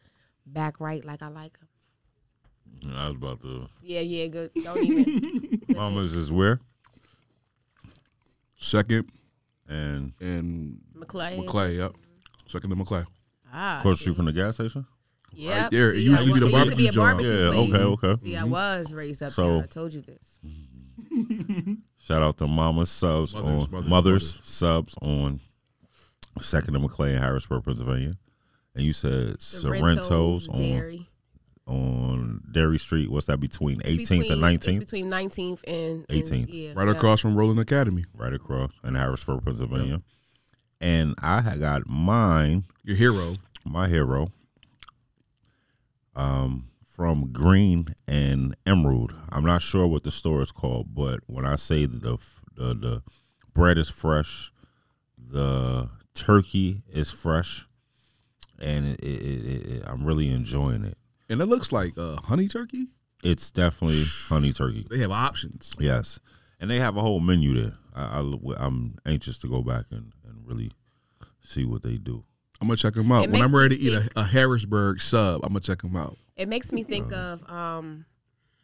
[0.45, 1.66] back right like I like them.
[2.93, 3.67] I was about to.
[3.81, 4.51] Yeah, yeah, good.
[4.63, 5.61] Don't even.
[5.75, 6.59] Mamas is where?
[8.59, 9.09] Second
[9.67, 11.37] and and Maclay.
[11.39, 11.93] Maclay, yep.
[12.47, 13.03] Second to Maclay.
[13.53, 14.85] Ah, across the street from the gas station.
[15.33, 15.93] Yeah, Right there.
[15.93, 17.69] It used I to be the was- it used to be barbecue joint.
[17.69, 17.81] Yeah, place.
[17.97, 18.23] okay, okay.
[18.23, 19.63] See, I was raised up So- there.
[19.63, 20.39] I told you this.
[21.99, 24.39] Shout out to Mama Subs Mothers, on mothers, Mothers, mothers.
[24.43, 25.39] Subs on
[26.41, 28.13] Second and Maclay in Harrisburg, Pennsylvania.
[28.75, 31.09] And you said Sorrento's Sorrento's on Derry.
[31.67, 33.11] On Derry Street.
[33.11, 34.79] What's that between It's 18th and between- it's 19th?
[34.79, 36.47] between 19th and, and 18th.
[36.53, 36.93] yeah, Right yeah.
[36.93, 38.05] across from Rowland Academy.
[38.15, 40.01] Right across in Harrisburg, Pennsylvania.
[40.79, 43.35] And I had got mine, Your hero.
[43.65, 44.31] my hero,
[46.15, 49.13] um, from Green and Emerald.
[49.29, 52.17] I'm not sure what the store is called, but when I say that the
[52.55, 53.03] the, the
[53.53, 54.51] bread is fresh,
[55.17, 57.67] the turkey is fresh,
[58.59, 60.97] and it, it, it, it, I'm really enjoying it.
[61.29, 62.87] And it looks like uh, honey turkey.
[63.23, 64.85] It's definitely honey turkey.
[64.89, 65.75] They have options.
[65.79, 66.19] Yes,
[66.59, 67.73] and they have a whole menu there.
[67.95, 70.71] I, I, am anxious to go back and, and really
[71.41, 72.23] see what they do.
[72.61, 73.25] I'm gonna check them out.
[73.25, 76.17] It When I'm ready to eat a, a Harrisburg sub, I'm gonna check them out.
[76.35, 78.05] It makes me think of um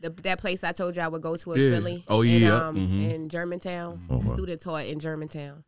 [0.02, 1.78] the, that place I told you I would go to in Yeah.
[1.78, 2.04] Philly.
[2.08, 2.68] Oh, in, yeah.
[2.68, 3.10] um, Mhm.
[3.14, 4.06] in Germantown.
[4.12, 4.28] Okay.
[4.28, 5.64] A student taught in Germantown.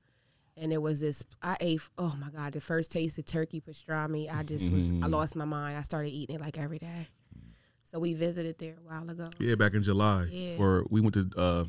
[0.57, 4.33] And it was this I ate oh my god, the first taste of turkey pastrami.
[4.33, 5.11] I just was I Mhm.
[5.11, 5.77] lost my mind.
[5.77, 7.07] I started eating it like every day.
[7.85, 9.29] So we visited there a while ago.
[9.39, 10.27] Yeah, back in July.
[10.31, 10.55] Yeah.
[10.55, 11.65] For we went to uh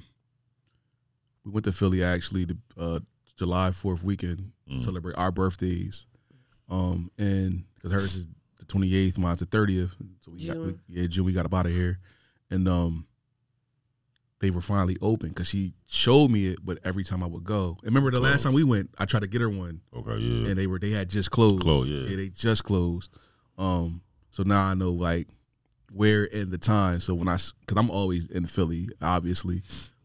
[1.44, 3.00] we went to Philly actually the uh
[3.36, 4.82] July fourth weekend Mm.
[4.84, 6.06] celebrate our birthdays.
[6.68, 8.26] Um and because hers is
[8.58, 9.96] the twenty eighth, mine's the thirtieth.
[10.20, 11.98] So we got we, yeah June we got up out of here,
[12.50, 13.05] and um
[14.40, 17.76] they were finally open because she showed me it, but every time I would go,
[17.82, 20.48] and remember the last time we went, I tried to get her one, Okay, yeah.
[20.50, 21.60] and they were they had just closed.
[21.60, 22.14] Closed, yeah.
[22.16, 23.10] they just closed.
[23.58, 25.28] Um, so now I know like
[25.92, 27.00] where in the time.
[27.00, 29.62] So when I, because I'm always in Philly, obviously,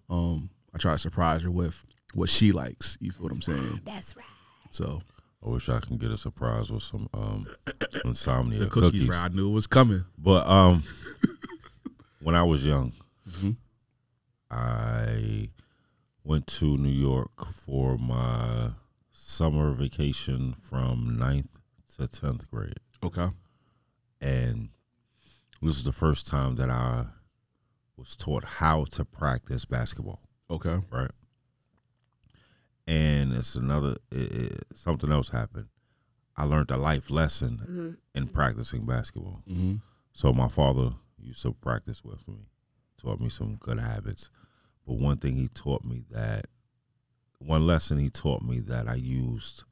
[0.09, 1.83] um, I try to surprise her with
[2.13, 2.97] what she likes.
[3.01, 3.81] You feel what I'm saying?
[3.83, 4.25] That's right.
[4.69, 5.01] So
[5.45, 7.47] I wish I can get a surprise with some um
[7.89, 9.07] some insomnia the cookies, cookies.
[9.07, 10.05] bro, I knew it was coming.
[10.17, 10.83] But um,
[12.21, 12.93] when I was young,
[13.29, 13.55] Mhm.
[14.51, 15.49] I
[16.23, 18.71] went to New York for my
[19.11, 21.47] summer vacation from 9th
[21.95, 23.29] to tenth grade, Okay.
[24.19, 24.69] and
[25.61, 27.05] this is the first time that I
[27.95, 30.21] was taught how to practice basketball.
[30.49, 30.79] Okay.
[30.91, 31.11] right?
[32.87, 35.67] And it's another it, it, something else happened.
[36.35, 37.97] I learned a life lesson Mhm.
[38.19, 39.43] in practicing basketball.
[39.47, 39.75] Mm-hmm.
[40.11, 42.47] So my father used to practice with me,
[43.01, 44.29] taught me some good habits.
[44.85, 46.45] But one thing he taught me that
[47.39, 49.63] one lesson he taught me that I used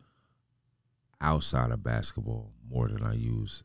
[1.22, 3.64] outside of basketball more than I use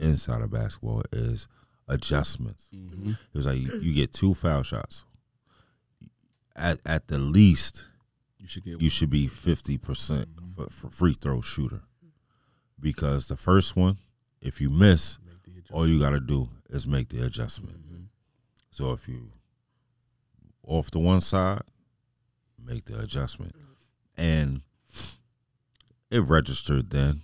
[0.00, 1.48] inside of basketball is
[1.88, 2.68] adjustments.
[2.74, 3.10] Mm-hmm.
[3.10, 5.04] It was like you, you get two foul shots.
[6.56, 7.86] At at the least,
[8.38, 11.80] You should get you should be fifty percent for, for free throw shooter,
[12.78, 13.96] because the first one,
[14.42, 15.18] if you miss,
[15.72, 17.78] all you got to do is make the adjustment.
[18.74, 19.30] So if you
[20.66, 21.62] off the one side,
[22.60, 23.54] make the adjustment,
[24.16, 24.62] and
[26.10, 27.22] it registered then.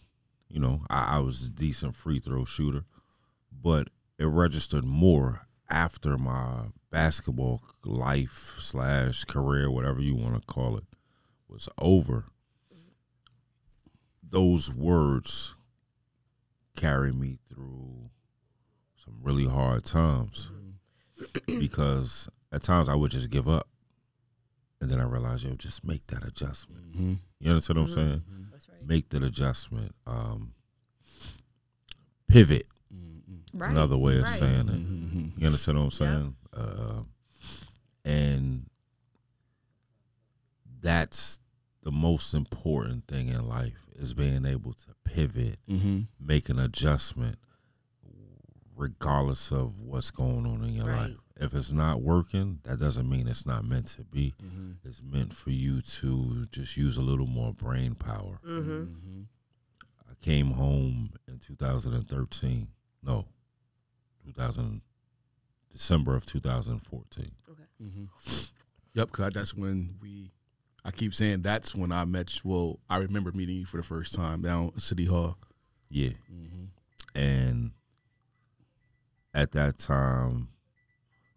[0.49, 2.85] You know, I, I was a decent free throw shooter,
[3.51, 10.77] but it registered more after my basketball life slash career, whatever you want to call
[10.77, 10.85] it,
[11.49, 12.27] was over.
[14.23, 15.57] Those words
[16.77, 18.11] carry me through
[18.95, 20.70] some really hard times mm-hmm.
[21.47, 23.67] Because at times I would just give up.
[24.81, 26.93] And then I realized, yo, just make that adjustment.
[26.93, 27.13] Mm-hmm.
[27.41, 28.23] You understand what I'm saying?
[28.51, 28.87] That's right.
[28.87, 29.95] Make that adjustment.
[30.07, 30.55] Um,
[32.29, 32.67] pivot.
[33.53, 33.71] Right.
[33.73, 34.39] Another way of Right.
[34.39, 34.75] saying it.
[34.87, 35.41] Mm-hmm.
[35.41, 36.35] You understand what I'm saying?
[36.57, 37.03] Uh,
[38.05, 38.67] and
[40.81, 41.41] that's
[41.83, 46.01] the most important thing in life is being able to pivot, Mm-hmm.
[46.19, 47.37] make an adjustment,
[48.81, 51.11] regardless of what's going on in your Right.
[51.11, 51.17] life.
[51.37, 54.35] If it's not working, that doesn't mean it's not meant to be.
[54.43, 54.73] Mm-hmm.
[54.85, 58.41] It's meant for you to just use a little more brain power.
[58.47, 59.23] Mm-hmm.
[60.11, 62.69] I came home in 2013.
[63.03, 63.27] No,
[64.27, 64.83] 2000
[65.73, 67.31] December of 2014.
[67.83, 68.05] Mm-hmm.
[68.95, 70.33] Yep, because that's when we.
[70.85, 72.35] I keep saying that's when I met.
[72.35, 72.41] You.
[72.51, 75.39] Well, I remember meeting you for the first time down at City Hall.
[75.89, 77.19] Yeah, Mm-hmm.
[77.19, 77.71] and
[79.35, 80.49] at that time,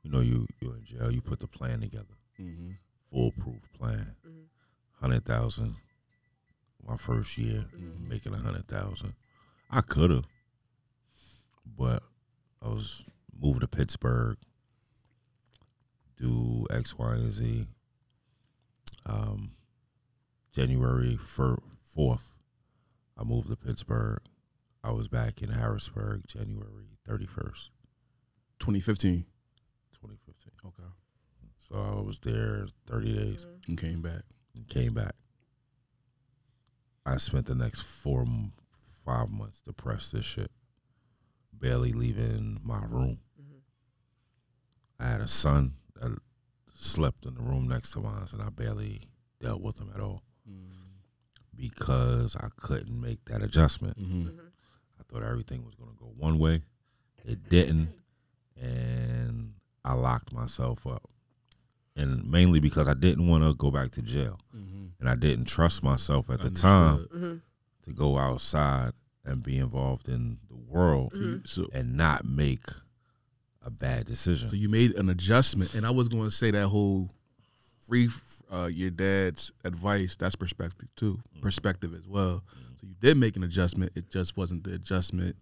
[0.02, 1.12] you know, you you're in jail.
[1.12, 2.72] You put the plan together, Mm-hmm.
[3.12, 4.16] foolproof plan,
[5.00, 5.76] hundred thousand.
[6.86, 8.10] My first year, Mm-hmm.
[8.10, 9.14] making a hundred thousand.
[9.72, 10.26] I could have,
[11.78, 12.04] but
[12.62, 13.06] I was
[13.40, 14.38] moving to Pittsburgh,
[16.18, 17.68] do X, Y, and Z.
[19.06, 19.52] Um,
[20.56, 22.36] January fourth,
[23.18, 24.20] I moved to Pittsburgh.
[24.84, 27.72] I was back in Harrisburg January thirty first,
[28.64, 29.26] 2015.
[29.92, 30.54] twenty fifteen.
[30.66, 30.90] Okay.
[31.60, 33.72] So I was there thirty days mm-hmm.
[33.72, 34.22] And came back.
[34.56, 35.16] and came back.
[37.06, 38.26] I spent the next four,
[39.06, 40.52] five months depressed press this shit,
[41.52, 43.20] barely leaving my room.
[43.38, 45.04] Mm-hmm.
[45.04, 46.18] I had a son that
[46.74, 49.10] slept in the room next to mine, and I barely
[49.42, 50.68] dealt with him at all mm.
[51.54, 54.00] because I couldn't make that adjustment.
[54.00, 54.22] Mm-hmm.
[54.22, 54.40] mm-hmm.
[55.00, 56.62] I thought everything was going to go one way.
[57.26, 57.90] It didn't.
[58.62, 59.54] And
[59.84, 61.04] I locked myself up.
[61.96, 64.40] And mainly because I didn't want to go back to jail.
[64.56, 64.86] Mm-hmm.
[65.00, 67.34] And I didn't trust myself at the time Mm-hmm.
[67.84, 68.94] to go outside
[69.26, 71.14] and be involved in the world
[71.46, 72.66] So, and not make
[73.66, 74.50] a bad decision.
[74.50, 77.10] so you made an adjustment, and I was going to say that whole
[77.80, 78.10] free
[78.52, 80.16] uh, your dad's advice.
[80.18, 82.44] That's perspective too, perspective as well.
[82.82, 83.94] So you did make an adjustment.
[83.96, 85.38] It just wasn't the adjustment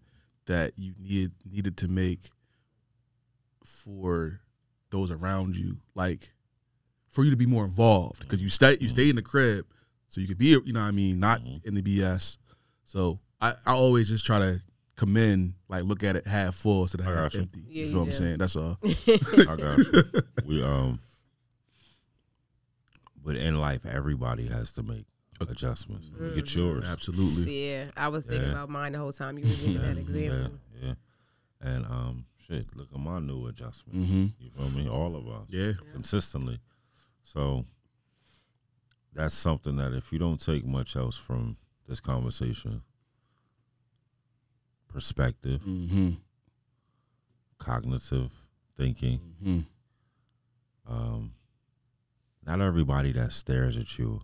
[0.46, 2.30] that you needed needed to make
[3.66, 4.40] for
[4.90, 6.34] those around you, like
[7.08, 9.66] for you to be more involved because you stay you stay in the crib,
[10.08, 12.38] so you could be you know what I mean not in the BS.
[12.84, 14.62] So I, I always just try to
[14.96, 17.42] commend like look at it half full instead of half you.
[17.42, 17.62] empty.
[17.68, 18.38] Yeah, you you feel what I'm saying?
[18.38, 18.78] That's all.
[18.84, 20.04] I got you.
[20.46, 21.00] We um,
[23.24, 25.06] but in life, everybody has to make
[25.40, 26.10] adjustments.
[26.20, 27.70] You get yours, Absolutely.
[27.72, 28.54] Yeah, I was thinking Yeah.
[28.54, 30.02] about mine the whole time you were giving that yeah,
[30.32, 30.60] example.
[30.82, 30.94] yeah.
[31.62, 34.00] And um, shit, look at my new adjustment.
[34.00, 34.26] Mm-hmm.
[34.40, 34.90] You feel me?
[34.90, 35.74] All of us Yeah.
[35.94, 36.60] consistently.
[37.22, 37.66] So
[39.14, 41.58] that's something that if you don't take much else from
[41.88, 42.82] this conversation,
[44.88, 46.12] perspective, Mm-hmm.
[47.58, 48.32] cognitive
[48.78, 50.92] thinking, Mm-hmm.
[50.92, 51.34] um,
[52.46, 54.22] not everybody that stares at you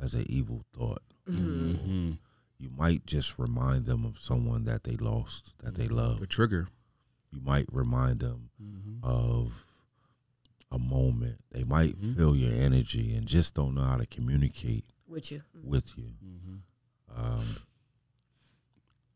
[0.00, 1.02] has an evil thought.
[1.28, 2.12] Mm-hmm.
[2.58, 6.20] You might just remind them of someone that they lost, that they love.
[6.20, 6.68] The trigger.
[7.30, 9.04] You might remind them Mm-hmm.
[9.04, 9.64] of
[10.72, 11.44] a moment.
[11.52, 12.16] They might Mhm.
[12.16, 15.42] feel your energy and just don't know how to communicate With you.
[15.62, 16.14] with you.
[16.24, 16.56] Mm-hmm.
[17.20, 17.44] Um,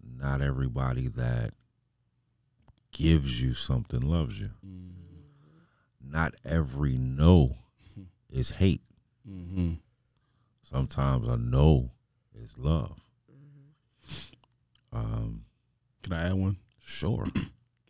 [0.00, 1.54] not everybody that
[2.92, 4.50] gives you something loves you.
[6.00, 7.56] Not every no
[8.30, 8.82] is hate.
[9.28, 9.74] Mm-hmm.
[10.62, 11.92] Sometimes a no
[12.34, 12.98] is love.
[14.92, 15.44] Um,
[16.02, 16.56] Can I add one?
[16.84, 17.26] sure.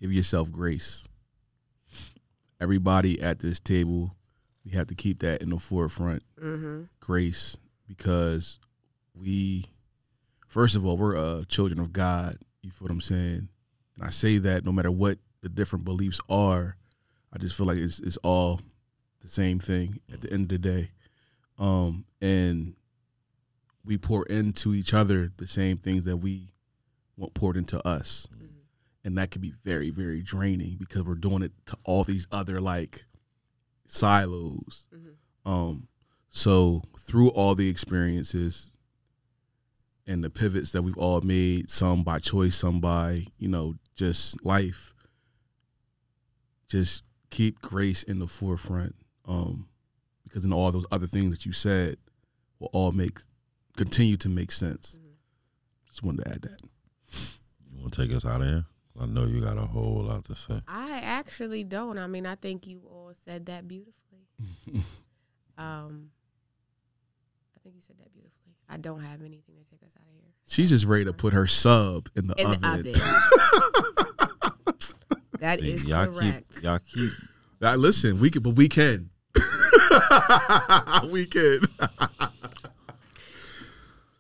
[0.03, 1.07] Give yourself grace.
[2.61, 4.17] Everybody at this table,
[4.65, 6.25] we have to keep that in the forefront.
[6.43, 6.83] Mm-hmm.
[6.99, 7.57] Grace,
[7.87, 8.59] because
[9.15, 9.67] we,
[10.49, 12.35] first of all, we're uh, children of God.
[12.63, 13.49] You feel what I'm saying?
[13.95, 16.77] And I say that no matter what the different beliefs are,
[17.33, 18.61] I just feel like it's it's all
[19.21, 20.91] the same thing at the end of the day.
[21.61, 22.75] Um, and
[23.85, 26.49] we pour into each other the same things that we
[27.17, 28.27] want poured into us.
[29.05, 32.61] And that can be very, very draining because we're doing it to all these other
[32.61, 33.05] like
[33.87, 34.87] silos.
[35.45, 35.89] Um,
[36.31, 38.71] so through all the experiences
[40.07, 44.45] and the pivots that we've all made, some by choice, some by, you know, just
[44.45, 44.95] life,
[46.69, 48.95] just keep grace in the forefront.
[49.27, 49.69] Um,
[50.25, 51.97] because then all those other things that you said
[52.59, 53.19] will all make
[53.77, 54.99] continue to make sense.
[55.89, 56.61] Just wanted to add that.
[57.71, 58.65] You want to take us out of here?
[59.03, 60.61] I know you got a whole lot to say.
[60.69, 61.99] I actually don't.
[61.99, 64.29] I mean, I think you all said that beautifully.
[65.59, 66.11] um,
[67.57, 68.55] I think you said that beautifully.
[68.69, 70.31] I don't have anything to take us out of here.
[70.49, 72.61] She's just ready to put her sub in the In oven.
[72.61, 72.93] the oven.
[75.41, 76.55] That See, is y'all correct.
[76.55, 77.11] keep y'all keep
[77.61, 79.11] Now, listen, we can, but we can.
[81.11, 81.63] we can.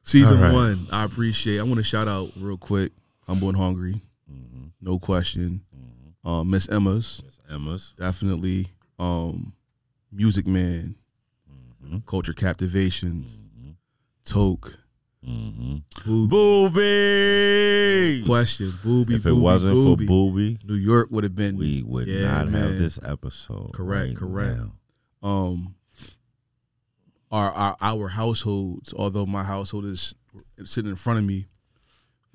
[0.03, 0.53] Season All right.
[0.53, 1.61] one, I appreciate.
[1.61, 2.91] I want to shout out real quick.
[3.29, 4.01] Humble and hungry,
[4.83, 5.63] no question.
[6.25, 7.95] Uh, Miss Emma's, Miss Emma's.
[7.99, 8.69] definitely.
[8.99, 9.55] Um,
[10.13, 10.97] Music Man,
[12.07, 13.39] Culture Captivations,
[14.25, 14.79] Toke,
[15.27, 15.77] Mm-hmm.
[16.05, 16.29] Booby.
[16.29, 18.23] Booby.
[18.27, 19.15] Question, Booby.
[19.15, 21.57] If it wasn't for Booby, New York would have been.
[21.57, 22.63] we would Yeah, not man.
[22.71, 23.73] have this episode.
[23.73, 24.59] Correct, right correct.
[25.23, 25.29] now.
[25.29, 25.75] um
[27.31, 30.15] our, our our households although my household is
[30.65, 31.47] sitting in front of me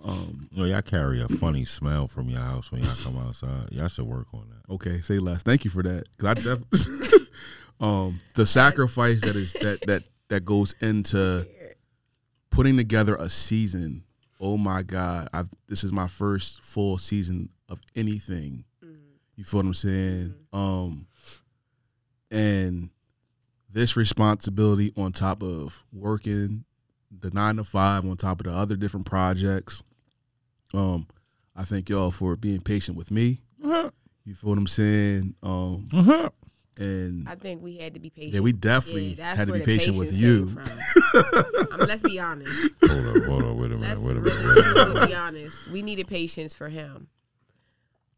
[0.03, 3.71] um You know, y'all carry a funny smell from your house when y'all come outside.
[3.71, 4.73] Y'all should work on that.
[4.73, 5.43] okay say less.
[5.43, 6.05] Thank you for that.
[6.11, 7.27] Because i definitely
[7.79, 11.47] um the sacrifice that is that that that goes into
[12.49, 14.03] putting together a season.
[14.39, 18.63] Oh my god i this is my first full season of anything.
[19.35, 20.33] You feel what i'm saying?
[20.53, 21.07] Um
[22.31, 22.89] and
[23.71, 26.65] this responsibility on top of working
[27.11, 29.83] the nine to five on top of the other different projects
[30.73, 31.07] um
[31.55, 35.87] i thank y'all for being patient with me you feel what i'm saying um
[36.79, 38.35] and I think we had to be patient.
[38.35, 40.55] yeah we definitely Yeah, had to be patient with you.
[40.61, 42.75] I mean, let's be honest.
[42.85, 44.85] Hold on, hold on, wait a minute, Let's wait a minute, wait a minute.
[44.93, 45.67] truly be honest.
[45.71, 47.07] We needed patience for him.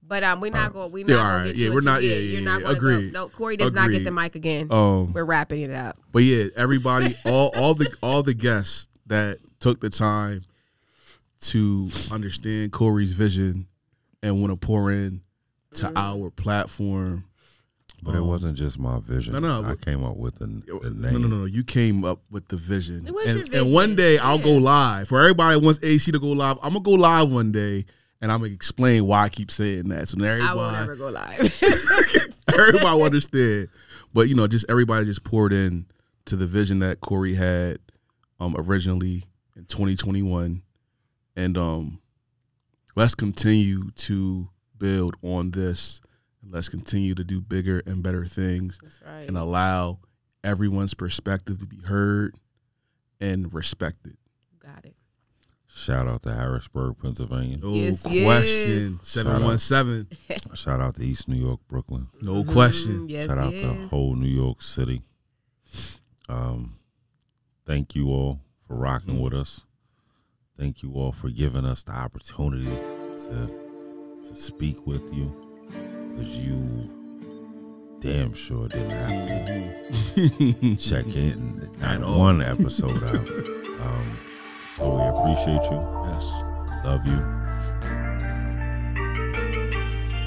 [0.06, 0.92] But um, we're not going.
[0.92, 1.44] We're not all going right.
[1.48, 1.72] to get Yeah, you.
[1.72, 2.74] we're into- not- yeah, You're yeah, not yeah.
[2.74, 3.20] going to go.
[3.22, 4.68] No, Corey does not get the mic again.
[4.72, 5.98] um we're wrapping it up.
[6.12, 10.42] But yeah, everybody, all all the all the guests that took the time
[11.41, 13.68] to understand Corey's vision
[14.22, 15.22] and want to pour in
[15.76, 15.98] to Mm-hmm.
[15.98, 17.26] our platform.
[18.02, 19.34] But it wasn't just my vision.
[19.34, 21.22] No, no, I came up with the, the No, name.
[21.22, 21.45] no, no, no.
[21.45, 23.06] You came up with the vision.
[23.06, 25.10] It was and, your and one day I'll go live.
[25.10, 27.86] For everybody wants AC to go live, I'm gonna go live one day
[28.22, 30.07] and I'm gonna explain why I keep saying that.
[30.07, 31.61] So now I will never go live.
[32.53, 33.68] everybody will understand.
[34.14, 35.86] But you know, just everybody just poured in
[36.26, 37.80] to the vision that Corey had
[38.40, 39.26] um originally
[39.57, 40.61] in 2021.
[41.40, 41.99] And um
[42.95, 46.02] let's continue to build on this.
[46.48, 49.28] Let's continue to do bigger and better things That's right.
[49.28, 49.99] and allow
[50.44, 52.36] everyone's perspective to be heard
[53.22, 54.18] and respected.
[54.60, 54.95] Got it.
[55.68, 57.57] Shout out to Harrisburg, Pennsylvania.
[57.57, 58.99] No Yes, question.
[59.02, 59.07] yes.
[59.07, 60.07] 717.
[60.56, 62.07] Shout out to East New York, Brooklyn.
[62.22, 63.02] No question.
[63.07, 63.64] Mm, yes, Shout out yes.
[63.76, 65.03] to whole New York City.
[66.28, 66.80] Um,
[67.66, 69.24] thank you all for rocking Mm-hmm.
[69.24, 69.66] with us.
[70.60, 73.49] Thank you all for giving us the opportunity to
[74.27, 75.34] to speak with you,
[76.11, 76.90] because you
[78.02, 79.26] damn sure didn't have
[80.15, 82.19] to check in At not all.
[82.19, 83.30] one episode out.
[83.80, 84.18] Um,
[84.76, 85.80] so we appreciate you.
[86.11, 86.26] Yes.
[86.84, 87.19] Love you.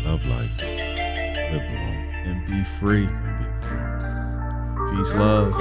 [0.09, 0.56] Love life.
[0.62, 3.04] Live long And be free.
[3.04, 3.86] and be free.
[5.04, 5.52] Peace, love.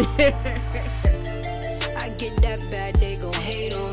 [1.97, 3.90] I get that bad, they gon' hate on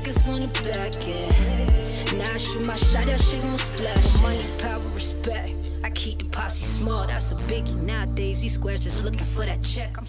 [0.00, 2.18] niggas on the back end.
[2.18, 4.20] Now I shoot my shot, that shit gon' splash.
[4.22, 5.54] Money, power, respect.
[5.84, 7.74] I keep the posse small, that's a biggie.
[7.82, 9.96] Nowadays, these squares just looking for that check.
[9.98, 10.06] I'm.